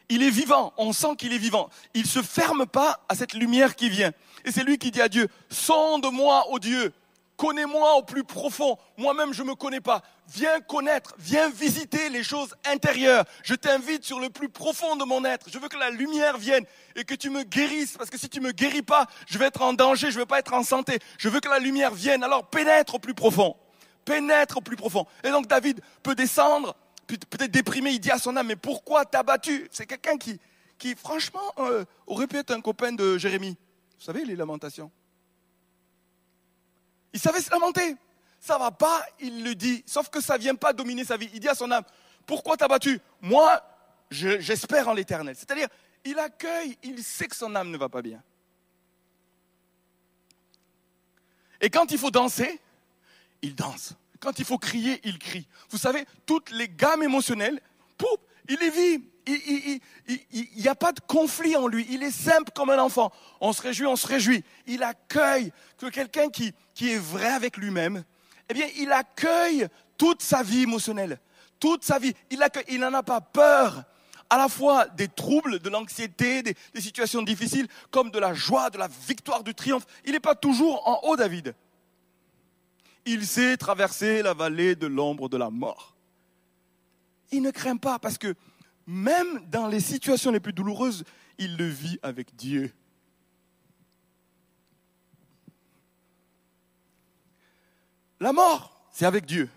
Il 0.09 0.23
est 0.23 0.31
vivant, 0.31 0.73
on 0.77 0.91
sent 0.91 1.15
qu'il 1.17 1.33
est 1.33 1.37
vivant. 1.37 1.69
Il 1.93 2.01
ne 2.01 2.07
se 2.07 2.23
ferme 2.23 2.65
pas 2.65 2.99
à 3.07 3.15
cette 3.15 3.33
lumière 3.33 3.75
qui 3.75 3.89
vient. 3.89 4.11
Et 4.43 4.51
c'est 4.51 4.63
lui 4.63 4.79
qui 4.79 4.89
dit 4.89 5.01
à 5.01 5.09
Dieu, 5.09 5.27
sonde-moi, 5.49 6.49
ô 6.49 6.57
Dieu, 6.57 6.91
connais-moi 7.39 7.95
au 7.95 8.03
plus 8.03 8.25
profond. 8.25 8.77
Moi-même, 8.97 9.33
je 9.33 9.43
ne 9.43 9.47
me 9.47 9.55
connais 9.55 9.79
pas. 9.79 10.03
Viens 10.27 10.59
connaître, 10.59 11.15
viens 11.17 11.49
visiter 11.49 12.09
les 12.09 12.21
choses 12.21 12.53
intérieures. 12.65 13.23
Je 13.43 13.55
t'invite 13.55 14.03
sur 14.03 14.19
le 14.19 14.29
plus 14.29 14.49
profond 14.49 14.97
de 14.97 15.05
mon 15.05 15.23
être. 15.23 15.49
Je 15.49 15.57
veux 15.57 15.69
que 15.69 15.77
la 15.77 15.89
lumière 15.89 16.37
vienne 16.37 16.65
et 16.97 17.05
que 17.05 17.15
tu 17.15 17.29
me 17.29 17.43
guérisses. 17.43 17.95
Parce 17.97 18.09
que 18.09 18.17
si 18.17 18.27
tu 18.27 18.41
ne 18.41 18.47
me 18.47 18.51
guéris 18.51 18.81
pas, 18.81 19.07
je 19.25 19.37
vais 19.37 19.45
être 19.45 19.61
en 19.61 19.71
danger, 19.71 20.11
je 20.11 20.17
ne 20.17 20.23
vais 20.23 20.27
pas 20.27 20.39
être 20.39 20.53
en 20.53 20.63
santé. 20.63 20.99
Je 21.17 21.29
veux 21.29 21.39
que 21.39 21.47
la 21.47 21.59
lumière 21.59 21.93
vienne. 21.93 22.23
Alors 22.23 22.45
pénètre 22.45 22.95
au 22.95 22.99
plus 22.99 23.13
profond 23.15 23.55
pénètre 24.09 24.57
au 24.57 24.61
plus 24.61 24.75
profond. 24.75 25.05
Et 25.23 25.29
donc 25.29 25.47
David 25.47 25.81
peut 26.01 26.15
descendre, 26.15 26.75
peut-être 27.05 27.51
déprimé, 27.51 27.91
il 27.91 27.99
dit 27.99 28.09
à 28.09 28.17
son 28.17 28.35
âme, 28.35 28.47
mais 28.47 28.55
pourquoi 28.55 29.05
t'as 29.05 29.21
battu? 29.21 29.67
C'est 29.71 29.85
quelqu'un 29.85 30.17
qui, 30.17 30.95
franchement, 30.95 31.53
euh, 31.59 31.85
aurait 32.07 32.25
pu 32.25 32.37
être 32.37 32.51
un 32.51 32.61
copain 32.61 32.91
de 32.91 33.19
Jérémie. 33.19 33.55
Vous 33.99 34.05
savez, 34.05 34.25
les 34.25 34.35
lamentations. 34.35 34.89
Il 37.13 37.19
savait 37.19 37.41
se 37.41 37.49
lamenter. 37.49 37.95
Ça 38.39 38.57
va 38.57 38.71
pas, 38.71 39.05
il 39.19 39.43
le 39.43 39.55
dit. 39.55 39.83
Sauf 39.85 40.09
que 40.09 40.21
ça 40.21 40.37
vient 40.37 40.55
pas 40.55 40.73
dominer 40.73 41.03
sa 41.03 41.17
vie. 41.17 41.29
Il 41.33 41.39
dit 41.39 41.49
à 41.49 41.55
son 41.55 41.71
âme, 41.71 41.83
pourquoi 42.25 42.55
t'as 42.55 42.67
battu? 42.67 42.99
Moi, 43.21 43.61
j'espère 44.09 44.87
en 44.87 44.93
l'éternel. 44.93 45.35
C'est-à-dire, 45.35 45.67
il 46.05 46.17
accueille, 46.19 46.77
il 46.83 47.03
sait 47.03 47.27
que 47.27 47.35
son 47.35 47.53
âme 47.55 47.69
ne 47.69 47.77
va 47.77 47.89
pas 47.89 48.01
bien. 48.01 48.23
Et 51.61 51.69
quand 51.69 51.91
il 51.91 51.97
faut 51.97 52.11
danser, 52.11 52.61
il 53.41 53.55
danse. 53.55 53.93
Quand 54.19 54.39
il 54.39 54.45
faut 54.45 54.57
crier, 54.57 55.01
il 55.03 55.19
crie. 55.19 55.47
Vous 55.69 55.77
savez, 55.77 56.05
toutes 56.25 56.51
les 56.51 56.69
gammes 56.69 57.03
émotionnelles, 57.03 57.59
pouf, 57.97 58.17
il 58.47 58.61
est 58.63 58.69
vit. 58.69 59.03
Il 59.27 60.47
n'y 60.55 60.67
a 60.67 60.75
pas 60.75 60.91
de 60.91 60.99
conflit 61.01 61.55
en 61.55 61.67
lui. 61.67 61.85
Il 61.89 62.01
est 62.03 62.11
simple 62.11 62.51
comme 62.55 62.69
un 62.69 62.79
enfant. 62.79 63.11
On 63.41 63.53
se 63.53 63.61
réjouit, 63.61 63.85
on 63.85 63.95
se 63.95 64.07
réjouit. 64.07 64.43
Il 64.65 64.81
accueille 64.81 65.51
que 65.77 65.85
quelqu'un 65.87 66.29
qui, 66.29 66.53
qui 66.79 66.91
est 66.93 66.97
vrai 66.97 67.27
avec 67.27 67.57
lui-même, 67.57 68.05
eh 68.47 68.53
bien, 68.53 68.65
il 68.77 68.89
accueille 68.93 69.67
toute 69.97 70.21
sa 70.21 70.43
vie 70.43 70.61
émotionnelle. 70.61 71.19
Toute 71.59 71.83
sa 71.83 71.99
vie. 71.99 72.13
Il, 72.31 72.41
il 72.69 72.79
n'en 72.79 72.93
a 72.93 73.03
pas 73.03 73.19
peur. 73.19 73.83
à 74.29 74.37
la 74.37 74.47
fois 74.47 74.87
des 74.87 75.09
troubles, 75.09 75.59
de 75.59 75.69
l'anxiété, 75.69 76.41
des, 76.41 76.55
des 76.73 76.79
situations 76.79 77.21
difficiles, 77.21 77.67
comme 77.91 78.11
de 78.11 78.19
la 78.19 78.33
joie, 78.33 78.69
de 78.69 78.77
la 78.77 78.87
victoire, 78.87 79.43
du 79.43 79.53
triomphe. 79.53 79.85
Il 80.05 80.13
n'est 80.13 80.21
pas 80.21 80.35
toujours 80.35 80.87
en 80.87 81.01
haut, 81.03 81.17
David. 81.17 81.53
Il 83.05 83.27
sait 83.27 83.57
traverser 83.57 84.21
la 84.21 84.33
vallée 84.33 84.77
de 84.77 84.87
l'ombre 84.87 85.27
de 85.27 85.35
la 85.35 85.49
mort. 85.49 85.97
Il 87.33 87.41
ne 87.41 87.51
craint 87.51 87.75
pas 87.75 87.99
parce 87.99 88.17
que 88.17 88.35
même 88.87 89.45
dans 89.51 89.67
les 89.67 89.81
situations 89.81 90.31
les 90.31 90.39
plus 90.39 90.53
douloureuses, 90.53 91.03
il 91.39 91.57
le 91.57 91.67
vit 91.67 91.99
avec 92.01 92.37
Dieu. 92.37 92.71
La 98.19 98.33
mort, 98.33 98.87
c'est 98.91 99.05
avec 99.05 99.25
Dieu. 99.25 99.49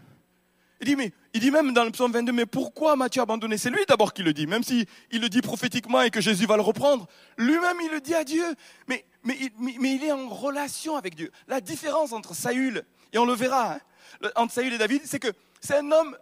Il 0.84 1.40
dit, 1.40 1.50
même 1.50 1.72
dans 1.72 1.84
le 1.84 1.90
psaume 1.90 2.12
22, 2.12 2.32
mais 2.32 2.46
pourquoi 2.46 2.96
m'as-tu 2.96 3.20
abandonné? 3.20 3.56
C'est 3.56 3.70
lui 3.70 3.84
d'abord 3.86 4.12
qui 4.12 4.22
le 4.22 4.32
dit, 4.32 4.46
même 4.46 4.64
s'il 4.64 4.84
il 5.12 5.20
le 5.20 5.28
dit 5.28 5.40
prophétiquement 5.40 6.02
et 6.02 6.10
que 6.10 6.20
Jésus 6.20 6.46
va 6.46 6.56
le 6.56 6.62
reprendre. 6.62 7.06
Lui-même, 7.38 7.76
il 7.82 7.90
le 7.90 8.00
dit 8.00 8.14
à 8.14 8.24
Dieu. 8.24 8.44
Mais, 8.88 9.04
il 9.24 10.04
est 10.04 10.12
en 10.12 10.28
relation 10.28 10.96
avec 10.96 11.14
Dieu. 11.14 11.30
La 11.46 11.60
différence 11.60 12.12
entre 12.12 12.34
Saül, 12.34 12.84
et 13.12 13.18
on 13.18 13.26
le 13.26 13.34
verra, 13.34 13.74
hein, 13.74 14.30
entre 14.34 14.54
Saül 14.54 14.72
et 14.72 14.78
David, 14.78 15.02
c'est 15.04 15.20
que 15.20 15.32
c'est 15.60 15.76
un 15.76 15.92
homme 15.92 16.16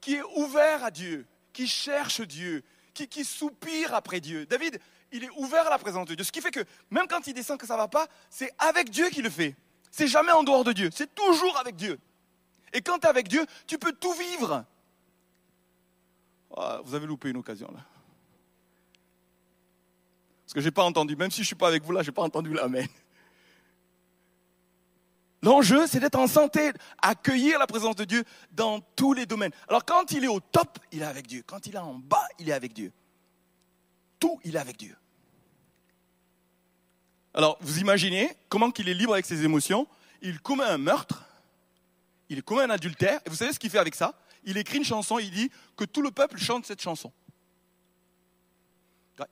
qui 0.00 0.14
est 0.14 0.22
ouvert 0.36 0.84
à 0.84 0.90
Dieu, 0.90 1.26
qui 1.52 1.66
cherche 1.66 2.22
Dieu, 2.22 2.62
qui, 2.94 3.08
qui 3.08 3.24
soupire 3.24 3.94
après 3.94 4.20
Dieu. 4.20 4.46
David, 4.46 4.80
il 5.12 5.24
est 5.24 5.30
ouvert 5.36 5.66
à 5.66 5.70
la 5.70 5.78
présence 5.78 6.06
de 6.06 6.14
Dieu. 6.14 6.24
Ce 6.24 6.32
qui 6.32 6.40
fait 6.40 6.50
que 6.50 6.64
même 6.90 7.06
quand 7.08 7.26
il 7.26 7.34
descend 7.34 7.58
que 7.58 7.66
ça 7.66 7.74
ne 7.74 7.80
va 7.80 7.88
pas, 7.88 8.06
c'est 8.30 8.52
avec 8.58 8.88
Dieu 8.88 9.10
qu'il 9.10 9.24
le 9.24 9.30
fait. 9.30 9.54
C'est 9.90 10.08
jamais 10.08 10.32
en 10.32 10.42
dehors 10.42 10.64
de 10.64 10.72
Dieu, 10.72 10.90
c'est 10.92 11.14
toujours 11.14 11.56
avec 11.58 11.76
Dieu. 11.76 11.98
Et 12.72 12.80
quand 12.80 12.98
tu 12.98 13.06
es 13.06 13.10
avec 13.10 13.28
Dieu, 13.28 13.44
tu 13.66 13.78
peux 13.78 13.92
tout 13.92 14.12
vivre. 14.12 14.64
Ah, 16.56 16.80
vous 16.84 16.94
avez 16.94 17.06
loupé 17.06 17.30
une 17.30 17.36
occasion 17.36 17.70
là. 17.72 17.80
Parce 20.44 20.54
que 20.54 20.60
je 20.60 20.66
n'ai 20.66 20.70
pas 20.70 20.84
entendu, 20.84 21.14
même 21.14 21.30
si 21.30 21.38
je 21.38 21.42
ne 21.42 21.46
suis 21.46 21.54
pas 21.54 21.68
avec 21.68 21.84
vous 21.84 21.92
là, 21.92 22.02
je 22.02 22.08
n'ai 22.08 22.14
pas 22.14 22.22
entendu 22.22 22.52
l'amen. 22.54 22.86
L'enjeu, 25.42 25.86
c'est 25.86 26.00
d'être 26.00 26.18
en 26.18 26.26
santé, 26.26 26.72
accueillir 27.00 27.58
la 27.58 27.66
présence 27.66 27.94
de 27.96 28.04
Dieu 28.04 28.24
dans 28.50 28.80
tous 28.80 29.12
les 29.12 29.26
domaines. 29.26 29.52
Alors 29.68 29.84
quand 29.84 30.10
il 30.10 30.24
est 30.24 30.28
au 30.28 30.40
top, 30.40 30.78
il 30.90 31.02
est 31.02 31.06
avec 31.06 31.26
Dieu. 31.26 31.44
Quand 31.46 31.66
il 31.66 31.74
est 31.74 31.78
en 31.78 31.94
bas, 31.94 32.26
il 32.38 32.48
est 32.48 32.52
avec 32.52 32.72
Dieu. 32.72 32.92
Tout, 34.18 34.40
il 34.42 34.56
est 34.56 34.58
avec 34.58 34.76
Dieu. 34.76 34.96
Alors, 37.38 37.56
vous 37.60 37.78
imaginez 37.78 38.32
comment 38.48 38.72
qu'il 38.72 38.88
est 38.88 38.94
libre 38.94 39.12
avec 39.12 39.24
ses 39.24 39.44
émotions. 39.44 39.86
Il 40.22 40.40
commet 40.40 40.64
un 40.64 40.76
meurtre, 40.76 41.24
il 42.28 42.42
commet 42.42 42.62
un 42.62 42.70
adultère, 42.70 43.20
et 43.24 43.30
vous 43.30 43.36
savez 43.36 43.52
ce 43.52 43.60
qu'il 43.60 43.70
fait 43.70 43.78
avec 43.78 43.94
ça? 43.94 44.14
Il 44.42 44.58
écrit 44.58 44.78
une 44.78 44.84
chanson, 44.84 45.20
il 45.20 45.30
dit 45.30 45.48
que 45.76 45.84
tout 45.84 46.02
le 46.02 46.10
peuple 46.10 46.36
chante 46.38 46.66
cette 46.66 46.82
chanson. 46.82 47.12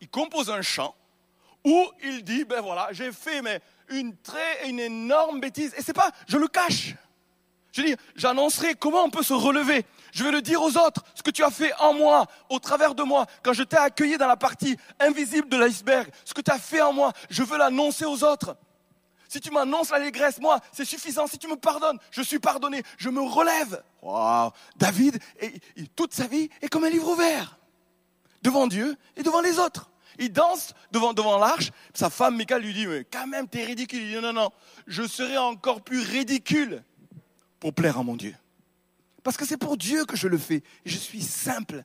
Il 0.01 0.09
compose 0.09 0.51
un 0.51 0.62
chant 0.62 0.95
où 1.64 1.85
il 2.05 2.23
dit, 2.23 2.45
ben 2.45 2.61
voilà, 2.61 2.90
j'ai 2.92 3.11
fait 3.11 3.42
mais 3.42 3.61
une 3.88 4.16
très, 4.19 4.69
une 4.69 4.79
énorme 4.79 5.40
bêtise, 5.40 5.75
et 5.77 5.83
c'est 5.83 5.92
pas, 5.92 6.12
je 6.29 6.37
le 6.37 6.47
cache. 6.47 6.95
Je 7.73 7.83
dis, 7.83 7.97
j'annoncerai 8.14 8.77
comment 8.77 9.03
on 9.03 9.11
peut 9.11 9.25
se 9.25 9.35
relever. 9.35 9.85
Je 10.16 10.24
vais 10.24 10.31
le 10.31 10.40
dire 10.40 10.62
aux 10.62 10.79
autres, 10.79 11.05
ce 11.14 11.22
que 11.22 11.31
tu 11.31 11.44
as 11.44 11.50
fait 11.50 11.74
en 11.79 11.92
moi, 11.92 12.24
au 12.48 12.59
travers 12.59 12.94
de 12.94 13.02
moi, 13.02 13.26
quand 13.42 13.52
je 13.52 13.62
t'ai 13.62 13.76
accueilli 13.76 14.16
dans 14.16 14.26
la 14.26 14.38
partie 14.38 14.74
invisible 14.98 15.46
de 15.50 15.59
l'iceberg, 15.59 16.09
ce 16.24 16.33
que 16.33 16.40
tu 16.40 16.50
as 16.50 16.59
fait 16.59 16.81
en 16.81 16.94
moi, 16.94 17.12
je 17.29 17.42
veux 17.42 17.59
l'annoncer 17.59 18.07
aux 18.07 18.24
autres. 18.24 18.57
Si 19.29 19.42
tu 19.42 19.50
m'annonces 19.50 19.90
l'allégresse, 19.90 20.40
moi, 20.40 20.59
c'est 20.72 20.87
suffisant. 20.87 21.26
Si 21.26 21.37
tu 21.37 21.48
me 21.48 21.57
pardonnes, 21.57 21.98
je 22.11 22.22
suis 22.22 22.38
pardonné. 22.38 22.83
Je 22.96 23.11
me 23.11 23.20
relève. 23.20 23.83
Wow. 24.00 24.52
David, 24.76 25.18
toute 25.94 26.14
sa 26.14 26.26
vie 26.26 26.48
est 26.62 26.68
comme 26.70 26.85
un 26.85 26.90
livre 26.90 27.11
ouvert. 27.11 27.59
Devant 28.40 28.68
Dieu 28.68 28.96
et 29.16 29.22
devant 29.22 29.42
les 29.42 29.59
autres. 29.59 29.90
Il 30.18 30.33
danse 30.33 30.72
devant, 30.92 31.38
l'arche. 31.38 31.72
Sa 31.92 32.09
femme, 32.09 32.37
Michael, 32.37 32.62
lui 32.62 32.72
dit, 32.72 32.87
mais 32.87 33.05
quand 33.05 33.26
même, 33.26 33.48
t'es 33.48 33.64
ridicule. 33.64 34.00
Il 34.00 34.14
dit, 34.14 34.22
non, 34.22 34.33
non, 34.33 34.50
je 34.87 35.07
serai 35.07 35.37
encore 35.37 35.83
plus 35.83 36.00
ridicule 36.00 36.83
pour 37.61 37.74
plaire 37.74 37.98
à 37.98 38.02
mon 38.02 38.16
Dieu. 38.16 38.35
Parce 39.27 39.37
que 39.37 39.45
c'est 39.45 39.57
pour 39.57 39.77
Dieu 39.77 40.05
que 40.05 40.15
je 40.15 40.29
le 40.29 40.39
fais. 40.39 40.62
Je 40.85 40.97
suis 40.97 41.21
simple. 41.21 41.83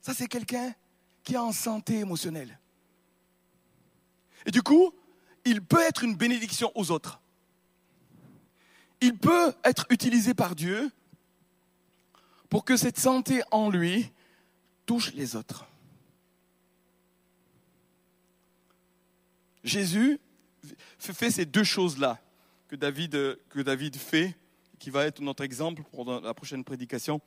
Ça, 0.00 0.12
c'est 0.12 0.26
quelqu'un 0.26 0.74
qui 1.22 1.34
est 1.34 1.38
en 1.38 1.52
santé 1.52 2.00
émotionnelle. 2.00 2.58
Et 4.44 4.50
du 4.50 4.60
coup, 4.60 4.92
il 5.44 5.62
peut 5.62 5.80
être 5.80 6.02
une 6.02 6.16
bénédiction 6.16 6.72
aux 6.74 6.90
autres. 6.90 7.20
Il 9.00 9.16
peut 9.16 9.54
être 9.62 9.86
utilisé 9.88 10.34
par 10.34 10.56
Dieu 10.56 10.90
pour 12.50 12.64
que 12.64 12.76
cette 12.76 12.98
santé 12.98 13.42
en 13.52 13.70
lui 13.70 14.10
touche 14.84 15.12
les 15.14 15.36
autres. 15.36 15.64
Jésus 19.62 20.18
fait 20.98 21.30
ces 21.30 21.46
deux 21.46 21.62
choses-là 21.62 22.20
que 22.66 22.74
David, 22.74 23.12
que 23.48 23.60
David 23.60 23.94
fait 23.94 24.36
qui 24.78 24.90
va 24.90 25.04
être 25.06 25.20
notre 25.20 25.42
exemple 25.42 25.82
pour 25.92 26.04
la 26.04 26.34
prochaine 26.34 26.64
prédication, 26.64 27.20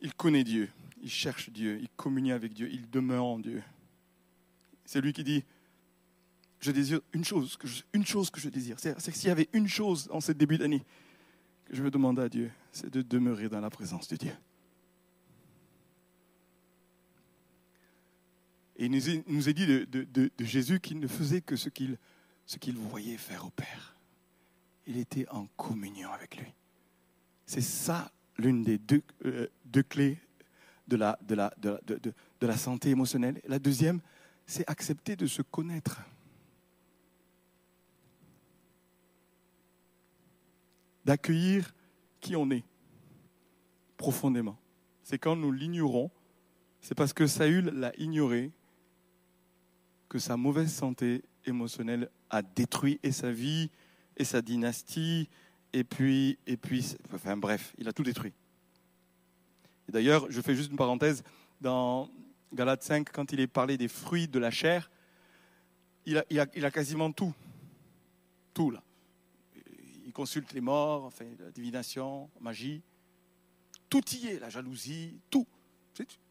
il 0.00 0.14
connaît 0.14 0.44
Dieu, 0.44 0.70
il 1.02 1.10
cherche 1.10 1.50
Dieu, 1.50 1.78
il 1.80 1.88
communie 1.96 2.32
avec 2.32 2.52
Dieu, 2.52 2.68
il 2.70 2.88
demeure 2.88 3.24
en 3.24 3.38
Dieu. 3.38 3.62
C'est 4.84 5.00
lui 5.00 5.12
qui 5.12 5.24
dit, 5.24 5.44
je 6.60 6.70
désire 6.70 7.00
une 7.12 7.24
chose, 7.24 7.58
une 7.92 8.06
chose 8.06 8.30
que 8.30 8.40
je 8.40 8.48
désire. 8.48 8.76
C'est 8.78 8.94
que 8.94 9.16
s'il 9.16 9.28
y 9.28 9.32
avait 9.32 9.48
une 9.52 9.68
chose 9.68 10.08
en 10.10 10.20
ce 10.20 10.32
début 10.32 10.58
d'année 10.58 10.84
que 11.66 11.76
je 11.76 11.82
veux 11.82 11.90
demander 11.90 12.22
à 12.22 12.28
Dieu, 12.28 12.50
c'est 12.72 12.90
de 12.90 13.02
demeurer 13.02 13.48
dans 13.48 13.60
la 13.60 13.70
présence 13.70 14.08
de 14.08 14.16
Dieu. 14.16 14.32
Et 18.76 18.86
il 18.86 18.92
nous 19.26 19.48
est, 19.48 19.52
dit 19.52 19.66
de, 19.66 20.30
Jésus 20.38 20.78
qu'il 20.78 21.00
ne 21.00 21.08
faisait 21.08 21.40
que 21.40 21.56
ce 21.56 21.68
qu'il 21.68 21.98
qu'il 22.60 22.76
voyait 22.76 23.18
faire 23.18 23.44
au 23.44 23.50
Père 23.50 23.97
il 24.88 24.96
était 24.96 25.28
en 25.28 25.46
communion 25.56 26.10
avec 26.10 26.38
lui. 26.38 26.52
C'est 27.46 27.60
ça 27.60 28.10
l'une 28.38 28.62
des 28.62 28.78
deux, 28.78 29.02
clés 29.88 30.18
de 30.86 30.96
la 30.96 32.56
santé 32.56 32.90
émotionnelle. 32.90 33.40
La 33.46 33.58
deuxième, 33.58 34.00
c'est 34.46 34.68
accepter 34.68 35.14
de 35.14 35.26
se 35.26 35.42
connaître. 35.42 36.00
D'accueillir 41.04 41.74
qui 42.20 42.34
on 42.34 42.50
est 42.50 42.64
profondément. 43.98 44.58
C'est 45.02 45.18
quand 45.18 45.36
nous 45.36 45.52
l'ignorons, 45.52 46.10
c'est 46.80 46.94
parce 46.94 47.12
que 47.12 47.26
Saül 47.26 47.66
l'a 47.66 47.92
ignoré 47.98 48.52
que 50.08 50.18
sa 50.18 50.38
mauvaise 50.38 50.72
santé 50.72 51.24
émotionnelle 51.44 52.10
a 52.30 52.40
détruit 52.40 53.00
et 53.02 53.12
sa 53.12 53.30
vie 53.30 53.70
et 54.18 54.24
sa 54.24 54.42
dynastie, 54.42 55.28
et 55.72 55.84
puis, 55.84 56.38
et 56.46 56.56
puis, 56.56 56.96
enfin 57.14 57.36
bref, 57.36 57.74
il 57.78 57.88
a 57.88 57.92
tout 57.92 58.02
détruit. 58.02 58.32
Et 59.88 59.92
d'ailleurs, 59.92 60.30
je 60.30 60.40
fais 60.40 60.54
juste 60.54 60.70
une 60.70 60.76
parenthèse, 60.76 61.22
dans 61.60 62.10
Galates 62.52 62.82
5, 62.82 63.10
quand 63.10 63.32
il 63.32 63.40
est 63.40 63.46
parlé 63.46 63.76
des 63.76 63.88
fruits 63.88 64.28
de 64.28 64.38
la 64.38 64.50
chair, 64.50 64.90
il 66.06 66.16
a, 66.18 66.70
quasiment 66.70 67.12
tout. 67.12 67.34
Tout, 68.54 68.70
là. 68.70 68.82
Il 70.06 70.12
consulte 70.12 70.52
les 70.52 70.60
morts, 70.60 71.04
enfin, 71.04 71.26
la 71.38 71.50
divination, 71.50 72.30
magie. 72.40 72.82
Tout 73.90 74.02
y 74.14 74.28
est, 74.28 74.38
la 74.38 74.48
jalousie, 74.48 75.20
tout. 75.30 75.46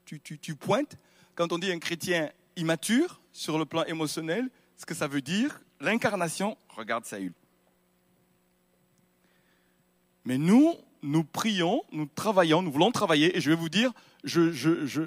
Tu, 0.06 0.20
tu 0.20 0.56
pointes. 0.56 0.98
Quand 1.36 1.52
on 1.52 1.60
dit 1.60 1.72
un 1.72 1.80
chrétien 1.80 2.32
immature 2.56 3.22
sur 3.32 3.60
le 3.60 3.66
plan 3.66 3.84
émotionnel, 3.84 4.50
ce 4.78 4.86
que 4.86 4.96
ça 4.96 5.08
veut 5.08 5.22
dire, 5.22 5.62
l'incarnation, 5.80 6.58
regarde 6.70 7.06
Saül. 7.06 7.34
Mais 10.28 10.38
nous, 10.38 10.76
nous 11.04 11.24
prions, 11.24 11.84
nous 11.94 12.06
travaillons, 12.14 12.62
nous 12.62 12.70
voulons 12.70 12.92
travailler, 12.92 13.38
et 13.38 13.40
je 13.40 13.50
vais 13.50 13.56
vous 13.56 13.70
dire, 13.70 13.94
je, 14.26 14.52
je, 14.52 14.86
je, 14.86 15.04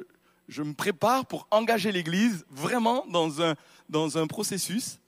je 0.49 0.63
me 0.63 0.73
prépare 0.73 1.27
pour 1.27 1.47
engager 1.51 1.93
l'Église 1.93 2.47
vraiment 2.51 3.05
dans 3.07 3.43
un, 3.43 3.55
dans 3.91 4.17
un 4.17 4.27
processus 4.27 4.99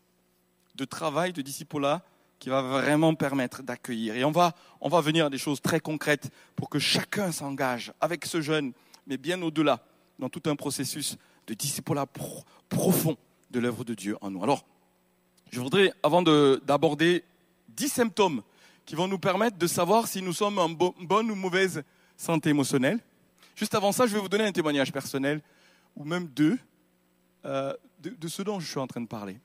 de 0.74 0.84
travail, 0.84 1.32
de 1.32 1.40
discipolat, 1.40 2.02
qui 2.38 2.50
va 2.50 2.60
vraiment 2.60 3.14
permettre 3.14 3.62
d'accueillir. 3.62 4.14
Et 4.14 4.22
on 4.22 4.32
va, 4.32 4.54
on 4.82 4.90
va 4.90 5.00
venir 5.00 5.24
à 5.24 5.30
des 5.30 5.38
choses 5.38 5.62
très 5.62 5.80
concrètes 5.80 6.30
pour 6.56 6.68
que 6.68 6.78
chacun 6.78 7.32
s'engage 7.32 7.94
avec 7.98 8.26
ce 8.26 8.42
jeune, 8.42 8.74
mais 9.06 9.16
bien 9.16 9.40
au-delà, 9.40 9.82
dans 10.18 10.28
tout 10.28 10.42
un 10.44 10.56
processus 10.56 11.16
de 11.46 11.54
discipolat 11.54 12.04
profond 12.68 13.16
de 13.50 13.60
l'œuvre 13.60 13.84
de 13.84 13.94
Dieu 13.94 14.18
en 14.20 14.30
nous. 14.30 14.42
Alors, 14.44 14.66
je 15.50 15.58
voudrais, 15.58 15.94
avant 16.02 16.20
d'aborder 16.20 17.24
dix 17.70 17.88
symptômes 17.88 18.42
qui 18.84 18.94
vont 18.94 19.08
nous 19.08 19.18
permettre 19.18 19.56
de 19.56 19.66
savoir 19.66 20.08
si 20.08 20.22
nous 20.22 20.32
sommes 20.32 20.58
en 20.58 20.68
bonne 20.68 21.30
ou 21.30 21.34
mauvaise 21.34 21.82
santé 22.16 22.50
émotionnelle. 22.50 23.00
Juste 23.54 23.74
avant 23.74 23.92
ça, 23.92 24.06
je 24.06 24.14
vais 24.14 24.20
vous 24.20 24.28
donner 24.28 24.44
un 24.44 24.52
témoignage 24.52 24.92
personnel, 24.92 25.40
ou 25.96 26.04
même 26.04 26.26
deux, 26.28 26.58
euh, 27.44 27.74
de, 28.00 28.28
ce 28.28 28.42
dont 28.42 28.58
je 28.60 28.68
suis 28.68 28.80
en 28.80 28.86
train 28.86 29.00
de 29.00 29.06
parler. 29.06 29.38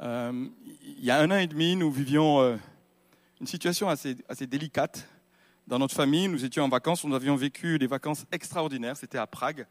Euh, 0.00 0.48
il 0.82 1.04
y 1.04 1.10
a 1.10 1.20
un 1.20 1.30
an 1.30 1.36
et 1.36 1.46
demi, 1.46 1.76
nous 1.76 1.90
vivions 1.90 2.40
euh, 2.40 2.56
une 3.40 3.46
situation 3.46 3.88
assez, 3.88 4.16
assez 4.28 4.46
délicate 4.46 5.06
dans 5.66 5.78
notre 5.78 5.94
famille, 5.94 6.26
nous 6.26 6.44
étions 6.44 6.64
en 6.64 6.68
vacances, 6.68 7.04
nous 7.04 7.14
avions 7.14 7.36
vécu 7.36 7.78
des 7.78 7.86
vacances 7.86 8.24
extraordinaires, 8.32 8.96
c'était 8.96 9.18
à 9.18 9.26
Prague. 9.26 9.66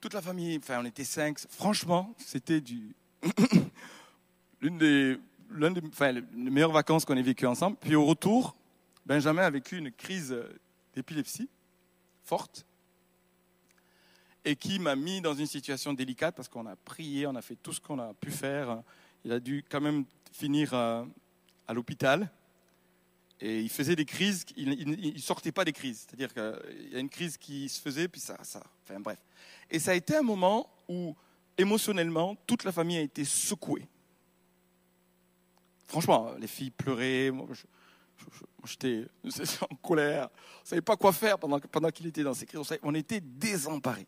Toute 0.00 0.14
la 0.14 0.22
famille, 0.22 0.58
enfin 0.58 0.78
on 0.80 0.84
était 0.84 1.04
cinq, 1.04 1.38
franchement, 1.50 2.14
c'était 2.18 2.60
du... 2.60 2.94
l'une 4.60 4.78
des, 4.78 5.18
l'une 5.50 5.74
des, 5.74 5.82
les 6.12 6.50
meilleures 6.50 6.72
vacances 6.72 7.04
qu'on 7.04 7.16
ait 7.16 7.22
vécues 7.22 7.46
ensemble. 7.46 7.76
Puis 7.80 7.94
au 7.94 8.04
retour, 8.04 8.56
Benjamin 9.04 9.42
a 9.42 9.50
vécu 9.50 9.78
une 9.78 9.92
crise 9.92 10.36
d'épilepsie 10.94 11.48
forte 12.24 12.66
et 14.44 14.56
qui 14.56 14.78
m'a 14.78 14.94
mis 14.94 15.20
dans 15.20 15.34
une 15.34 15.46
situation 15.46 15.92
délicate 15.92 16.36
parce 16.36 16.48
qu'on 16.48 16.66
a 16.66 16.76
prié, 16.76 17.26
on 17.26 17.34
a 17.34 17.42
fait 17.42 17.56
tout 17.56 17.72
ce 17.72 17.80
qu'on 17.80 17.98
a 17.98 18.14
pu 18.14 18.30
faire. 18.30 18.82
Il 19.24 19.32
a 19.32 19.40
dû 19.40 19.64
quand 19.68 19.80
même 19.80 20.04
finir 20.32 20.72
à, 20.72 21.04
à 21.66 21.74
l'hôpital. 21.74 22.30
Et 23.40 23.60
il 23.60 23.68
faisait 23.68 23.96
des 23.96 24.04
crises, 24.06 24.46
il 24.56 25.12
ne 25.14 25.18
sortait 25.18 25.52
pas 25.52 25.64
des 25.64 25.72
crises. 25.72 26.06
C'est-à-dire 26.06 26.32
qu'il 26.32 26.92
y 26.92 26.96
a 26.96 27.00
une 27.00 27.08
crise 27.08 27.36
qui 27.36 27.68
se 27.68 27.80
faisait, 27.80 28.08
puis 28.08 28.20
ça, 28.20 28.38
ça. 28.42 28.62
Enfin 28.82 28.98
bref. 29.00 29.18
Et 29.70 29.78
ça 29.78 29.90
a 29.90 29.94
été 29.94 30.16
un 30.16 30.22
moment 30.22 30.70
où, 30.88 31.14
émotionnellement, 31.58 32.36
toute 32.46 32.64
la 32.64 32.72
famille 32.72 32.96
a 32.96 33.02
été 33.02 33.24
secouée. 33.24 33.86
Franchement, 35.86 36.32
les 36.38 36.46
filles 36.46 36.70
pleuraient. 36.70 37.30
Moi, 37.30 37.46
j'étais 38.64 39.04
en 39.70 39.74
colère. 39.76 40.28
On 40.58 40.62
ne 40.62 40.68
savait 40.68 40.82
pas 40.82 40.96
quoi 40.96 41.12
faire 41.12 41.38
pendant, 41.38 41.60
pendant 41.60 41.90
qu'il 41.90 42.06
était 42.06 42.22
dans 42.22 42.34
ces 42.34 42.46
crises. 42.46 42.78
On 42.82 42.94
était 42.94 43.20
désemparés. 43.20 44.06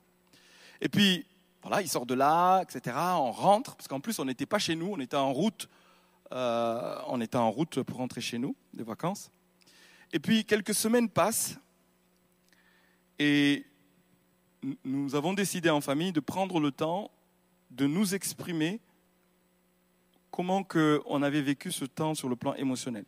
Et 0.80 0.88
puis, 0.88 1.24
voilà, 1.62 1.82
il 1.82 1.88
sort 1.88 2.06
de 2.06 2.14
là, 2.14 2.62
etc. 2.62 2.96
On 2.96 3.32
rentre, 3.32 3.76
parce 3.76 3.88
qu'en 3.88 4.00
plus, 4.00 4.18
on 4.18 4.24
n'était 4.24 4.46
pas 4.46 4.58
chez 4.58 4.76
nous, 4.76 4.88
on 4.92 5.00
était 5.00 5.16
en 5.16 5.32
route 5.32 5.68
euh, 6.32 7.00
on 7.06 7.20
était 7.20 7.36
en 7.36 7.50
route 7.50 7.82
pour 7.82 7.98
rentrer 7.98 8.20
chez 8.20 8.38
nous, 8.38 8.54
des 8.74 8.82
vacances. 8.82 9.30
Et 10.12 10.18
puis 10.18 10.44
quelques 10.44 10.74
semaines 10.74 11.08
passent 11.08 11.58
et 13.18 13.64
nous 14.84 15.14
avons 15.14 15.32
décidé 15.32 15.70
en 15.70 15.80
famille 15.80 16.12
de 16.12 16.20
prendre 16.20 16.60
le 16.60 16.70
temps 16.70 17.10
de 17.70 17.86
nous 17.86 18.14
exprimer 18.14 18.80
comment 20.38 20.62
que 20.62 21.02
on 21.06 21.20
avait 21.24 21.42
vécu 21.42 21.72
ce 21.72 21.84
temps 21.84 22.14
sur 22.14 22.28
le 22.28 22.36
plan 22.36 22.54
émotionnel. 22.54 23.04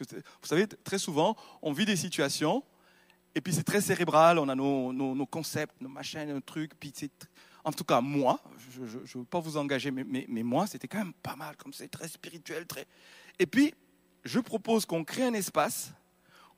Vous 0.00 0.48
savez, 0.48 0.66
très 0.66 0.98
souvent, 0.98 1.36
on 1.62 1.70
vit 1.70 1.86
des 1.86 1.94
situations 1.94 2.64
et 3.36 3.40
puis 3.40 3.52
c'est 3.52 3.62
très 3.62 3.80
cérébral, 3.80 4.40
on 4.40 4.48
a 4.48 4.56
nos, 4.56 5.26
concepts, 5.26 5.80
nos 5.80 5.88
machins, 5.88 6.26
nos 6.26 6.40
trucs, 6.40 6.74
puis 6.80 6.90
c'est 6.92 7.12
en 7.62 7.70
tout 7.70 7.84
cas 7.84 8.00
moi, 8.00 8.40
je 8.72 8.80
ne 8.80 9.18
veux 9.20 9.24
pas 9.24 9.38
vous 9.38 9.56
engager, 9.56 9.92
mais, 9.92 10.04
mais, 10.28 10.42
moi, 10.42 10.66
c'était 10.66 10.88
quand 10.88 10.98
même 10.98 11.12
pas 11.12 11.36
mal, 11.36 11.56
comme 11.56 11.72
c'est 11.72 11.86
très 11.86 12.08
spirituel. 12.08 12.66
Très... 12.66 12.86
Et 13.38 13.46
puis, 13.46 13.72
je 14.24 14.40
propose 14.40 14.86
qu'on 14.86 15.04
crée 15.04 15.22
un 15.22 15.32
espace 15.32 15.92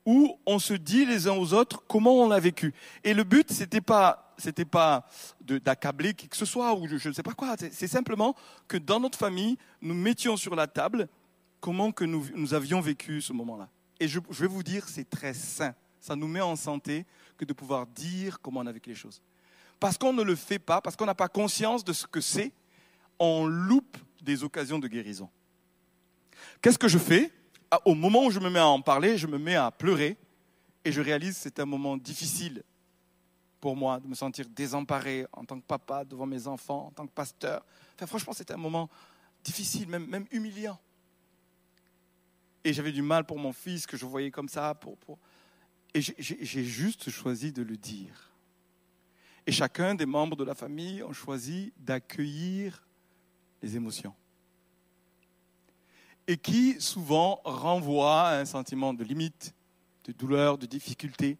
où 0.07 0.39
on 0.45 0.57
se 0.57 0.73
dit 0.73 1.05
les 1.05 1.27
uns 1.27 1.33
aux 1.33 1.53
autres 1.53 1.83
comment 1.87 2.15
on 2.15 2.31
a 2.31 2.39
vécu. 2.39 2.73
Et 3.03 3.13
le 3.13 3.23
but, 3.23 3.51
c'était 3.51 3.81
pas, 3.81 4.33
c'était 4.37 4.65
pas 4.65 5.05
d'accabler 5.41 6.13
qui 6.13 6.29
que 6.29 6.37
ce 6.37 6.45
soit 6.45 6.73
ou 6.73 6.87
je 6.87 7.09
ne 7.09 7.13
sais 7.13 7.23
pas 7.23 7.33
quoi. 7.33 7.55
C'est 7.71 7.87
simplement 7.87 8.33
que 8.67 8.77
dans 8.77 8.99
notre 8.99 9.19
famille, 9.19 9.57
nous 9.81 9.93
mettions 9.93 10.37
sur 10.37 10.55
la 10.55 10.65
table 10.65 11.09
comment 11.59 11.91
que 11.91 12.05
nous, 12.05 12.25
nous 12.33 12.53
avions 12.53 12.81
vécu 12.81 13.21
ce 13.21 13.33
moment-là. 13.33 13.67
Et 13.99 14.07
je, 14.07 14.19
je 14.29 14.41
vais 14.41 14.47
vous 14.47 14.63
dire, 14.63 14.87
c'est 14.87 15.09
très 15.09 15.33
sain. 15.33 15.75
Ça 15.99 16.15
nous 16.15 16.27
met 16.27 16.41
en 16.41 16.55
santé 16.55 17.05
que 17.37 17.43
de 17.43 17.51
pouvoir 17.51 17.85
dire 17.85 18.39
comment 18.41 18.61
on 18.61 18.67
a 18.67 18.71
vécu 18.71 18.89
les 18.89 18.95
choses 18.95 19.21
parce 19.79 19.97
qu'on 19.97 20.13
ne 20.13 20.23
le 20.23 20.35
fait 20.35 20.59
pas, 20.59 20.81
parce 20.81 20.95
qu'on 20.95 21.05
n'a 21.05 21.15
pas 21.15 21.27
conscience 21.27 21.83
de 21.83 21.93
ce 21.93 22.07
que 22.07 22.21
c'est, 22.21 22.51
on 23.19 23.45
loupe 23.45 23.97
des 24.21 24.43
occasions 24.43 24.79
de 24.79 24.87
guérison. 24.87 25.29
Qu'est-ce 26.61 26.77
que 26.79 26.87
je 26.87 26.97
fais? 26.97 27.31
Au 27.85 27.95
moment 27.95 28.25
où 28.25 28.31
je 28.31 28.39
me 28.39 28.49
mets 28.49 28.59
à 28.59 28.67
en 28.67 28.81
parler, 28.81 29.17
je 29.17 29.27
me 29.27 29.37
mets 29.37 29.55
à 29.55 29.71
pleurer 29.71 30.17
et 30.85 30.91
je 30.91 31.01
réalise 31.01 31.35
que 31.35 31.41
c'est 31.41 31.59
un 31.59 31.65
moment 31.65 31.97
difficile 31.97 32.63
pour 33.59 33.75
moi 33.75 33.99
de 33.99 34.07
me 34.07 34.15
sentir 34.15 34.47
désemparé 34.49 35.25
en 35.33 35.43
tant 35.43 35.59
que 35.59 35.65
papa 35.65 36.05
devant 36.05 36.25
mes 36.25 36.47
enfants, 36.47 36.87
en 36.87 36.91
tant 36.91 37.05
que 37.05 37.11
pasteur. 37.11 37.65
Enfin, 37.95 38.05
franchement, 38.05 38.33
c'était 38.33 38.53
un 38.53 38.57
moment 38.57 38.89
difficile, 39.43 39.89
même, 39.89 40.05
même 40.05 40.25
humiliant. 40.31 40.79
Et 42.63 42.73
j'avais 42.73 42.91
du 42.91 43.01
mal 43.01 43.25
pour 43.25 43.39
mon 43.39 43.53
fils 43.53 43.87
que 43.87 43.97
je 43.97 44.05
voyais 44.05 44.31
comme 44.31 44.49
ça. 44.49 44.75
Pour, 44.75 44.97
pour... 44.97 45.17
Et 45.93 46.01
j'ai 46.01 46.63
juste 46.63 47.09
choisi 47.09 47.51
de 47.51 47.63
le 47.63 47.77
dire. 47.77 48.31
Et 49.45 49.51
chacun 49.51 49.95
des 49.95 50.05
membres 50.05 50.35
de 50.35 50.43
la 50.43 50.53
famille 50.53 51.01
ont 51.03 51.13
choisi 51.13 51.73
d'accueillir 51.77 52.85
les 53.61 53.75
émotions. 53.75 54.13
Et 56.27 56.37
qui 56.37 56.79
souvent 56.81 57.41
renvoie 57.43 58.21
à 58.21 58.39
un 58.39 58.45
sentiment 58.45 58.93
de 58.93 59.03
limite, 59.03 59.53
de 60.03 60.11
douleur, 60.11 60.57
de 60.57 60.65
difficulté. 60.65 61.37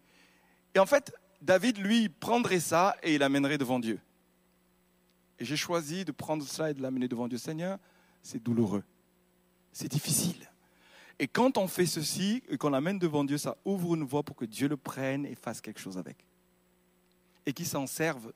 Et 0.74 0.78
en 0.78 0.86
fait, 0.86 1.12
David, 1.42 1.78
lui, 1.78 2.08
prendrait 2.08 2.60
ça 2.60 2.96
et 3.02 3.14
il 3.14 3.18
l'amènerait 3.20 3.58
devant 3.58 3.78
Dieu. 3.78 4.00
Et 5.38 5.44
j'ai 5.44 5.56
choisi 5.56 6.04
de 6.04 6.12
prendre 6.12 6.44
cela 6.44 6.70
et 6.70 6.74
de 6.74 6.82
l'amener 6.82 7.06
devant 7.06 7.28
Dieu. 7.28 7.38
Seigneur, 7.38 7.78
c'est 8.22 8.42
douloureux. 8.42 8.82
C'est 9.72 9.88
difficile. 9.88 10.50
Et 11.18 11.28
quand 11.28 11.58
on 11.58 11.68
fait 11.68 11.86
ceci 11.86 12.42
et 12.48 12.56
qu'on 12.56 12.70
l'amène 12.70 12.98
devant 12.98 13.24
Dieu, 13.24 13.38
ça 13.38 13.56
ouvre 13.64 13.94
une 13.94 14.04
voie 14.04 14.22
pour 14.22 14.36
que 14.36 14.44
Dieu 14.44 14.68
le 14.68 14.76
prenne 14.76 15.26
et 15.26 15.34
fasse 15.34 15.60
quelque 15.60 15.80
chose 15.80 15.98
avec 15.98 16.24
et 17.48 17.54
qui 17.54 17.64
s'en 17.64 17.86
servent 17.86 18.30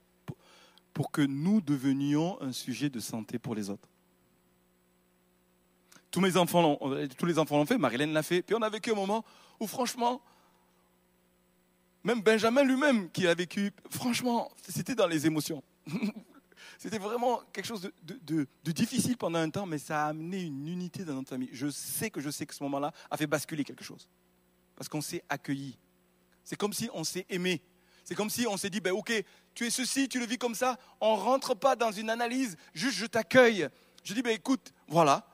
pour 0.95 1.11
que 1.11 1.21
nous 1.21 1.61
devenions 1.61 2.41
un 2.41 2.51
sujet 2.51 2.89
de 2.89 2.99
santé 2.99 3.39
pour 3.39 3.55
les 3.55 3.69
autres. 3.69 3.92
Tous, 6.13 6.21
mes 6.21 6.37
enfants 6.37 6.79
tous 7.19 7.27
les 7.27 7.39
enfants 7.39 7.57
l'ont 7.57 7.67
fait, 7.67 7.79
Marilène 7.79 8.13
l'a 8.13 8.23
fait, 8.23 8.43
puis 8.43 8.55
on 8.55 8.63
a 8.63 8.71
vécu 8.71 8.93
un 8.93 8.95
moment 8.95 9.25
où 9.59 9.67
franchement, 9.67 10.23
même 12.05 12.21
Benjamin 12.21 12.63
lui-même 12.63 13.11
qui 13.11 13.27
a 13.27 13.35
vécu, 13.35 13.73
franchement, 13.91 14.49
c'était 14.69 14.95
dans 14.95 15.09
les 15.09 15.27
émotions. 15.27 15.63
C'était 16.79 16.99
vraiment 16.99 17.41
quelque 17.53 17.67
chose 17.67 17.91
de, 18.03 18.47
de, 18.65 18.73
difficile 18.73 19.17
pendant 19.17 19.39
un 19.39 19.51
temps, 19.51 19.67
mais 19.67 19.79
ça 19.79 20.07
a 20.07 20.09
amené 20.09 20.43
une 20.43 20.67
unité 20.67 21.05
dans 21.05 21.15
notre 21.15 21.29
famille. 21.29 21.49
Je 21.53 21.69
sais 21.69 22.11
que 22.11 22.21
je 22.21 22.29
sais 22.29 22.45
que 22.45 22.55
ce 22.55 22.63
moment-là 22.65 22.93
a 23.09 23.17
fait 23.17 23.27
basculer 23.29 23.63
quelque 23.63 23.85
chose. 23.85 24.09
Parce 24.75 24.89
qu'on 24.89 25.01
s'est 25.01 25.23
accueilli. 25.29 25.79
C'est 26.43 26.57
comme 26.57 26.73
si 26.73 26.89
on 26.93 27.05
s'est 27.05 27.27
aimé. 27.31 27.63
C'est 28.05 28.17
comme 28.17 28.31
si 28.31 28.47
on 28.49 28.57
s'est 28.57 28.71
dit, 28.71 28.81
ben, 28.81 28.93
ok, 28.93 29.13
tu 29.55 29.67
es 29.67 29.71
ceci, 29.71 30.09
tu 30.09 30.19
le 30.19 30.27
vis 30.27 30.39
comme 30.39 30.57
ça. 30.57 30.77
On 31.01 31.17
ne 31.17 31.21
rentre 31.21 31.55
pas 31.55 31.77
dans 31.77 31.93
une 31.93 32.11
analyse, 32.11 32.57
juste 32.75 32.97
je 32.97 33.07
t'accueille. 33.07 33.69
Je 34.03 34.15
dis, 34.15 34.23
ben, 34.23 34.35
écoute, 34.35 34.73
voilà, 34.89 35.25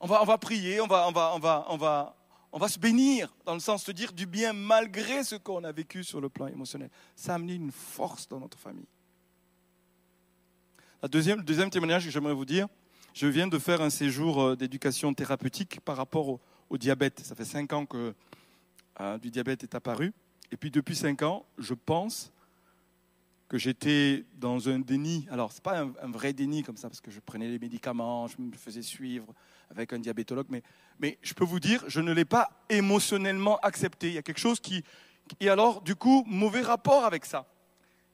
on 0.00 0.06
va, 0.06 0.22
on 0.22 0.24
va 0.24 0.38
prier, 0.38 0.80
on 0.80 0.86
va, 0.86 1.08
on, 1.08 1.12
va, 1.12 1.32
on, 1.34 1.38
va, 1.38 1.66
on, 1.68 1.76
va, 1.76 2.16
on 2.52 2.58
va 2.58 2.68
se 2.68 2.78
bénir, 2.78 3.34
dans 3.44 3.54
le 3.54 3.60
sens 3.60 3.84
de 3.84 3.92
dire 3.92 4.12
du 4.12 4.26
bien 4.26 4.52
malgré 4.52 5.24
ce 5.24 5.34
qu'on 5.34 5.64
a 5.64 5.72
vécu 5.72 6.04
sur 6.04 6.20
le 6.20 6.28
plan 6.28 6.46
émotionnel. 6.46 6.90
Ça 7.16 7.32
a 7.32 7.34
amené 7.36 7.54
une 7.54 7.72
force 7.72 8.28
dans 8.28 8.40
notre 8.40 8.58
famille. 8.58 8.86
La 11.02 11.08
deuxième, 11.08 11.38
le 11.38 11.44
deuxième 11.44 11.70
témoignage 11.70 12.04
que 12.04 12.10
j'aimerais 12.10 12.34
vous 12.34 12.44
dire, 12.44 12.66
je 13.14 13.26
viens 13.26 13.48
de 13.48 13.58
faire 13.58 13.80
un 13.80 13.90
séjour 13.90 14.42
euh, 14.42 14.56
d'éducation 14.56 15.12
thérapeutique 15.14 15.80
par 15.80 15.96
rapport 15.96 16.40
au, 16.70 16.78
diabète. 16.78 17.20
Ça 17.20 17.34
fait 17.34 17.44
cinq 17.44 17.72
ans 17.72 17.86
que 17.86 18.14
euh, 19.00 19.18
du 19.18 19.30
diabète 19.30 19.62
est 19.62 19.74
apparu. 19.74 20.12
Et 20.50 20.56
puis 20.56 20.70
depuis 20.70 20.96
cinq 20.96 21.22
ans, 21.22 21.44
je 21.58 21.74
pense 21.74 22.32
que 23.48 23.58
j'étais 23.58 24.24
dans 24.36 24.68
un 24.68 24.78
déni. 24.78 25.26
Alors, 25.30 25.52
ce 25.52 25.58
n'est 25.58 25.62
pas 25.62 25.80
un, 25.80 26.10
vrai 26.10 26.32
déni 26.32 26.62
comme 26.62 26.76
ça, 26.76 26.88
parce 26.88 27.00
que 27.00 27.10
je 27.10 27.20
prenais 27.20 27.48
les 27.48 27.58
médicaments, 27.58 28.26
je 28.28 28.36
me 28.40 28.52
faisais 28.52 28.82
suivre 28.82 29.26
avec 29.70 29.92
un 29.92 29.98
diabétologue, 29.98 30.46
mais, 30.98 31.18
je 31.22 31.34
peux 31.34 31.44
vous 31.44 31.60
dire, 31.60 31.84
je 31.86 32.00
ne 32.00 32.12
l'ai 32.12 32.24
pas 32.24 32.50
émotionnellement 32.68 33.58
accepté. 33.58 34.08
Il 34.08 34.14
y 34.14 34.18
a 34.18 34.22
quelque 34.22 34.40
chose 34.40 34.60
qui... 34.60 34.82
Et 35.40 35.48
alors, 35.48 35.82
du 35.82 35.94
coup, 35.94 36.24
mauvais 36.26 36.62
rapport 36.62 37.04
avec 37.04 37.24
ça. 37.24 37.46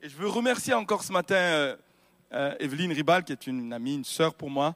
Et 0.02 0.08
je 0.08 0.16
veux 0.16 0.28
remercier 0.28 0.74
encore 0.74 1.02
ce 1.02 1.12
matin 1.12 1.36
euh, 1.36 1.76
euh, 2.32 2.54
Evelyne 2.58 2.92
Ribal, 2.92 3.24
qui 3.24 3.32
est 3.32 3.46
une 3.46 3.72
amie, 3.72 3.94
une 3.94 4.04
sœur 4.04 4.34
pour 4.34 4.50
moi, 4.50 4.74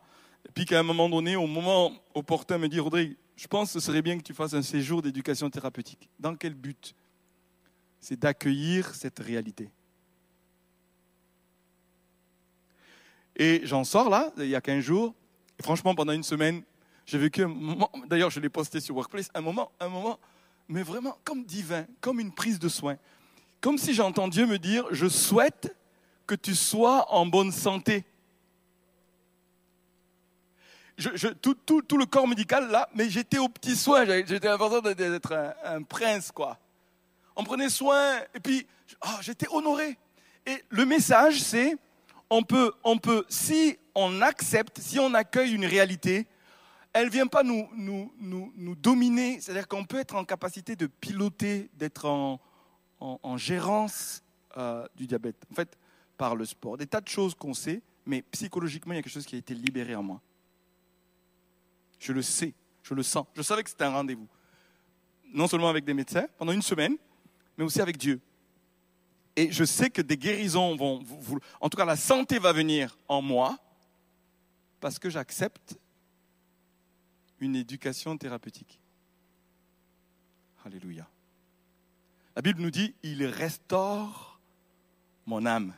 et 0.49 0.53
puis 0.53 0.65
qu'à 0.65 0.79
un 0.79 0.85
moment 0.85 1.09
donné, 1.09 1.37
au 1.37 1.47
moment 1.47 1.93
opportun, 2.15 2.59
me 2.59 2.69
dit, 2.69 2.81
Rodrigue, 2.81 3.17
je 3.37 3.47
pense 3.47 3.73
que 3.73 3.81
ce 3.81 3.87
serait 3.87 4.03
bien 4.03 4.17
que 4.17 4.23
tu 4.23 4.35
fasses 4.35 4.55
un 4.55 4.63
séjour 4.63 5.03
d'éducation 5.03 5.51
thérapeutique. 5.51 6.09
Dans 6.19 6.35
quel 6.35 6.55
but? 6.55 6.95
C'est 8.01 8.19
d'accueillir 8.19 8.95
cette 8.95 9.19
réalité. 9.19 9.71
Et 13.37 13.61
j'en 13.65 13.85
sors 13.85 14.09
là, 14.09 14.33
il 14.39 14.49
y 14.49 14.57
a 14.57 14.61
15 14.61 14.83
jours, 14.83 15.15
franchement, 15.63 15.95
pendant 15.95 16.13
une 16.13 16.23
semaine, 16.23 16.63
j'ai 17.07 17.19
vécu 17.19 17.43
un 17.43 17.49
moment, 17.49 17.91
d'ailleurs 18.07 18.31
je 18.31 18.41
l'ai 18.41 18.49
posté 18.49 18.81
sur 18.81 18.97
Workplace, 18.97 19.31
un 19.35 19.41
moment, 19.41 19.73
un 19.81 19.89
moment, 19.89 20.19
mais 20.69 20.83
vraiment 20.83 21.19
comme 21.25 21.45
divin, 21.45 21.87
comme 22.01 22.21
une 22.21 22.33
prise 22.33 22.59
de 22.59 22.69
soin. 22.69 22.97
Comme 23.61 23.79
si 23.79 23.95
j'entends 23.95 24.29
Dieu 24.29 24.47
me 24.47 24.59
dire, 24.59 24.85
je 24.91 25.09
souhaite 25.09 25.75
que 26.27 26.35
tu 26.35 26.55
sois 26.55 27.13
en 27.13 27.27
bonne 27.27 27.53
santé. 27.53 28.05
Tout, 31.41 31.57
le 31.97 32.07
corps 32.07 32.27
médical 32.27 32.71
là, 32.71 32.89
mais 32.95 33.09
j'étais 33.09 33.39
au 33.39 33.49
petit 33.49 33.77
soin, 33.77 34.05
j'étais 34.05 34.49
l'impression 34.49 34.81
d'être 34.81 35.33
un, 35.33 35.55
un 35.65 35.83
prince, 35.83 36.33
quoi 36.33 36.59
on 37.39 37.45
prenait 37.45 37.71
soin, 37.71 38.19
et 38.35 38.41
puis 38.41 38.67
ah, 39.01 39.21
j'étais 39.23 39.47
honoré. 39.51 39.97
Et 40.45 40.65
le 40.71 40.85
message, 40.85 41.41
c'est, 41.41 41.77
on 42.29 42.43
peut, 42.43 42.73
on 42.83 42.99
peut, 42.99 43.25
si 43.29 43.79
on 43.99 44.23
accepte, 44.23 44.79
si 44.79 45.01
on 45.01 45.13
accueille 45.13 45.53
une 45.53 45.67
réalité, 45.67 46.29
elle 46.93 47.07
ne 47.07 47.11
vient 47.11 47.27
pas 47.27 47.43
nous, 47.43 47.69
nous, 47.75 48.15
nous, 48.21 48.53
nous 48.57 48.77
dominer, 48.77 49.41
c'est-à-dire 49.41 49.67
qu'on 49.67 49.85
peut 49.85 49.99
être 49.99 50.15
en 50.15 50.25
capacité 50.25 50.77
de 50.77 50.87
piloter, 50.87 51.69
d'être 51.75 52.07
en, 52.07 52.41
en, 53.01 53.37
gérance 53.37 54.23
euh, 54.57 54.87
du 54.95 55.09
diabète, 55.09 55.45
en 55.51 55.55
fait, 55.55 55.77
par 56.17 56.37
le 56.37 56.45
sport. 56.45 56.77
Des 56.77 56.87
tas 56.87 57.01
de 57.01 57.09
choses 57.09 57.35
qu'on 57.35 57.55
sait, 57.55 57.83
mais 58.07 58.23
psychologiquement, 58.23 58.93
il 58.93 58.97
y 58.97 58.99
a 59.01 59.03
quelque 59.03 59.13
chose 59.13 59.27
qui 59.27 59.35
a 59.35 59.39
été 59.39 59.53
libéré 59.53 59.97
en 59.97 60.03
moi. 60.05 60.21
Je 61.99 62.13
le 62.13 62.23
sais, 62.23 62.55
je 62.85 62.95
le 62.95 63.03
sens. 63.03 63.27
Je 63.35 63.43
savais 63.43 63.65
que 63.65 63.71
c'était 63.71 63.85
un 63.85 63.93
rendez-vous. 63.93 64.29
Non 65.35 65.49
seulement 65.49 65.69
avec 65.69 65.85
des 65.85 65.95
médecins 65.95 66.27
pendant 66.39 66.53
une 66.53 66.63
semaine, 66.63 66.97
mais 67.57 67.65
aussi 67.65 67.81
avec 67.81 67.97
Dieu. 67.97 68.21
Et 69.35 69.51
je 69.51 69.65
sais 69.65 69.91
que 69.91 70.03
des 70.03 70.17
guérisons 70.17 70.77
vont, 70.77 71.03
en 71.61 71.69
tout 71.69 71.77
cas 71.77 71.85
la 71.85 71.97
santé 71.97 72.39
va 72.39 72.53
venir 72.53 72.97
en 73.09 73.21
moi 73.21 73.59
parce 74.81 74.99
que 74.99 75.11
j'accepte 75.11 75.79
une 77.41 77.57
éducation 77.57 78.17
thérapeutique. 78.17 78.79
Alléluia. 80.65 81.07
La 82.37 82.43
Bible 82.43 82.61
nous 82.61 82.71
dit, 82.71 82.95
il 83.03 83.25
restaure 83.27 84.41
mon 85.27 85.47
âme. 85.47 85.75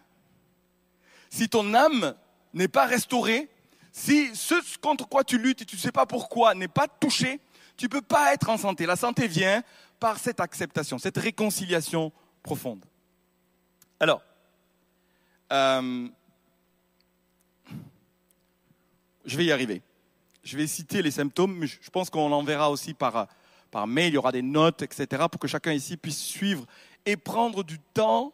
Si 1.30 1.48
ton 1.48 1.74
âme 1.74 2.14
n'est 2.52 2.68
pas 2.68 2.86
restaurée, 2.86 3.48
si 3.92 4.34
ce 4.34 4.54
contre 4.78 5.08
quoi 5.08 5.24
tu 5.24 5.38
luttes 5.38 5.62
et 5.62 5.64
tu 5.64 5.76
ne 5.76 5.80
sais 5.80 5.92
pas 5.92 6.06
pourquoi 6.06 6.54
n'est 6.54 6.68
pas 6.68 6.88
touché, 6.88 7.40
tu 7.76 7.86
ne 7.86 7.90
peux 7.90 8.02
pas 8.02 8.34
être 8.34 8.48
en 8.50 8.58
santé. 8.58 8.86
La 8.86 8.96
santé 8.96 9.26
vient 9.26 9.62
par 9.98 10.18
cette 10.18 10.40
acceptation, 10.40 10.98
cette 10.98 11.18
réconciliation 11.18 12.12
profonde. 12.42 12.84
Alors, 13.98 14.22
euh, 15.52 16.08
je 19.30 19.36
vais 19.36 19.44
y 19.44 19.52
arriver. 19.52 19.80
Je 20.42 20.56
vais 20.56 20.66
citer 20.66 21.02
les 21.02 21.10
symptômes, 21.10 21.54
mais 21.56 21.66
je 21.66 21.90
pense 21.90 22.10
qu'on 22.10 22.28
l'enverra 22.28 22.70
aussi 22.70 22.94
par, 22.94 23.28
par 23.70 23.86
mail, 23.86 24.08
il 24.08 24.14
y 24.14 24.18
aura 24.18 24.32
des 24.32 24.42
notes, 24.42 24.82
etc., 24.82 25.24
pour 25.30 25.38
que 25.38 25.46
chacun 25.46 25.72
ici 25.72 25.96
puisse 25.96 26.18
suivre 26.18 26.66
et 27.06 27.16
prendre 27.16 27.62
du 27.62 27.78
temps, 27.78 28.32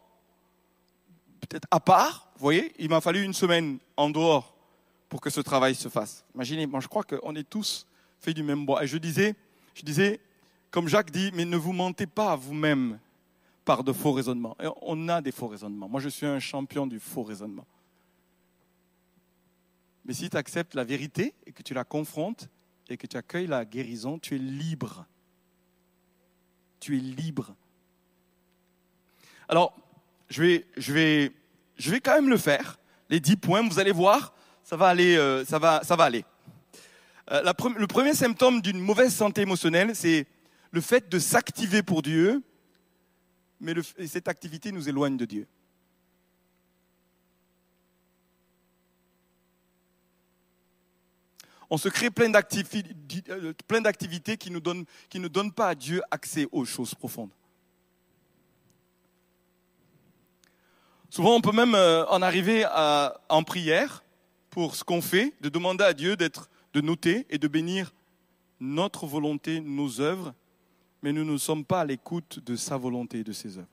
peut-être 1.41 1.69
à 1.71 1.81
part. 1.81 2.29
Vous 2.37 2.43
voyez, 2.43 2.73
il 2.79 2.89
m'a 2.89 3.01
fallu 3.01 3.23
une 3.23 3.35
semaine 3.35 3.79
en 3.97 4.09
dehors 4.09 4.55
pour 5.09 5.21
que 5.21 5.31
ce 5.31 5.41
travail 5.41 5.75
se 5.75 5.89
fasse. 5.89 6.25
Imaginez, 6.35 6.67
moi 6.67 6.81
je 6.81 6.89
crois 6.89 7.05
qu'on 7.05 7.35
est 7.35 7.49
tous 7.49 7.87
faits 8.21 8.35
du 8.35 8.43
même 8.43 8.65
bois. 8.65 8.83
Et 8.83 8.87
je 8.87 8.97
disais, 8.97 9.35
je 9.75 9.83
disais, 9.83 10.21
comme 10.71 10.89
Jacques 10.89 11.11
dit, 11.11 11.31
mais 11.35 11.45
ne 11.45 11.57
vous 11.57 11.73
mentez 11.73 12.07
pas 12.07 12.33
à 12.33 12.37
vous-même 12.37 12.99
par 13.65 13.85
de 13.85 13.93
faux 13.93 14.13
raisonnements. 14.13 14.57
On 14.81 15.09
a 15.09 15.21
des 15.21 15.33
faux 15.33 15.49
raisonnements. 15.49 15.89
Moi 15.89 16.01
je 16.01 16.09
suis 16.09 16.27
un 16.27 16.39
champion 16.39 16.87
du 16.87 17.01
faux 17.01 17.23
raisonnement. 17.23 17.67
Mais 20.07 20.15
si 20.15 20.31
tu 20.31 20.37
acceptes 20.37 20.75
la 20.75 20.85
vérité 20.85 21.35
et 21.47 21.53
que 21.53 21.63
tu 21.63 21.75
la 21.75 21.85
confrontes 21.85 22.49
et 22.89 22.97
que 22.97 23.07
tu 23.07 23.17
accueilles 23.17 23.49
la 23.49 23.65
guérison, 23.65 24.19
tu 24.19 24.37
es 24.37 24.39
libre. 24.39 25.05
Tu 26.79 26.97
es 26.97 27.01
libre. 27.01 27.55
Alors, 29.49 29.77
je 30.29 30.43
vais, 30.43 30.67
je 30.77 30.93
vais, 30.93 31.33
je 31.77 31.91
vais 31.91 32.01
quand 32.01 32.15
même 32.15 32.29
le 32.29 32.37
faire. 32.37 32.79
Les 33.11 33.19
dix 33.19 33.37
points, 33.37 33.69
vous 33.69 33.81
allez 33.81 33.93
voir, 33.93 34.33
ça 34.63 34.77
va 34.77 34.89
aller, 34.89 35.17
euh, 35.17 35.45
ça 35.45 35.59
va, 35.59 35.83
ça 35.83 35.97
va 35.97 36.05
aller. 36.05 36.25
Euh, 37.33 37.53
le 37.77 37.87
premier 37.87 38.15
symptôme 38.15 38.61
d'une 38.61 38.79
mauvaise 38.79 39.13
santé 39.13 39.43
émotionnelle, 39.43 39.97
c'est 39.97 40.27
le 40.71 40.81
fait 40.81 41.09
de 41.09 41.19
s'activer 41.19 41.83
pour 41.83 42.03
Dieu, 42.03 42.43
mais 43.61 43.75
cette 44.07 44.29
activité 44.29 44.71
nous 44.71 44.89
éloigne 44.89 45.17
de 45.17 45.25
Dieu. 45.25 45.47
On 51.69 51.79
se 51.79 51.89
crée 51.89 52.11
plein 52.11 52.29
euh, 52.29 53.81
d'activités 53.81 54.37
qui, 54.37 54.51
ne 54.51 55.29
donnent 55.29 55.53
pas 55.53 55.69
à 55.69 55.75
Dieu 55.75 56.03
accès 56.11 56.47
aux 56.53 56.65
choses 56.65 56.95
profondes. 56.95 57.31
Souvent, 61.11 61.35
on 61.35 61.41
peut 61.41 61.53
même 61.53 61.75
en 61.75 62.21
arriver 62.21 62.67
en 62.67 63.43
prière 63.43 64.05
pour 64.51 64.75
ce 64.75 64.85
qu'on 64.85 65.03
fait, 65.03 65.35
de 65.41 65.49
demander 65.49 65.85
à 65.85 65.93
Dieu 65.93 66.17
d'être, 66.17 66.51
de 66.73 66.81
noter 66.81 67.27
et 67.31 67.39
de 67.39 67.49
bénir 67.49 67.93
notre 68.61 69.07
volonté, 69.07 69.61
nos 69.61 70.01
œuvres, 70.01 70.35
mais 71.03 71.13
nous 71.13 71.25
ne 71.25 71.37
sommes 71.37 71.65
pas 71.65 71.83
à 71.83 71.85
l'écoute 71.85 72.41
de 72.45 72.57
sa 72.57 72.77
volonté 72.77 73.19
et 73.19 73.25
de 73.25 73.33
ses 73.33 73.59
œuvres. 73.59 73.69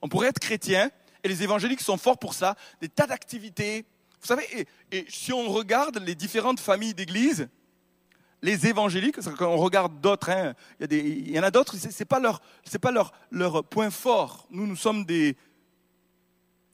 On 0.00 0.08
pourrait 0.08 0.28
être 0.28 0.38
chrétien, 0.38 0.90
et 1.22 1.28
les 1.28 1.42
évangéliques 1.42 1.80
sont 1.80 1.96
forts 1.96 2.18
pour 2.18 2.34
ça, 2.34 2.56
des 2.80 2.88
tas 2.88 3.06
d'activités. 3.06 3.84
Vous 4.22 4.28
savez, 4.28 4.66
et, 4.92 5.04
si 5.08 5.32
on 5.32 5.50
regarde 5.50 5.98
les 5.98 6.14
différentes 6.14 6.60
familles 6.60 6.94
d'église, 6.94 7.48
les 8.40 8.66
évangéliques, 8.66 9.20
quand 9.36 9.46
on 9.46 9.56
regarde 9.56 10.00
d'autres, 10.00 10.30
hein, 10.30 10.54
il, 10.80 11.30
y 11.30 11.38
en 11.38 11.42
a 11.42 11.50
d'autres, 11.50 11.76
ce 11.76 11.86
n'est 11.86 12.04
pas, 12.06 12.20
leur, 12.20 12.40
pas 12.80 12.90
leur, 12.92 13.12
leur 13.30 13.64
point 13.64 13.90
fort. 13.90 14.46
Nous, 14.50 14.66
nous 14.66 14.76
sommes 14.76 15.04
des, 15.04 15.36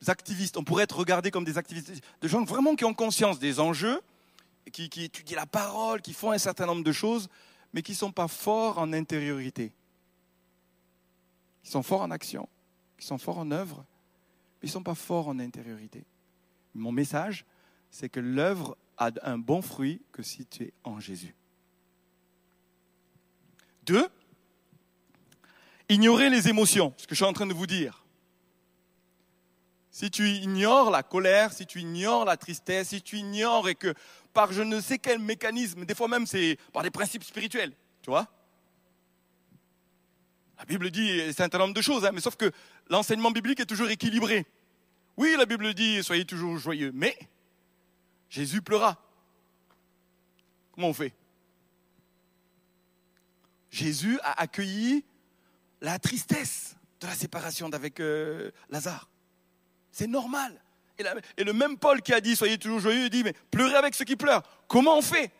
activistes, 0.06 0.58
on 0.58 0.64
pourrait 0.64 0.84
être 0.84 0.98
regardés 0.98 1.30
comme 1.30 1.44
des 1.44 1.56
activistes, 1.56 1.90
des 2.20 2.28
gens 2.28 2.44
vraiment 2.44 2.74
qui 2.74 2.84
ont 2.84 2.94
conscience 2.94 3.38
des 3.38 3.60
enjeux, 3.60 4.00
qui, 4.70 4.90
qui 4.90 5.04
étudient 5.04 5.36
la 5.36 5.46
parole, 5.46 6.02
qui 6.02 6.12
font 6.12 6.30
un 6.30 6.38
certain 6.38 6.66
nombre 6.66 6.84
de 6.84 6.92
choses, 6.92 7.28
mais 7.72 7.80
qui 7.82 7.92
ne 7.92 7.96
sont 7.96 8.12
pas 8.12 8.28
forts 8.28 8.78
en 8.78 8.92
intériorité. 8.92 9.72
Ils 11.64 11.70
sont 11.70 11.82
forts 11.82 12.02
en 12.02 12.10
action, 12.10 12.46
ils 12.98 13.04
sont 13.04 13.18
forts 13.18 13.38
en 13.38 13.50
œuvre, 13.50 13.84
mais 14.60 14.68
ils 14.68 14.70
ne 14.70 14.72
sont 14.72 14.82
pas 14.82 14.94
forts 14.94 15.28
en 15.28 15.38
intériorité. 15.38 16.04
Mon 16.78 16.92
message, 16.92 17.44
c'est 17.90 18.08
que 18.08 18.20
l'œuvre 18.20 18.76
a 18.96 19.10
un 19.22 19.38
bon 19.38 19.62
fruit 19.62 20.00
que 20.12 20.22
si 20.22 20.46
tu 20.46 20.64
es 20.64 20.72
en 20.84 21.00
Jésus. 21.00 21.34
Deux, 23.84 24.06
ignorer 25.88 26.30
les 26.30 26.48
émotions, 26.48 26.92
ce 26.96 27.06
que 27.06 27.14
je 27.14 27.16
suis 27.16 27.24
en 27.24 27.32
train 27.32 27.46
de 27.46 27.54
vous 27.54 27.66
dire 27.66 28.04
si 29.98 30.12
tu 30.12 30.28
ignores 30.28 30.92
la 30.92 31.02
colère, 31.02 31.52
si 31.52 31.66
tu 31.66 31.80
ignores 31.80 32.24
la 32.24 32.36
tristesse, 32.36 32.90
si 32.90 33.02
tu 33.02 33.16
ignores 33.16 33.68
et 33.68 33.74
que 33.74 33.94
par 34.32 34.52
je 34.52 34.62
ne 34.62 34.80
sais 34.80 34.98
quel 34.98 35.18
mécanisme, 35.18 35.84
des 35.84 35.94
fois 35.96 36.06
même 36.06 36.24
c'est 36.24 36.56
par 36.72 36.84
des 36.84 36.90
principes 36.92 37.24
spirituels, 37.24 37.72
tu 38.00 38.10
vois 38.10 38.28
La 40.56 40.66
Bible 40.66 40.92
dit 40.92 41.20
un 41.22 41.32
certain 41.32 41.58
nombre 41.58 41.74
de 41.74 41.82
choses, 41.82 42.04
hein, 42.04 42.12
mais 42.14 42.20
sauf 42.20 42.36
que 42.36 42.52
l'enseignement 42.88 43.32
biblique 43.32 43.58
est 43.58 43.66
toujours 43.66 43.90
équilibré. 43.90 44.46
Oui, 45.18 45.34
la 45.36 45.46
Bible 45.46 45.74
dit 45.74 46.00
soyez 46.04 46.24
toujours 46.24 46.56
joyeux, 46.58 46.92
mais 46.94 47.18
Jésus 48.30 48.62
pleura. 48.62 49.02
Comment 50.70 50.90
on 50.90 50.94
fait? 50.94 51.12
Jésus 53.68 54.20
a 54.22 54.40
accueilli 54.40 55.04
la 55.80 55.98
tristesse 55.98 56.76
de 57.00 57.08
la 57.08 57.14
séparation 57.14 57.68
d'avec 57.68 57.98
euh, 57.98 58.52
Lazare. 58.70 59.08
C'est 59.90 60.06
normal. 60.06 60.56
Et, 61.36 61.42
le 61.42 61.52
même 61.52 61.78
Paul 61.78 62.00
qui 62.00 62.12
a 62.12 62.20
dit 62.20 62.36
soyez 62.36 62.56
toujours 62.56 62.78
joyeux, 62.78 63.06
il 63.06 63.10
dit 63.10 63.24
mais 63.24 63.34
pleurez 63.50 63.74
avec 63.74 63.96
ceux 63.96 64.04
qui 64.04 64.14
pleurent. 64.14 64.44
Comment 64.68 64.98
on 64.98 65.02
fait? 65.02 65.32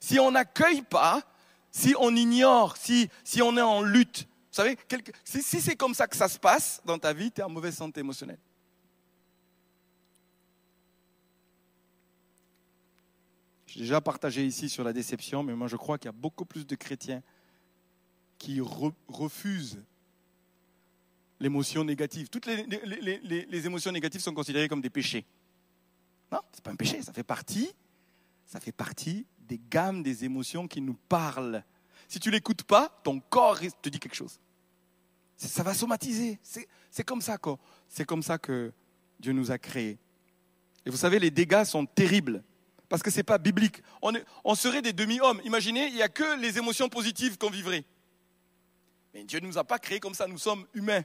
Si 0.00 0.20
on 0.20 0.32
n'accueille 0.32 0.82
pas, 0.82 1.22
si 1.70 1.94
on 1.98 2.14
ignore, 2.14 2.76
si, 2.76 3.08
si 3.24 3.40
on 3.40 3.56
est 3.56 3.62
en 3.62 3.80
lutte, 3.80 4.27
savez, 4.62 4.76
si, 5.24 5.42
si 5.42 5.60
c'est 5.60 5.76
comme 5.76 5.94
ça 5.94 6.06
que 6.06 6.16
ça 6.16 6.28
se 6.28 6.38
passe 6.38 6.80
dans 6.84 6.98
ta 6.98 7.12
vie, 7.12 7.30
tu 7.30 7.40
es 7.40 7.44
en 7.44 7.48
mauvaise 7.48 7.76
santé 7.76 8.00
émotionnelle. 8.00 8.38
J'ai 13.66 13.80
déjà 13.80 14.00
partagé 14.00 14.44
ici 14.44 14.68
sur 14.68 14.82
la 14.82 14.92
déception, 14.92 15.42
mais 15.42 15.54
moi 15.54 15.68
je 15.68 15.76
crois 15.76 15.98
qu'il 15.98 16.06
y 16.06 16.08
a 16.08 16.12
beaucoup 16.12 16.44
plus 16.44 16.66
de 16.66 16.74
chrétiens 16.74 17.22
qui 18.38 18.60
refusent 18.60 19.84
l'émotion 21.38 21.84
négative. 21.84 22.28
Toutes 22.28 22.46
les, 22.46 23.66
émotions 23.66 23.92
négatives 23.92 24.20
sont 24.20 24.34
considérées 24.34 24.68
comme 24.68 24.80
des 24.80 24.90
péchés. 24.90 25.24
Non, 26.32 26.40
ce 26.52 26.58
n'est 26.58 26.62
pas 26.62 26.70
un 26.72 26.76
péché, 26.76 27.02
ça 27.02 27.12
fait 27.12 27.22
partie, 27.22 27.70
ça 28.46 28.58
fait 28.58 28.72
partie 28.72 29.26
des 29.40 29.60
gammes 29.70 30.02
des 30.02 30.24
émotions 30.24 30.66
qui 30.66 30.80
nous 30.80 30.96
parlent. 31.08 31.62
Si 32.08 32.18
tu 32.18 32.30
l'écoutes 32.30 32.64
pas, 32.64 33.00
ton 33.04 33.20
corps 33.20 33.60
te 33.82 33.88
dit 33.88 34.00
quelque 34.00 34.16
chose. 34.16 34.40
Ça 35.38 35.62
va 35.62 35.72
somatiser. 35.72 36.38
C'est 36.42 37.04
comme 37.04 37.20
ça 37.20 37.38
quoi. 37.38 37.58
C'est 37.88 38.04
comme 38.04 38.22
ça 38.22 38.38
que 38.38 38.72
Dieu 39.20 39.32
nous 39.32 39.50
a 39.50 39.58
créés. 39.58 39.98
Et 40.84 40.90
vous 40.90 40.96
savez, 40.96 41.18
les 41.18 41.30
dégâts 41.30 41.64
sont 41.64 41.86
terribles 41.86 42.42
parce 42.88 43.02
que 43.02 43.10
ce 43.10 43.18
n'est 43.18 43.24
pas 43.24 43.38
biblique. 43.38 43.82
On, 44.02 44.54
serait 44.54 44.82
des 44.82 44.92
demi-hommes. 44.92 45.40
Imaginez, 45.44 45.86
il 45.88 45.94
n'y 45.94 46.02
a 46.02 46.08
que 46.08 46.40
les 46.40 46.58
émotions 46.58 46.88
positives 46.88 47.36
qu'on 47.38 47.50
vivrait. 47.50 47.84
Mais 49.14 49.24
Dieu 49.24 49.40
ne 49.40 49.46
nous 49.46 49.58
a 49.58 49.64
pas 49.64 49.78
créés 49.78 50.00
comme 50.00 50.14
ça, 50.14 50.26
nous 50.26 50.38
sommes 50.38 50.66
humains. 50.74 51.02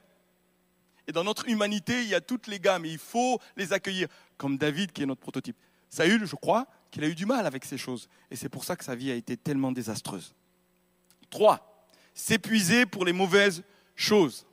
Et 1.07 1.12
dans 1.12 1.24
notre 1.24 1.47
humanité, 1.49 2.01
il 2.01 2.07
y 2.07 2.16
a 2.16 2.22
toutes 2.22 2.47
les 2.47 2.60
gammes 2.60 2.86
il 2.86 2.97
faut 2.97 3.39
les 3.57 3.74
accueillir, 3.74 4.07
comme 4.38 4.57
David 4.57 4.93
qui 4.93 5.03
est 5.03 5.05
notre 5.05 5.22
prototype. 5.22 5.57
Saül, 5.89 6.26
je 6.26 6.36
crois 6.36 6.66
qu'il 6.89 7.03
a 7.03 7.07
eu 7.07 7.16
du 7.16 7.26
mal 7.26 7.45
avec 7.45 7.66
ces 7.66 7.78
choses. 7.78 8.07
Et 8.32 8.36
c'est 8.36 8.49
pour 8.49 8.64
ça 8.64 8.76
que 8.76 8.86
sa 8.86 8.95
vie 8.95 9.12
a 9.12 9.16
été 9.16 9.36
tellement 9.36 9.72
désastreuse. 9.72 10.34
Trois, 11.30 11.88
s'épuiser 12.14 12.86
pour 12.86 13.03
les 13.03 13.14
mauvaises 13.14 13.64
choses. 13.96 14.46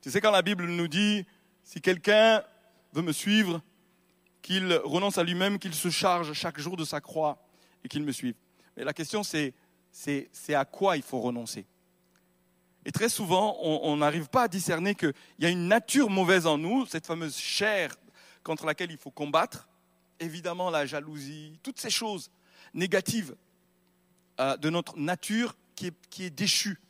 Tu 0.00 0.10
sais, 0.10 0.20
quand 0.20 0.30
la 0.30 0.42
Bible 0.42 0.66
nous 0.66 0.88
dit, 0.88 1.24
si 1.62 1.80
quelqu'un 1.80 2.42
veut 2.92 3.02
me 3.02 3.12
suivre, 3.12 3.60
qu'il 4.42 4.72
renonce 4.84 5.18
à 5.18 5.24
lui-même, 5.24 5.58
qu'il 5.58 5.74
se 5.74 5.90
charge 5.90 6.32
chaque 6.32 6.58
jour 6.58 6.76
de 6.76 6.84
sa 6.84 7.00
croix 7.00 7.38
et 7.84 7.88
qu'il 7.88 8.02
me 8.02 8.12
suive. 8.12 8.34
Mais 8.76 8.84
la 8.84 8.92
question, 8.92 9.22
c'est, 9.22 9.54
c'est, 9.92 10.54
à 10.54 10.64
quoi 10.64 10.96
il 10.96 11.02
faut 11.02 11.20
renoncer? 11.20 11.64
Et 12.84 12.90
très 12.90 13.08
souvent, 13.08 13.56
on 13.62 13.96
n'arrive 13.98 14.28
pas 14.28 14.42
à 14.42 14.48
discerner 14.48 14.96
qu'il 14.96 15.12
y 15.38 15.46
a 15.46 15.50
une 15.50 15.68
nature 15.68 16.10
mauvaise 16.10 16.46
en 16.46 16.58
nous, 16.58 16.84
cette 16.86 17.06
fameuse 17.06 17.36
chair 17.36 17.94
contre 18.42 18.66
laquelle 18.66 18.90
il 18.90 18.98
faut 18.98 19.12
combattre. 19.12 19.68
Évidemment, 20.18 20.68
la 20.68 20.84
jalousie, 20.84 21.58
toutes 21.62 21.78
ces 21.78 21.90
choses 21.90 22.30
négatives 22.74 23.36
euh, 24.40 24.56
de 24.56 24.70
notre 24.70 24.98
nature 24.98 25.54
qui 25.74 25.88
est, 25.88 25.94
qui 26.10 26.24
est 26.24 26.30
déchue. 26.30 26.80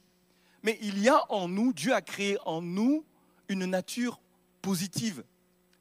Mais 0.62 0.78
il 0.82 0.98
y 0.98 1.08
a 1.08 1.24
en 1.32 1.48
nous, 1.48 1.72
Dieu 1.72 1.94
a 1.94 2.02
créé 2.02 2.38
en 2.44 2.62
nous 2.62 3.04
une 3.48 3.66
nature 3.66 4.20
positive. 4.60 5.24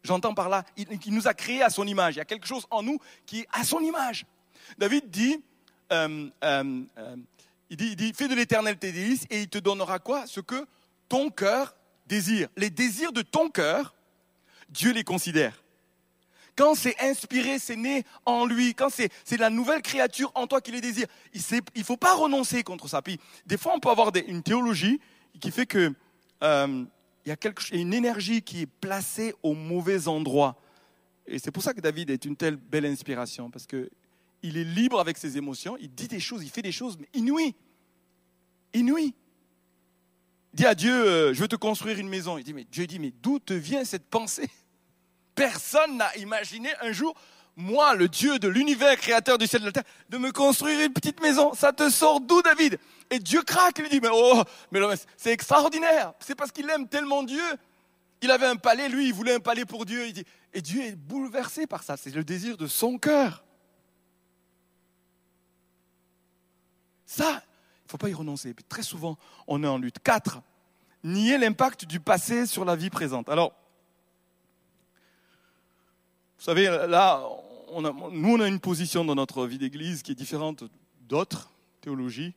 J'entends 0.04 0.34
par 0.34 0.50
là, 0.50 0.64
il, 0.78 0.88
nous 1.14 1.28
a 1.28 1.34
créé 1.34 1.62
à 1.62 1.70
son 1.70 1.86
image. 1.86 2.16
Il 2.16 2.18
y 2.18 2.22
a 2.22 2.26
quelque 2.26 2.48
chose 2.48 2.66
en 2.72 2.82
nous 2.82 3.00
qui 3.26 3.42
est 3.42 3.48
à 3.52 3.64
son 3.64 3.80
image. 3.80 4.26
David 4.78 5.10
dit, 5.10 5.42
euh, 5.92 6.30
euh, 6.44 6.82
euh, 6.98 7.16
dit, 7.70 8.14
fais 8.16 8.28
de 8.28 8.36
l'éternel 8.36 8.78
tes 8.78 8.92
délices 8.92 9.26
et 9.30 9.42
il 9.42 9.48
te 9.48 9.60
donnera 9.60 10.00
quoi? 10.00 10.26
Ce 10.26 10.40
que 10.40 10.66
ton 11.08 11.30
cœur 11.30 11.76
désire. 12.08 12.50
Les 12.58 12.70
désirs 12.70 13.12
de 13.12 13.22
ton 13.22 13.50
cœur, 13.50 13.94
Dieu 14.70 14.92
les 14.92 15.04
considère. 15.04 15.62
Quand 16.56 16.76
c'est 16.76 17.00
inspiré, 17.00 17.60
c'est 17.60 17.76
né 17.76 18.04
en 18.26 18.46
lui, 18.46 18.74
quand 18.74 18.90
c'est, 18.90 19.10
la 19.38 19.50
nouvelle 19.50 19.82
créature 19.82 20.32
en 20.36 20.48
toi 20.48 20.62
qui 20.62 20.72
les 20.72 20.82
désire, 20.82 21.08
il 21.34 21.42
ne 21.76 21.84
faut 21.84 21.98
pas 21.98 22.14
renoncer 22.14 22.64
contre 22.64 22.88
ça. 22.88 23.02
Puis, 23.02 23.20
des 23.46 23.58
fois, 23.58 23.74
on 23.76 23.80
peut 23.80 23.90
avoir 23.90 24.12
une 24.28 24.44
théologie 24.44 25.00
qui 25.40 25.52
fait 25.52 25.66
que 25.66 25.94
il 27.26 27.30
y 27.30 27.32
a 27.32 27.36
quelque, 27.36 27.74
une 27.74 27.94
énergie 27.94 28.42
qui 28.42 28.62
est 28.62 28.66
placée 28.66 29.34
au 29.44 29.54
mauvais 29.54 30.08
endroit. 30.08 30.60
Et 31.28 31.40
c'est 31.40 31.52
pour 31.52 31.64
ça 31.64 31.74
que 31.74 31.82
David 31.82 32.10
est 32.10 32.26
une 32.26 32.36
telle 32.36 32.56
belle 32.56 32.86
inspiration, 32.86 33.50
parce 33.52 33.68
qu'il 33.68 34.58
est 34.58 34.64
libre 34.64 35.00
avec 35.00 35.18
ses 35.18 35.38
émotions, 35.38 35.78
il 35.80 35.94
dit 35.94 36.08
des 36.08 36.20
choses, 36.20 36.44
il 36.44 36.50
fait 36.50 36.62
des 36.62 36.72
choses 36.72 36.98
inouïes. 37.14 37.56
Inouïes. 38.74 39.14
Il 40.54 40.58
dit 40.58 40.66
à 40.66 40.76
Dieu, 40.76 40.94
euh, 40.94 41.34
je 41.34 41.40
veux 41.40 41.48
te 41.48 41.56
construire 41.56 42.00
une 42.00 42.10
maison. 42.10 42.38
Il 42.38 42.44
dit, 42.44 42.54
mais 42.54 42.66
Dieu 42.70 42.88
dit, 42.88 43.00
mais 43.00 43.14
d'où 43.22 43.40
te 43.40 43.54
vient 43.54 43.86
cette 43.86 44.06
pensée? 44.10 44.50
Personne 45.42 45.98
n'a 45.98 46.16
imaginé 46.18 46.70
un 46.82 46.92
jour, 46.92 47.16
moi, 47.56 47.96
le 47.96 48.08
Dieu 48.08 48.38
de 48.38 48.48
l'univers, 48.48 48.96
créateur 48.96 49.40
du 49.40 49.48
ciel 49.48 49.64
et 49.64 49.66
de 49.66 49.70
la 49.70 49.72
terre, 49.72 49.92
de 50.08 50.20
me 50.20 50.32
construire 50.32 50.80
une 50.82 50.94
petite 50.94 51.20
maison. 51.20 51.56
Ça 51.56 51.74
te 51.74 51.90
sort 51.90 52.22
d'où, 52.22 52.44
David? 52.44 52.78
Et 53.10 53.18
Dieu 53.18 53.42
craque, 53.42 53.80
il 53.80 53.82
lui 53.86 53.90
dit, 53.90 54.00
mais 54.00 54.10
oh, 54.14 54.44
mais 54.72 54.80
c'est 55.18 55.32
extraordinaire. 55.32 56.14
C'est 56.20 56.36
parce 56.36 56.52
qu'il 56.52 56.70
aime 56.70 56.88
tellement 56.88 57.24
Dieu. 57.24 57.42
Il 58.22 58.30
avait 58.30 58.46
un 58.46 58.56
palais, 58.56 58.88
lui, 58.88 59.08
il 59.08 59.16
voulait 59.16 59.34
un 59.34 59.40
palais 59.40 59.66
pour 59.66 59.88
Dieu. 59.88 60.10
Il 60.10 60.24
et 60.54 60.62
Dieu 60.62 60.84
est 60.84 60.96
bouleversé 60.96 61.66
par 61.66 61.82
ça. 61.82 61.98
C'est 61.98 62.14
le 62.14 62.24
désir 62.24 62.56
de 62.56 62.68
son 62.68 63.00
cœur. 63.00 63.44
Ça, 67.08 67.32
il 67.32 67.86
ne 67.86 67.90
faut 67.90 67.98
pas 67.98 68.10
y 68.10 68.14
renoncer. 68.14 68.54
très 68.70 68.84
souvent, 68.84 69.18
on 69.48 69.64
est 69.64 69.68
en 69.68 69.80
lutte. 69.80 69.98
Quatre, 70.04 70.44
nier 71.04 71.40
l'impact 71.40 71.86
du 71.86 72.00
passé 72.00 72.46
sur 72.46 72.64
la 72.64 72.76
vie 72.76 72.92
présente. 72.92 73.28
Alors, 73.28 73.54
vous 76.42 76.46
savez, 76.46 76.66
là, 76.66 77.22
nous, 77.72 78.34
on 78.34 78.40
a 78.40 78.48
une 78.48 78.60
position 78.60 79.06
dans 79.06 79.14
notre 79.14 79.46
vie 79.46 79.60
d'église 79.60 80.02
qui 80.02 80.12
est 80.12 80.16
différente 80.16 80.64
d'autres 81.02 81.52
théologies. 81.82 82.34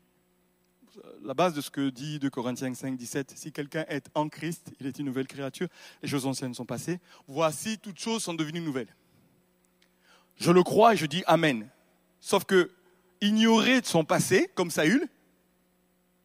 La 1.22 1.32
base 1.32 1.54
de 1.54 1.62
ce 1.62 1.70
que 1.70 1.88
dit 1.88 2.18
2 2.18 2.28
Corinthiens 2.28 2.74
5, 2.74 2.98
17, 2.98 3.32
si 3.34 3.50
quelqu'un 3.50 3.86
est 3.88 4.10
en 4.14 4.28
Christ, 4.28 4.74
il 4.78 4.86
est 4.86 4.98
une 4.98 5.06
nouvelle 5.06 5.26
créature, 5.26 5.68
les 6.02 6.08
choses 6.08 6.26
anciennes 6.26 6.52
sont 6.52 6.66
passées, 6.66 7.00
voici 7.26 7.78
toutes 7.78 7.98
choses 7.98 8.22
sont 8.22 8.34
devenues 8.34 8.60
nouvelles. 8.60 8.94
Je 10.36 10.50
le 10.50 10.62
crois 10.62 10.92
et 10.92 10.96
je 10.98 11.06
dis 11.06 11.24
Amen. 11.26 11.66
Sauf 12.20 12.44
que 12.44 12.72
ignorer 13.22 13.80
son 13.84 14.04
passé, 14.04 14.50
comme 14.54 14.70
Saül, 14.70 15.08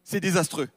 c'est 0.03 0.19
désastreux 0.19 0.67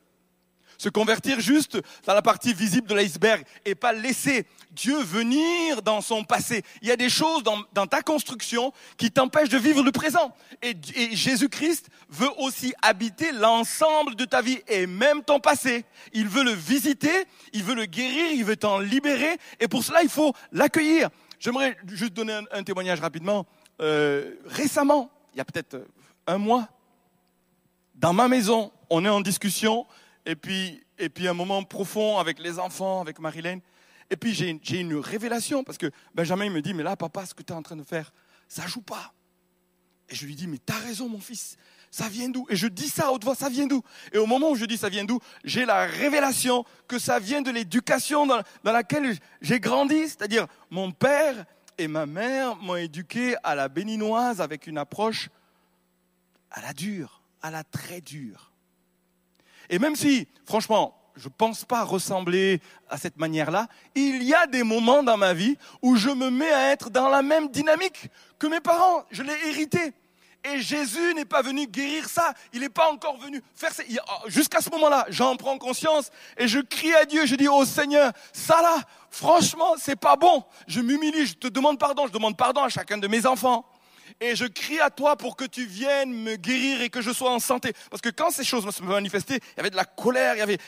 se 0.83 0.89
convertir 0.89 1.39
juste 1.39 1.79
dans 2.07 2.13
la 2.13 2.23
partie 2.23 2.53
visible 2.53 2.89
de 2.89 2.95
l'iceberg 2.97 3.45
et 3.65 3.77
pas 3.77 3.93
laisser 3.93 4.47
Dieu 4.73 5.01
venir 5.01 5.81
dans 5.81 6.01
son 6.01 6.25
passé. 6.25 6.65
Il 6.81 6.89
y 6.89 6.91
a 6.91 6.97
des 6.97 7.09
choses 7.09 7.45
dans, 7.45 7.87
ta 7.87 8.03
construction 8.03 8.73
qui 8.97 9.13
t'empêchent 9.13 9.49
de 9.49 9.59
vivre 9.59 9.85
le 9.85 9.93
présent. 9.93 10.35
Et, 10.61 10.75
Jésus-Christ 11.13 11.89
veut 12.09 12.31
aussi 12.39 12.75
habiter 12.83 13.31
l'ensemble 13.31 14.17
de 14.17 14.25
ta 14.25 14.43
vie 14.43 14.61
et 14.67 14.89
même 14.89 15.23
ton 15.23 15.39
passé. 15.39 15.85
Il 16.13 16.27
veut 16.27 16.43
le 16.43 16.51
visiter, 16.51 17.29
il 17.53 17.63
veut 17.63 17.77
le 17.77 17.87
guérir, 17.87 18.33
il 18.33 18.45
veut 18.45 18.57
t'en 18.57 18.81
libérer. 18.81 19.37
Et 19.61 19.69
pour 19.69 19.85
cela, 19.85 20.03
il 20.03 20.09
faut 20.09 20.35
l'accueillir. 20.51 21.11
J'aimerais 21.39 21.77
juste 21.87 22.13
donner 22.13 22.41
un, 22.51 22.65
témoignage 22.65 23.01
rapidement. 23.01 23.47
Euh, 23.81 24.35
récemment, 24.47 25.13
il 25.33 25.39
y 25.39 25.41
a 25.41 25.45
peut-être 25.45 25.87
un 26.27 26.39
mois, 26.39 26.69
dans 27.95 28.13
ma 28.13 28.27
maison, 28.27 28.73
on 28.91 29.05
est 29.05 29.09
en 29.09 29.21
discussion 29.21 29.87
et 30.27 30.37
puis, 30.37 30.85
et 30.99 31.09
puis 31.09 31.29
un 31.29 31.35
moment 31.35 31.63
profond 31.65 32.19
avec 32.19 32.39
les 32.39 32.59
enfants, 32.59 33.01
avec 33.01 33.19
Marilène. 33.19 33.61
Et 34.11 34.17
puis 34.17 34.35
j'ai 34.35 34.81
une 34.81 34.97
révélation 34.97 35.65
parce 35.65 35.79
que 35.79 35.91
Benjamin 36.15 36.51
me 36.51 36.61
dit, 36.61 36.75
mais 36.75 36.83
là, 36.83 36.97
papa, 36.97 37.27
ce 37.27 37.35
que 37.35 37.43
tu 37.43 37.53
es 37.53 37.57
en 37.57 37.63
train 37.63 37.77
de 37.77 37.83
faire, 37.83 38.13
ça 38.47 38.67
joue 38.67 38.83
pas. 38.83 39.13
Et 40.09 40.15
je 40.15 40.27
lui 40.27 40.35
dis, 40.35 40.47
mais 40.47 40.59
tu 40.59 40.73
as 40.73 40.77
raison, 40.77 41.09
mon 41.09 41.21
fils, 41.21 41.57
ça 41.91 42.09
vient 42.09 42.29
d'où? 42.29 42.47
Et 42.51 42.57
je 42.57 42.67
dis 42.67 42.89
ça 42.89 43.09
à 43.09 43.11
haute 43.11 43.25
voix, 43.25 43.35
ça 43.35 43.49
vient 43.49 43.67
d'où? 43.67 43.83
Et 44.13 44.19
au 44.19 44.27
moment 44.27 44.51
où 44.51 44.55
je 44.55 44.67
dis 44.67 44.77
ça 44.77 44.89
vient 44.89 45.05
d'où, 45.05 45.19
j'ai 45.45 45.65
la 45.65 45.87
révélation 45.87 46.65
que 46.87 46.99
ça 46.99 47.19
vient 47.19 47.43
de 47.43 47.51
l'éducation 47.51 48.27
dans 48.27 48.43
laquelle 48.65 49.17
j'ai 49.41 49.61
grandi. 49.61 50.09
C'est-à-dire, 50.09 50.47
mon 50.71 50.93
père 50.93 51.45
et 51.79 51.89
ma 51.89 52.07
mère 52.07 52.57
m'ont 52.57 52.77
éduqué 52.77 53.35
à 53.43 53.55
la 53.55 53.69
béninoise 53.69 54.41
avec 54.41 54.67
une 54.67 54.79
approche 54.79 55.31
à 56.51 56.61
la 56.61 56.75
dure, 56.75 57.23
à 57.41 57.51
la 57.51 57.65
très 57.65 58.01
dure. 58.03 58.52
Et 59.73 59.79
même 59.79 59.97
si, 59.97 60.29
franchement, 60.45 60.95
je 61.17 61.29
ne 61.29 61.33
pense 61.33 61.65
pas 61.65 61.83
ressembler 61.83 62.61
à 62.91 62.99
cette 62.99 63.17
manière-là, 63.17 63.69
il 63.95 64.23
y 64.23 64.35
a 64.35 64.47
des 64.47 64.63
moments 64.63 65.03
dans 65.03 65.17
ma 65.17 65.33
vie 65.33 65.57
où 65.81 65.97
je 65.97 66.11
me 66.11 66.31
mets 66.31 66.53
à 66.53 66.73
être 66.73 66.91
dans 66.91 67.09
la 67.09 67.23
même 67.23 67.49
dynamique 67.49 68.11
que 68.39 68.47
mes 68.47 68.61
parents. 68.61 69.05
Je 69.11 69.23
l'ai 69.23 69.49
hérité. 69.49 69.95
Et 70.45 70.61
Jésus 70.61 71.15
n'est 71.15 71.25
pas 71.25 71.41
venu 71.41 71.67
guérir 71.67 72.07
ça. 72.07 72.35
Il 72.53 72.61
n'est 72.61 72.69
pas 72.69 72.91
encore 72.93 73.17
venu 73.17 73.43
faire 73.55 73.73
ça. 73.73 73.83
Oh, 73.89 74.29
jusqu'à 74.29 74.61
ce 74.61 74.69
moment-là, 74.71 75.07
j'en 75.09 75.37
prends 75.37 75.57
conscience 75.57 76.11
et 76.37 76.47
je 76.47 76.59
crie 76.59 76.95
à 76.95 77.07
Dieu. 77.07 77.25
Je 77.25 77.37
dis, 77.37 77.49
oh 77.49 77.65
Seigneur, 77.65 78.13
ça 78.35 78.61
là, 78.61 78.77
franchement, 79.11 79.75
c'est 79.79 79.97
pas 79.97 80.17
bon. 80.17 80.45
Je 80.67 80.83
m'humilie, 80.83 81.25
je 81.25 81.35
te 81.35 81.49
demande 81.49 81.79
pardon. 81.79 82.07
Je 82.07 82.13
demande 82.13 82.37
pardon 82.37 82.63
à 82.63 82.69
chacun 82.69 82.99
de 82.99 83.09
mes 83.09 83.25
enfants 83.25 83.65
et 84.21 84.37
je 84.37 84.45
crie 84.45 84.81
à 84.81 84.91
toi 84.91 85.17
pour 85.17 85.37
que 85.37 85.45
tu 85.45 85.65
viennes 85.67 86.13
me 86.13 86.37
guérir 86.37 86.81
et 86.83 86.91
que 86.91 87.01
je 87.01 87.11
sois 87.11 87.33
en 87.33 87.39
santé. 87.39 87.73
Parce 87.91 88.01
que 88.01 88.09
quand 88.09 88.31
ces 88.31 88.45
choses 88.45 88.69
se 88.75 88.83
manifestaient, 88.83 89.37
il 89.39 89.57
y 89.57 89.61
avait 89.61 89.71
de 89.71 89.77
la 89.77 89.85
colère, 89.85 90.35
il 90.37 90.39
y 90.39 90.43
avait 90.43 90.59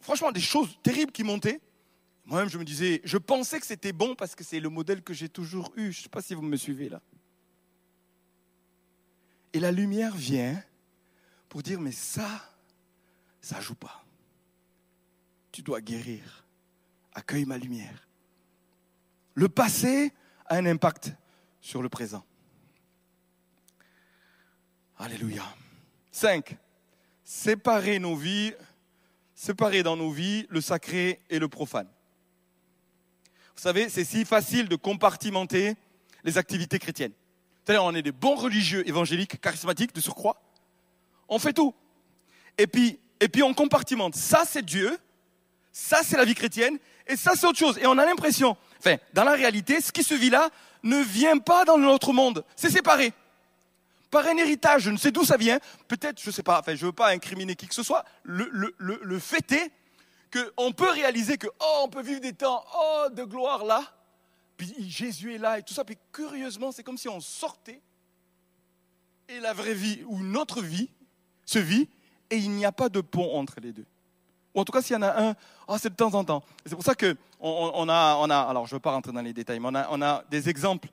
franchement 0.00 0.32
des 0.32 0.40
choses 0.40 0.78
terribles 0.82 1.12
qui 1.12 1.24
montaient. 1.24 1.60
Moi-même, 2.24 2.48
je 2.48 2.58
me 2.58 2.64
disais, 2.64 3.00
je 3.04 3.18
pensais 3.18 3.60
que 3.60 3.66
c'était 3.66 3.92
bon 3.92 4.14
parce 4.14 4.34
que 4.34 4.42
c'est 4.42 4.60
le 4.60 4.68
modèle 4.68 5.02
que 5.02 5.14
j'ai 5.14 5.28
toujours 5.28 5.72
eu. 5.76 5.92
Je 5.92 5.98
ne 5.98 6.02
sais 6.04 6.08
pas 6.08 6.22
si 6.22 6.34
vous 6.34 6.42
me 6.42 6.56
suivez 6.56 6.88
là. 6.88 7.00
Et 9.52 9.60
la 9.60 9.72
lumière 9.72 10.14
vient 10.14 10.62
pour 11.48 11.62
dire, 11.62 11.80
mais 11.80 11.92
ça, 11.92 12.28
ça 13.40 13.60
joue 13.60 13.76
pas. 13.76 14.04
Tu 15.52 15.62
dois 15.62 15.80
guérir. 15.80 16.44
Accueille 17.14 17.46
ma 17.46 17.56
lumière. 17.56 18.06
Le 19.34 19.48
passé 19.48 20.12
a 20.46 20.56
un 20.56 20.66
impact 20.66 21.12
sur 21.60 21.80
le 21.80 21.88
présent. 21.88 22.24
Alléluia. 24.98 25.42
5. 26.10 26.56
Séparer 27.22 27.98
nos 27.98 28.16
vies, 28.16 28.54
séparer 29.34 29.82
dans 29.82 29.96
nos 29.96 30.10
vies 30.10 30.46
le 30.48 30.60
sacré 30.62 31.20
et 31.28 31.38
le 31.38 31.48
profane. 31.48 31.88
Vous 33.54 33.62
savez, 33.62 33.88
c'est 33.88 34.04
si 34.04 34.24
facile 34.24 34.68
de 34.68 34.76
compartimenter 34.76 35.74
les 36.24 36.38
activités 36.38 36.78
chrétiennes. 36.78 37.12
C'est-à-dire, 37.64 37.84
on 37.84 37.94
est 37.94 38.02
des 38.02 38.12
bons 38.12 38.36
religieux 38.36 38.88
évangéliques, 38.88 39.40
charismatiques, 39.40 39.94
de 39.94 40.00
surcroît. 40.00 40.40
On 41.28 41.38
fait 41.38 41.52
tout. 41.52 41.74
Et 42.56 42.66
puis, 42.66 42.98
on 43.42 43.52
compartimente. 43.52 44.14
Ça, 44.14 44.44
c'est 44.46 44.64
Dieu. 44.64 44.98
Ça, 45.72 46.00
c'est 46.02 46.16
la 46.16 46.24
vie 46.24 46.34
chrétienne. 46.34 46.78
Et 47.06 47.16
ça, 47.16 47.32
c'est 47.34 47.46
autre 47.46 47.58
chose. 47.58 47.76
Et 47.78 47.86
on 47.86 47.98
a 47.98 48.04
l'impression, 48.06 48.56
enfin, 48.78 48.96
dans 49.12 49.24
la 49.24 49.32
réalité, 49.32 49.80
ce 49.80 49.92
qui 49.92 50.02
se 50.02 50.14
vit 50.14 50.30
là 50.30 50.48
ne 50.82 51.02
vient 51.02 51.38
pas 51.38 51.64
dans 51.64 51.76
notre 51.76 52.12
monde. 52.12 52.44
C'est 52.56 52.70
séparé 52.70 53.12
par 54.10 54.26
un 54.26 54.36
héritage, 54.36 54.82
je 54.82 54.90
ne 54.90 54.96
sais 54.96 55.10
d'où 55.10 55.24
ça 55.24 55.36
vient, 55.36 55.58
peut-être, 55.88 56.20
je 56.20 56.28
ne 56.28 56.32
sais 56.32 56.42
pas, 56.42 56.60
enfin, 56.60 56.74
je 56.74 56.82
ne 56.82 56.86
veux 56.86 56.92
pas 56.92 57.10
incriminer 57.10 57.54
qui 57.56 57.66
que 57.66 57.74
ce 57.74 57.82
soit, 57.82 58.04
le, 58.22 58.48
le, 58.52 58.74
le, 58.78 59.00
le 59.02 59.18
fait 59.18 59.50
est 59.52 59.72
qu'on 60.32 60.72
peut 60.72 60.90
réaliser 60.90 61.38
que, 61.38 61.46
oh, 61.60 61.82
on 61.84 61.88
peut 61.88 62.02
vivre 62.02 62.20
des 62.20 62.32
temps, 62.32 62.64
oh, 62.74 63.06
de 63.10 63.24
gloire 63.24 63.64
là, 63.64 63.82
puis 64.56 64.74
Jésus 64.88 65.34
est 65.34 65.38
là 65.38 65.58
et 65.58 65.62
tout 65.62 65.74
ça, 65.74 65.84
puis 65.84 65.96
curieusement, 66.12 66.72
c'est 66.72 66.82
comme 66.82 66.98
si 66.98 67.08
on 67.08 67.20
sortait 67.20 67.80
et 69.28 69.40
la 69.40 69.52
vraie 69.52 69.74
vie 69.74 70.02
ou 70.06 70.20
notre 70.20 70.62
vie 70.62 70.88
se 71.44 71.58
vit 71.58 71.88
et 72.30 72.36
il 72.36 72.50
n'y 72.50 72.64
a 72.64 72.72
pas 72.72 72.88
de 72.88 73.00
pont 73.00 73.36
entre 73.36 73.60
les 73.60 73.72
deux. 73.72 73.86
Ou 74.54 74.60
en 74.60 74.64
tout 74.64 74.72
cas, 74.72 74.82
s'il 74.82 74.94
y 74.94 74.96
en 74.96 75.02
a 75.02 75.28
un, 75.28 75.34
oh, 75.68 75.76
c'est 75.78 75.90
de 75.90 75.94
temps 75.94 76.14
en 76.14 76.24
temps. 76.24 76.42
C'est 76.64 76.74
pour 76.74 76.84
ça 76.84 76.94
que 76.94 77.16
on, 77.40 77.88
a, 77.88 78.16
on 78.16 78.30
a, 78.30 78.38
alors 78.38 78.66
je 78.66 78.74
ne 78.74 78.76
veux 78.76 78.80
pas 78.80 78.92
rentrer 78.92 79.12
dans 79.12 79.20
les 79.20 79.34
détails, 79.34 79.60
mais 79.60 79.68
on 79.70 79.74
a, 79.74 79.86
on 79.90 80.00
a 80.00 80.24
des 80.30 80.48
exemples, 80.48 80.88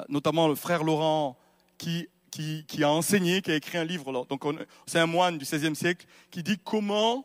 euh, 0.00 0.04
notamment 0.08 0.48
le 0.48 0.56
frère 0.56 0.82
Laurent 0.82 1.36
qui, 1.78 2.08
qui, 2.30 2.64
a 2.82 2.90
enseigné, 2.90 3.42
qui 3.42 3.50
a 3.50 3.56
écrit 3.56 3.78
un 3.78 3.84
livre. 3.84 4.12
Donc 4.12 4.44
c'est 4.86 4.98
un 4.98 5.06
moine 5.06 5.38
du 5.38 5.44
XVIe 5.44 5.74
siècle 5.74 6.06
qui 6.30 6.42
dit 6.42 6.58
comment 6.62 7.24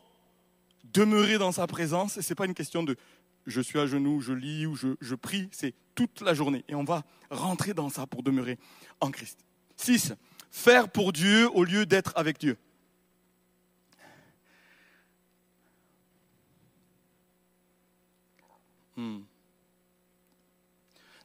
demeurer 0.92 1.38
dans 1.38 1.52
sa 1.52 1.66
présence. 1.66 2.16
Et 2.16 2.22
c'est 2.22 2.34
pas 2.34 2.46
une 2.46 2.54
question 2.54 2.82
de 2.82 2.96
je 3.46 3.60
suis 3.60 3.78
à 3.78 3.86
genoux, 3.86 4.20
je 4.20 4.32
lis 4.32 4.66
ou 4.66 4.74
je, 4.74 4.88
je 5.00 5.14
prie, 5.14 5.48
c'est 5.52 5.74
toute 5.94 6.20
la 6.22 6.34
journée. 6.34 6.64
Et 6.68 6.74
on 6.74 6.84
va 6.84 7.04
rentrer 7.30 7.74
dans 7.74 7.90
ça 7.90 8.06
pour 8.06 8.22
demeurer 8.22 8.58
en 9.00 9.10
Christ. 9.10 9.38
6. 9.76 10.14
Faire 10.50 10.88
pour 10.88 11.12
Dieu 11.12 11.48
au 11.54 11.64
lieu 11.64 11.84
d'être 11.84 12.12
avec 12.16 12.38
Dieu. 12.38 12.56
Hmm. 18.96 19.22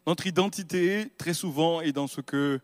Notre 0.08 0.26
identité, 0.26 1.12
très 1.18 1.36
souvent, 1.36 1.82
est 1.82 1.92
dans 1.92 2.08
ce 2.08 2.20
que 2.20 2.60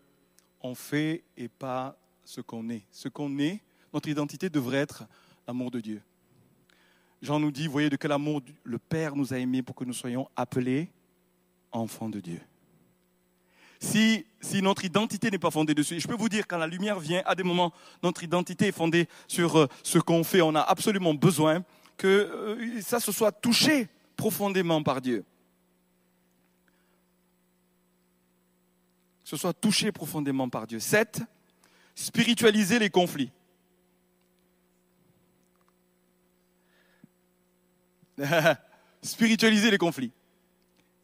on 0.66 0.74
fait 0.74 1.22
et 1.36 1.48
pas 1.48 1.96
ce 2.24 2.40
qu'on 2.40 2.68
est. 2.68 2.82
Ce 2.90 3.08
qu'on 3.08 3.38
est, 3.38 3.60
notre 3.92 4.08
identité 4.08 4.50
devrait 4.50 4.78
être 4.78 5.04
l'amour 5.46 5.70
de 5.70 5.80
Dieu. 5.80 6.02
Jean 7.22 7.40
nous 7.40 7.50
dit, 7.50 7.66
voyez 7.66 7.88
de 7.88 7.96
quel 7.96 8.12
amour 8.12 8.42
le 8.64 8.78
Père 8.78 9.16
nous 9.16 9.32
a 9.32 9.38
aimés 9.38 9.62
pour 9.62 9.74
que 9.74 9.84
nous 9.84 9.92
soyons 9.92 10.28
appelés 10.36 10.90
enfants 11.72 12.08
de 12.08 12.20
Dieu. 12.20 12.40
Si, 13.78 14.24
si 14.40 14.62
notre 14.62 14.84
identité 14.84 15.30
n'est 15.30 15.38
pas 15.38 15.50
fondée 15.50 15.74
dessus, 15.74 16.00
je 16.00 16.08
peux 16.08 16.16
vous 16.16 16.28
dire, 16.28 16.46
quand 16.46 16.58
la 16.58 16.66
lumière 16.66 16.98
vient, 16.98 17.22
à 17.26 17.34
des 17.34 17.42
moments, 17.42 17.72
notre 18.02 18.22
identité 18.22 18.68
est 18.68 18.72
fondée 18.72 19.08
sur 19.28 19.56
euh, 19.58 19.66
ce 19.82 19.98
qu'on 19.98 20.24
fait. 20.24 20.40
On 20.40 20.54
a 20.54 20.60
absolument 20.60 21.14
besoin 21.14 21.62
que 21.96 22.06
euh, 22.06 22.80
ça 22.80 23.00
se 23.00 23.12
soit 23.12 23.32
touché 23.32 23.88
profondément 24.16 24.82
par 24.82 25.00
Dieu. 25.00 25.24
Ce 29.26 29.36
soit 29.36 29.52
touché 29.52 29.90
profondément 29.90 30.48
par 30.48 30.68
Dieu. 30.68 30.78
7. 30.78 31.20
Spiritualiser 31.96 32.78
les 32.78 32.90
conflits. 32.90 33.32
Spiritualiser 39.02 39.72
les 39.72 39.78
conflits. 39.78 40.12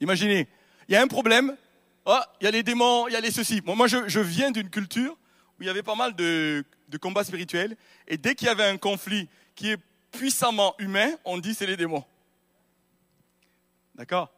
Imaginez, 0.00 0.46
il 0.86 0.92
y 0.92 0.96
a 0.96 1.02
un 1.02 1.08
problème, 1.08 1.56
oh, 2.04 2.16
il 2.40 2.44
y 2.44 2.46
a 2.46 2.52
les 2.52 2.62
démons, 2.62 3.08
il 3.08 3.14
y 3.14 3.16
a 3.16 3.20
les 3.20 3.32
ceci. 3.32 3.60
moi, 3.64 3.88
je, 3.88 4.20
viens 4.20 4.52
d'une 4.52 4.70
culture 4.70 5.18
où 5.58 5.62
il 5.62 5.66
y 5.66 5.68
avait 5.68 5.82
pas 5.82 5.96
mal 5.96 6.14
de, 6.14 6.64
de 6.90 6.98
combats 6.98 7.24
spirituels, 7.24 7.76
et 8.06 8.18
dès 8.18 8.36
qu'il 8.36 8.46
y 8.46 8.50
avait 8.50 8.68
un 8.68 8.78
conflit 8.78 9.28
qui 9.56 9.70
est 9.70 9.78
puissamment 10.12 10.76
humain, 10.78 11.10
on 11.24 11.38
dit 11.38 11.54
c'est 11.54 11.66
les 11.66 11.76
démons. 11.76 12.04
D'accord? 13.96 14.32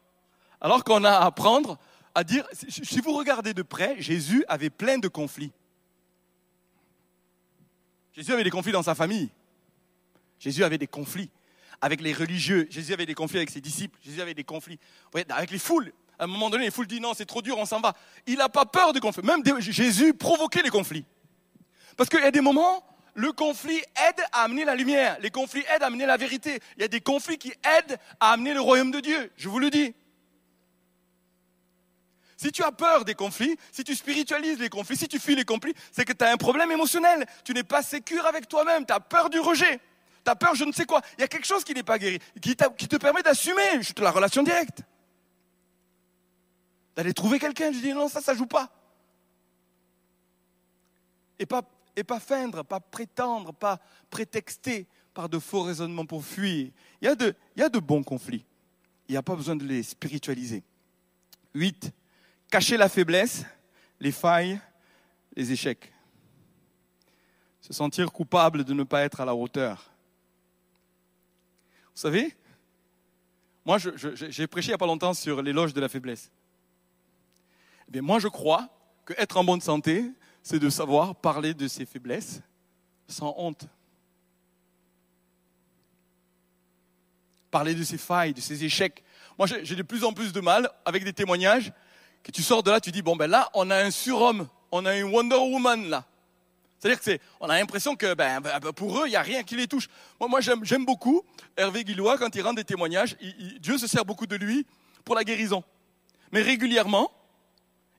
Alors 0.58 0.84
qu'on 0.84 1.04
a 1.04 1.10
à 1.10 1.26
apprendre 1.26 1.78
à 2.14 2.24
dire, 2.24 2.46
si 2.52 3.00
vous 3.00 3.12
regardez 3.12 3.54
de 3.54 3.62
près, 3.62 4.00
Jésus 4.00 4.44
avait 4.48 4.70
plein 4.70 4.98
de 4.98 5.08
conflits. 5.08 5.52
Jésus 8.12 8.32
avait 8.32 8.44
des 8.44 8.50
conflits 8.50 8.72
dans 8.72 8.82
sa 8.82 8.94
famille. 8.94 9.30
Jésus 10.38 10.62
avait 10.62 10.78
des 10.78 10.86
conflits 10.86 11.30
avec 11.80 12.00
les 12.00 12.12
religieux. 12.12 12.66
Jésus 12.70 12.92
avait 12.92 13.06
des 13.06 13.14
conflits 13.14 13.38
avec 13.38 13.50
ses 13.50 13.60
disciples. 13.60 13.98
Jésus 14.02 14.20
avait 14.20 14.34
des 14.34 14.44
conflits 14.44 14.78
avec 15.30 15.50
les 15.50 15.58
foules. 15.58 15.92
À 16.18 16.24
un 16.24 16.26
moment 16.28 16.48
donné, 16.48 16.66
les 16.66 16.70
foules 16.70 16.86
disent 16.86 17.00
non, 17.00 17.14
c'est 17.14 17.26
trop 17.26 17.42
dur, 17.42 17.58
on 17.58 17.66
s'en 17.66 17.80
va. 17.80 17.94
Il 18.26 18.36
n'a 18.36 18.48
pas 18.48 18.64
peur 18.64 18.92
des 18.92 19.00
conflits. 19.00 19.24
Même 19.24 19.42
Jésus 19.60 20.14
provoquait 20.14 20.62
les 20.62 20.70
conflits. 20.70 21.04
Parce 21.96 22.08
qu'il 22.08 22.20
y 22.20 22.24
a 22.24 22.30
des 22.30 22.40
moments, 22.40 22.84
le 23.14 23.32
conflit 23.32 23.78
aide 23.78 24.24
à 24.32 24.44
amener 24.44 24.64
la 24.64 24.76
lumière. 24.76 25.16
Les 25.20 25.30
conflits 25.30 25.64
aident 25.74 25.82
à 25.82 25.86
amener 25.86 26.06
la 26.06 26.16
vérité. 26.16 26.60
Il 26.76 26.82
y 26.82 26.84
a 26.84 26.88
des 26.88 27.00
conflits 27.00 27.38
qui 27.38 27.52
aident 27.78 27.98
à 28.20 28.32
amener 28.32 28.54
le 28.54 28.60
royaume 28.60 28.90
de 28.90 29.00
Dieu. 29.00 29.32
Je 29.36 29.48
vous 29.48 29.58
le 29.58 29.70
dis. 29.70 29.94
Si 32.44 32.52
tu 32.52 32.62
as 32.62 32.72
peur 32.72 33.06
des 33.06 33.14
conflits, 33.14 33.56
si 33.72 33.84
tu 33.84 33.94
spiritualises 33.94 34.58
les 34.58 34.68
conflits, 34.68 34.98
si 34.98 35.08
tu 35.08 35.18
fuis 35.18 35.34
les 35.34 35.46
conflits, 35.46 35.72
c'est 35.90 36.04
que 36.04 36.12
tu 36.12 36.22
as 36.22 36.30
un 36.30 36.36
problème 36.36 36.70
émotionnel. 36.70 37.24
Tu 37.42 37.54
n'es 37.54 37.62
pas 37.62 37.82
sécure 37.82 38.26
avec 38.26 38.48
toi-même. 38.48 38.84
Tu 38.84 38.92
as 38.92 39.00
peur 39.00 39.30
du 39.30 39.40
rejet. 39.40 39.80
Tu 40.22 40.30
as 40.30 40.36
peur 40.36 40.54
je 40.54 40.64
ne 40.64 40.72
sais 40.72 40.84
quoi. 40.84 41.00
Il 41.16 41.22
y 41.22 41.24
a 41.24 41.28
quelque 41.28 41.46
chose 41.46 41.64
qui 41.64 41.72
n'est 41.72 41.82
pas 41.82 41.98
guéri, 41.98 42.18
qui, 42.42 42.54
te 42.54 42.96
permet 42.96 43.22
d'assumer 43.22 43.80
la 43.96 44.10
relation 44.10 44.42
directe. 44.42 44.82
D'aller 46.94 47.14
trouver 47.14 47.38
quelqu'un, 47.38 47.72
je 47.72 47.78
dis 47.78 47.94
non, 47.94 48.08
ça, 48.08 48.20
ça 48.20 48.34
joue 48.34 48.44
pas. 48.44 48.70
Et 51.38 51.46
pas 51.46 51.62
pas 52.06 52.20
feindre, 52.20 52.62
pas 52.62 52.80
prétendre, 52.80 53.54
pas 53.54 53.80
prétexter 54.10 54.86
par 55.14 55.30
de 55.30 55.38
faux 55.38 55.62
raisonnements 55.62 56.04
pour 56.04 56.22
fuir. 56.22 56.70
Il 57.00 57.06
y 57.06 57.08
a 57.08 57.14
de, 57.14 57.34
il 57.56 57.60
y 57.60 57.64
a 57.64 57.70
de 57.70 57.78
bons 57.78 58.02
conflits. 58.02 58.44
Il 59.08 59.12
n'y 59.12 59.16
a 59.16 59.22
pas 59.22 59.34
besoin 59.34 59.56
de 59.56 59.64
les 59.64 59.82
spiritualiser. 59.82 60.62
8. 61.54 61.90
Cacher 62.54 62.76
la 62.76 62.88
faiblesse, 62.88 63.44
les 63.98 64.12
failles, 64.12 64.60
les 65.34 65.50
échecs. 65.50 65.92
Se 67.60 67.72
sentir 67.72 68.12
coupable 68.12 68.62
de 68.62 68.72
ne 68.72 68.84
pas 68.84 69.02
être 69.02 69.20
à 69.20 69.24
la 69.24 69.34
hauteur. 69.34 69.90
Vous 71.96 72.00
savez, 72.00 72.32
moi 73.64 73.78
j'ai 73.78 74.46
prêché 74.46 74.68
il 74.68 74.70
n'y 74.70 74.74
a 74.74 74.78
pas 74.78 74.86
longtemps 74.86 75.14
sur 75.14 75.42
l'éloge 75.42 75.74
de 75.74 75.80
la 75.80 75.88
faiblesse. 75.88 76.30
Eh 77.92 78.00
moi 78.00 78.20
je 78.20 78.28
crois 78.28 78.68
que 79.04 79.14
être 79.14 79.36
en 79.36 79.42
bonne 79.42 79.60
santé, 79.60 80.12
c'est 80.40 80.60
de 80.60 80.70
savoir 80.70 81.16
parler 81.16 81.54
de 81.54 81.66
ses 81.66 81.84
faiblesses 81.84 82.40
sans 83.08 83.34
honte. 83.36 83.66
Parler 87.50 87.74
de 87.74 87.82
ses 87.82 87.98
failles, 87.98 88.32
de 88.32 88.40
ses 88.40 88.62
échecs. 88.62 89.02
Moi, 89.36 89.48
j'ai 89.48 89.74
de 89.74 89.82
plus 89.82 90.04
en 90.04 90.12
plus 90.12 90.32
de 90.32 90.40
mal 90.40 90.70
avec 90.84 91.02
des 91.02 91.12
témoignages 91.12 91.72
que 92.24 92.32
tu 92.32 92.42
sors 92.42 92.62
de 92.62 92.70
là, 92.70 92.80
tu 92.80 92.90
dis, 92.90 93.02
bon, 93.02 93.14
ben 93.14 93.30
là, 93.30 93.48
on 93.54 93.70
a 93.70 93.76
un 93.76 93.90
surhomme, 93.92 94.48
on 94.72 94.84
a 94.86 94.96
une 94.96 95.12
Wonder 95.12 95.36
Woman 95.36 95.88
là. 95.88 96.04
C'est-à-dire 96.80 96.98
que 96.98 97.04
c'est, 97.04 97.20
on 97.40 97.48
a 97.48 97.58
l'impression 97.58 97.96
que 97.96 98.12
ben, 98.12 98.40
ben, 98.40 98.58
ben 98.60 98.72
pour 98.72 98.98
eux, 98.98 99.06
il 99.06 99.10
n'y 99.10 99.16
a 99.16 99.22
rien 99.22 99.42
qui 99.42 99.56
les 99.56 99.66
touche. 99.66 99.88
Moi, 100.20 100.28
moi 100.28 100.40
j'aime, 100.40 100.84
beaucoup 100.84 101.22
Hervé 101.56 101.82
Guillois 101.82 102.18
quand 102.18 102.34
il 102.34 102.42
rend 102.42 102.52
des 102.52 102.64
témoignages. 102.64 103.16
Dieu 103.60 103.78
se 103.78 103.86
sert 103.86 104.04
beaucoup 104.04 104.26
de 104.26 104.36
lui 104.36 104.66
pour 105.02 105.14
la 105.14 105.24
guérison. 105.24 105.64
Mais 106.30 106.42
régulièrement, 106.42 107.10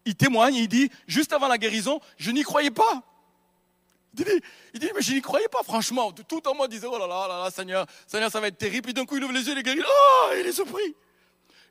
il 0.06 0.16
témoigne, 0.16 0.54
il 0.54 0.68
dit, 0.68 0.92
juste 1.08 1.34
avant 1.34 1.48
la 1.48 1.58
guérison, 1.58 2.00
je 2.18 2.30
n'y 2.30 2.44
croyais 2.44 2.70
pas. 2.70 3.02
Il 4.18 4.24
dit, 4.24 4.32
il 4.76 4.80
dit, 4.80 4.90
mais 4.96 5.02
je 5.02 5.14
n'y 5.14 5.22
croyais 5.22 5.48
pas, 5.48 5.64
franchement. 5.64 6.12
Tout 6.12 6.48
en 6.48 6.54
moi 6.54 6.68
disait, 6.68 6.88
oh 6.88 7.00
là 7.00 7.08
là, 7.08 7.28
là, 7.28 7.44
là, 7.44 7.50
Seigneur, 7.50 7.88
Seigneur, 8.06 8.32
ça 8.32 8.40
va 8.40 8.50
être 8.50 8.58
terrible. 8.58 8.84
Puis 8.84 8.94
d'un 8.94 9.06
coup, 9.06 9.18
il 9.18 9.24
ouvre 9.24 9.34
les 9.34 9.48
yeux, 9.48 9.56
il 9.58 9.68
est. 9.68 9.80
Oh, 9.80 10.30
il 10.40 10.46
est 10.46 10.54
surpris. 10.54 10.96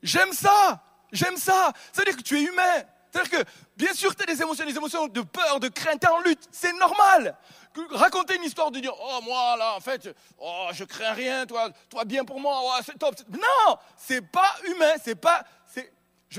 J'aime 0.03 0.33
ça. 0.33 0.83
J'aime 1.15 1.37
ça. 1.37 1.73
C'est-à-dire 1.93 2.17
que 2.17 2.23
tu 2.23 2.39
es 2.39 2.43
humain. 2.43 2.83
C'est-à-dire 3.11 3.39
que, 3.39 3.51
bien 3.77 3.95
sûr, 3.95 4.15
tu 4.15 4.25
as 4.25 4.27
des 4.27 4.43
émotions, 4.43 4.67
des 4.67 4.77
émotions 4.77 5.07
de 5.07 5.21
peur, 5.21 5.61
de 5.61 5.69
crainte, 5.69 6.01
tu 6.01 6.07
en 6.09 6.21
lutte. 6.21 6.49
C'est 6.51 6.73
normal. 6.73 7.37
Raconter 7.91 8.37
une 8.37 8.43
histoire 8.43 8.71
de 8.71 8.81
dire, 8.81 8.93
oh, 9.01 9.21
moi, 9.23 9.57
là, 9.57 9.77
en 9.77 9.81
fait, 9.81 10.15
oh, 10.39 10.69
je 10.73 10.85
crains 10.85 11.13
rien, 11.13 11.47
toi, 11.47 11.71
toi, 11.89 12.05
bien 12.05 12.25
pour 12.25 12.41
moi, 12.41 12.61
oh, 12.63 12.83
c'est 12.85 12.99
top. 12.99 13.15
Non, 13.31 13.77
c'est 13.97 14.21
pas 14.21 14.57
humain, 14.65 14.95
c'est 15.03 15.15
pas, 15.15 15.45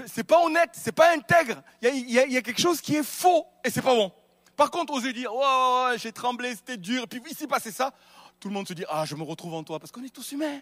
c'est 0.05 0.23
pas 0.23 0.41
honnête, 0.41 0.71
c'est 0.73 0.91
pas 0.91 1.13
intègre. 1.13 1.61
Il 1.82 2.11
y, 2.11 2.19
a, 2.19 2.41
quelque 2.41 2.61
chose 2.61 2.82
qui 2.82 2.97
est 2.97 3.05
faux 3.05 3.45
et 3.63 3.69
c'est 3.69 3.82
pas 3.82 3.95
bon. 3.95 4.11
Par 4.57 4.69
contre, 4.71 4.93
oser 4.93 5.13
dire, 5.13 5.32
oh, 5.34 5.89
j'ai 5.97 6.11
tremblé, 6.11 6.55
c'était 6.55 6.78
dur, 6.78 7.07
puis 7.07 7.21
ici 7.30 7.47
passé 7.47 7.71
ça, 7.71 7.91
tout 8.39 8.49
le 8.49 8.53
monde 8.53 8.67
se 8.67 8.73
dit, 8.73 8.86
ah, 8.89 9.05
je 9.05 9.15
me 9.15 9.23
retrouve 9.23 9.53
en 9.53 9.63
toi, 9.63 9.80
parce 9.80 9.91
qu'on 9.91 10.03
est 10.03 10.13
tous 10.13 10.32
humains. 10.34 10.59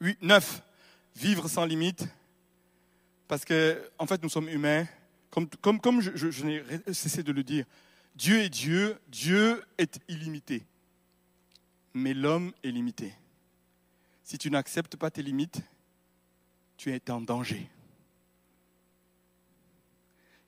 Oui, 0.00 0.16
neuf, 0.20 0.62
vivre 1.16 1.48
sans 1.48 1.64
limite, 1.64 2.06
parce 3.26 3.44
que, 3.44 3.90
en 3.98 4.06
fait, 4.06 4.22
nous 4.22 4.28
sommes 4.28 4.48
humains, 4.48 4.86
comme, 5.30 5.48
comme, 5.60 5.80
comme 5.80 6.00
je, 6.00 6.16
je 6.16 6.44
n'ai 6.44 6.62
cessé 6.92 7.22
de 7.22 7.32
le 7.32 7.42
dire. 7.42 7.66
Dieu 8.14 8.38
est 8.40 8.48
Dieu, 8.48 8.98
Dieu 9.08 9.62
est 9.76 10.00
illimité, 10.08 10.64
mais 11.94 12.14
l'homme 12.14 12.52
est 12.64 12.70
limité. 12.70 13.12
Si 14.22 14.38
tu 14.38 14.50
n'acceptes 14.50 14.96
pas 14.96 15.10
tes 15.10 15.22
limites, 15.22 15.60
tu 16.76 16.92
es 16.92 17.10
en 17.10 17.20
danger. 17.20 17.68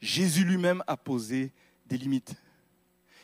Jésus 0.01 0.44
lui-même 0.44 0.82
a 0.86 0.96
posé 0.96 1.53
des 1.86 1.98
limites. 1.98 2.34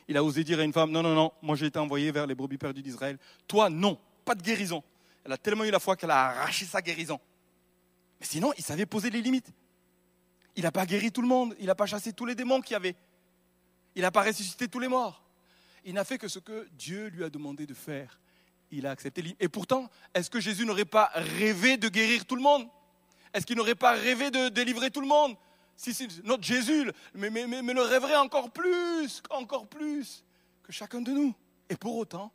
Il 0.09 0.17
a 0.17 0.23
osé 0.23 0.45
dire 0.45 0.61
à 0.61 0.63
une 0.63 0.73
femme, 0.73 0.91
non, 0.91 1.03
non, 1.03 1.15
non, 1.15 1.33
moi 1.43 1.57
j'ai 1.57 1.67
été 1.67 1.79
envoyé 1.79 2.11
vers 2.13 2.27
les 2.27 2.35
brebis 2.35 2.59
perdues 2.59 2.83
d'Israël. 2.83 3.19
Toi, 3.49 3.71
non, 3.71 3.99
pas 4.25 4.35
de 4.35 4.43
guérison. 4.43 4.83
Elle 5.27 5.33
a 5.33 5.37
tellement 5.37 5.65
eu 5.65 5.71
la 5.71 5.79
foi 5.79 5.97
qu'elle 5.97 6.11
a 6.11 6.29
arraché 6.29 6.65
sa 6.65 6.81
guérison. 6.81 7.21
Mais 8.19 8.27
sinon, 8.27 8.53
il 8.57 8.65
savait 8.65 8.87
poser 8.87 9.11
les 9.11 9.21
limites. 9.21 9.53
Il 10.55 10.63
n'a 10.63 10.73
pas 10.73 10.87
guéri 10.87 11.13
tout 11.13 11.21
le 11.21 11.29
monde, 11.29 11.55
il 11.59 11.67
n'a 11.67 11.75
pas 11.75 11.85
chassé 11.85 12.15
tous 12.15 12.25
les 12.25 12.35
démons 12.35 12.63
qu'il 12.63 12.73
y 12.73 12.77
avait. 12.77 12.97
Il 13.95 14.03
n'a 14.03 14.11
pas 14.11 14.23
ressuscité 14.23 14.69
tous 14.69 14.79
les 14.79 14.89
morts. 14.89 15.23
Il 15.85 15.95
n'a 15.95 16.05
fait 16.05 16.17
que 16.17 16.29
ce 16.29 16.39
que 16.39 16.67
Dieu 16.73 17.09
lui 17.09 17.25
a 17.25 17.29
demandé 17.29 17.67
de 17.67 17.75
faire 17.75 18.19
il 18.71 18.87
a 18.87 18.91
accepté. 18.91 19.37
Et 19.41 19.49
pourtant, 19.49 19.89
est-ce 20.15 20.31
que 20.31 20.41
Jésus 20.41 20.65
n'aurait 20.65 20.85
pas 20.85 21.11
rêvé 21.15 21.77
de 21.77 21.89
guérir 21.89 22.25
tout 22.25 22.37
le 22.37 22.43
monde? 22.43 22.69
Est-ce 23.33 23.47
qu'il 23.47 23.57
n'aurait 23.57 23.75
pas 23.75 23.93
rêvé 23.93 24.31
de 24.31 24.49
délivrer 24.49 24.91
tout 24.91 25.01
le 25.01 25.07
monde? 25.07 25.37
Si, 25.77 25.93
si, 25.93 26.09
notre 26.25 26.43
Jésus, 26.43 26.91
mais, 27.15 27.29
mais, 27.31 27.47
mais, 27.47 27.63
mais 27.63 27.75
le 27.75 27.83
rêverait 27.83 28.17
encore 28.17 28.51
plus, 28.51 29.23
encore 29.31 29.67
plus 29.67 30.25
que 30.63 30.73
chacun 30.73 31.01
de 31.01 31.13
nous. 31.13 31.35
Et 31.69 31.77
pour 31.77 31.97
autant, 31.97 32.33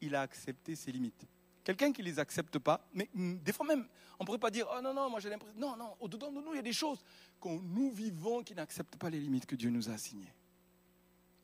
il 0.00 0.14
a 0.14 0.22
accepté 0.22 0.74
ses 0.74 0.92
limites. 0.92 1.26
Quelqu'un 1.64 1.92
qui 1.92 2.02
ne 2.02 2.06
les 2.06 2.18
accepte 2.18 2.58
pas, 2.58 2.86
mais 2.94 3.08
mm, 3.14 3.38
des 3.38 3.52
fois 3.52 3.66
même, 3.66 3.86
on 4.18 4.22
ne 4.22 4.26
pourrait 4.26 4.38
pas 4.38 4.50
dire, 4.50 4.66
oh 4.74 4.80
non, 4.82 4.94
non, 4.94 5.10
moi 5.10 5.20
j'ai 5.20 5.30
l'impression, 5.30 5.58
non, 5.58 5.76
non, 5.76 5.96
au-dedans 6.00 6.30
de 6.30 6.40
nous, 6.40 6.52
il 6.52 6.56
y 6.56 6.60
a 6.60 6.62
des 6.62 6.72
choses 6.72 7.02
que 7.40 7.48
nous 7.48 7.90
vivons 7.90 8.42
qui 8.42 8.54
n'acceptent 8.54 8.96
pas 8.96 9.10
les 9.10 9.20
limites 9.20 9.46
que 9.46 9.56
Dieu 9.56 9.70
nous 9.70 9.88
a 9.88 9.92
assignées. 9.92 10.32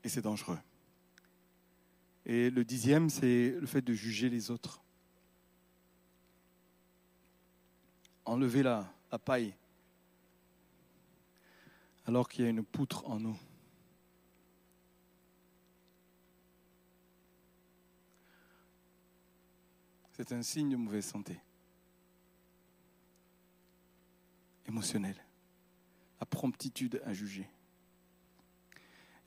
Et 0.03 0.09
c'est 0.09 0.21
dangereux. 0.21 0.59
Et 2.25 2.49
le 2.49 2.65
dixième, 2.65 3.09
c'est 3.09 3.55
le 3.59 3.65
fait 3.65 3.81
de 3.81 3.93
juger 3.93 4.29
les 4.29 4.51
autres. 4.51 4.81
Enlever 8.25 8.63
la, 8.63 8.85
la 9.11 9.19
paille 9.19 9.53
alors 12.07 12.29
qu'il 12.29 12.45
y 12.45 12.47
a 12.47 12.49
une 12.49 12.63
poutre 12.63 13.05
en 13.07 13.19
nous. 13.19 13.37
C'est 20.17 20.31
un 20.31 20.41
signe 20.41 20.71
de 20.71 20.75
mauvaise 20.75 21.05
santé 21.05 21.39
émotionnelle, 24.67 25.23
la 26.19 26.25
promptitude 26.25 27.01
à 27.05 27.13
juger. 27.13 27.47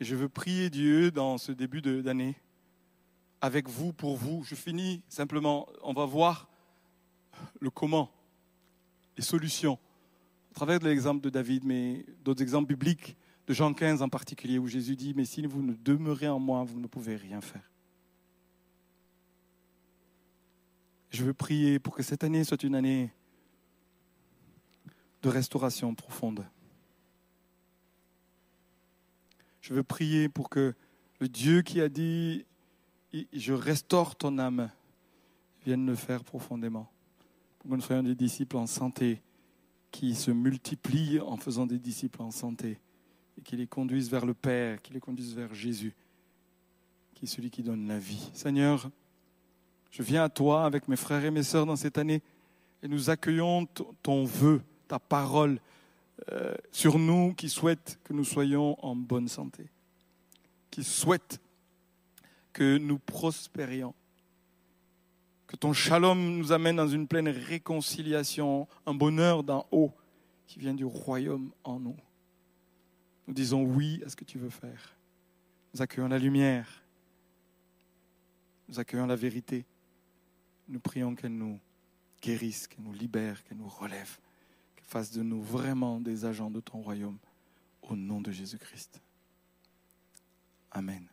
Et 0.01 0.05
je 0.05 0.16
veux 0.16 0.28
prier 0.28 0.68
Dieu 0.68 1.12
dans 1.12 1.38
ce 1.38 1.53
début 1.53 1.80
d'année, 1.80 2.34
avec 3.41 3.68
vous, 3.68 3.93
pour 3.93 4.16
vous. 4.16 4.43
Je 4.43 4.55
finis 4.55 5.03
simplement, 5.09 5.68
on 5.82 5.93
va 5.93 6.07
voir 6.07 6.51
le 7.61 7.70
comment, 7.70 8.11
les 9.16 9.22
solutions, 9.22 9.78
à 10.51 10.55
travers 10.55 10.80
l'exemple 10.80 11.22
de 11.22 11.30
David, 11.30 11.64
mais 11.64 12.05
d'autres 12.24 12.43
exemples 12.43 12.68
bibliques, 12.68 13.16
de 13.47 13.55
Jean 13.55 13.72
15 13.72 14.03
en 14.03 14.09
particulier, 14.09 14.59
où 14.59 14.66
Jésus 14.66 14.97
dit, 14.97 15.14
mais 15.14 15.24
si 15.24 15.47
vous 15.47 15.62
ne 15.62 15.72
demeurez 15.72 16.28
en 16.28 16.41
moi, 16.41 16.64
vous 16.64 16.80
ne 16.80 16.88
pouvez 16.88 17.16
rien 17.16 17.41
faire. 17.41 17.69
Je 21.11 21.24
veux 21.24 21.34
prier 21.34 21.78
pour 21.78 21.94
que 21.94 22.02
cette 22.02 22.22
année 22.24 22.44
soit 22.44 22.62
une 22.62 22.74
année 22.74 23.12
de 25.22 25.28
restauration 25.28 25.94
profonde. 25.94 26.46
Je 29.61 29.74
veux 29.74 29.82
prier 29.82 30.28
pour 30.28 30.48
que 30.48 30.74
le 31.18 31.28
Dieu 31.28 31.62
qui 31.62 31.80
a 31.80 31.88
dit 31.88 32.46
Je 33.32 33.52
restaure 33.52 34.16
ton 34.16 34.38
âme 34.38 34.70
vienne 35.64 35.84
le 35.84 35.94
faire 35.94 36.24
profondément. 36.24 36.90
Pour 37.58 37.70
que 37.70 37.76
nous 37.76 37.82
soyons 37.82 38.02
des 38.02 38.14
disciples 38.14 38.56
en 38.56 38.66
santé 38.66 39.20
qui 39.90 40.14
se 40.14 40.30
multiplient 40.30 41.20
en 41.20 41.36
faisant 41.36 41.66
des 41.66 41.78
disciples 41.78 42.22
en 42.22 42.30
santé 42.30 42.78
et 43.36 43.42
qui 43.42 43.56
les 43.56 43.66
conduisent 43.66 44.11
vers 44.11 44.24
le 44.24 44.34
Père, 44.34 44.80
qui 44.80 44.92
les 44.92 45.00
conduisent 45.00 45.34
vers 45.34 45.52
Jésus, 45.52 45.94
qui 47.14 47.24
est 47.24 47.28
celui 47.28 47.50
qui 47.50 47.62
donne 47.62 47.86
la 47.88 47.98
vie. 47.98 48.30
Seigneur, 48.32 48.90
je 49.91 50.03
viens 50.03 50.24
à 50.24 50.28
toi 50.28 50.64
avec 50.64 50.88
mes 50.88 50.97
frères 50.97 51.24
et 51.24 51.30
mes 51.30 51.43
sœurs 51.43 51.66
dans 51.66 51.76
cette 51.76 51.99
année 51.99 52.22
et 52.82 52.88
nous 52.88 53.11
accueillons 53.11 53.66
ton 54.03 54.24
vœu, 54.24 54.62
ta 54.88 54.99
parole 54.99 55.61
euh, 56.32 56.55
sur 56.70 56.99
nous 56.99 57.34
qui 57.34 57.49
souhaite 57.49 57.99
que 58.05 58.12
nous 58.12 58.24
soyons 58.24 58.82
en 58.84 58.95
bonne 58.95 59.28
santé, 59.28 59.68
qui 60.70 60.84
souhaite 60.84 61.41
que 62.53 62.78
nous 62.78 62.99
prospérions, 62.99 63.95
que 65.47 65.57
ton 65.57 65.72
shalom 65.72 66.38
nous 66.38 66.53
amène 66.53 66.76
dans 66.76 66.88
une 66.88 67.09
pleine 67.09 67.28
réconciliation, 67.28 68.68
un 68.86 68.95
bonheur 68.95 69.43
d'en 69.43 69.66
haut 69.72 69.93
qui 70.47 70.59
vient 70.59 70.74
du 70.74 70.84
royaume 70.84 71.51
en 71.64 71.80
nous. 71.80 71.97
Nous 73.26 73.34
disons 73.34 73.62
oui 73.62 74.03
à 74.05 74.09
ce 74.09 74.16
que 74.16 74.24
tu 74.24 74.38
veux 74.38 74.51
faire. 74.51 74.97
Nous 75.74 75.82
accueillons 75.82 76.09
la 76.09 76.18
lumière. 76.18 76.82
Nous 78.68 78.78
accueillons 78.78 79.07
la 79.07 79.16
vérité 79.16 79.64
nous 80.70 80.80
prions 80.80 81.14
qu'elle 81.14 81.36
nous 81.36 81.58
guérisse, 82.22 82.68
qu'elle 82.68 82.84
nous 82.84 82.92
libère, 82.92 83.42
qu'elle 83.44 83.58
nous 83.58 83.68
relève, 83.68 84.18
qu'elle 84.76 84.86
fasse 84.86 85.10
de 85.10 85.22
nous 85.22 85.42
vraiment 85.42 86.00
des 86.00 86.24
agents 86.24 86.50
de 86.50 86.60
ton 86.60 86.80
royaume, 86.80 87.18
au 87.82 87.96
nom 87.96 88.20
de 88.20 88.30
Jésus-Christ. 88.30 89.00
Amen. 90.70 91.09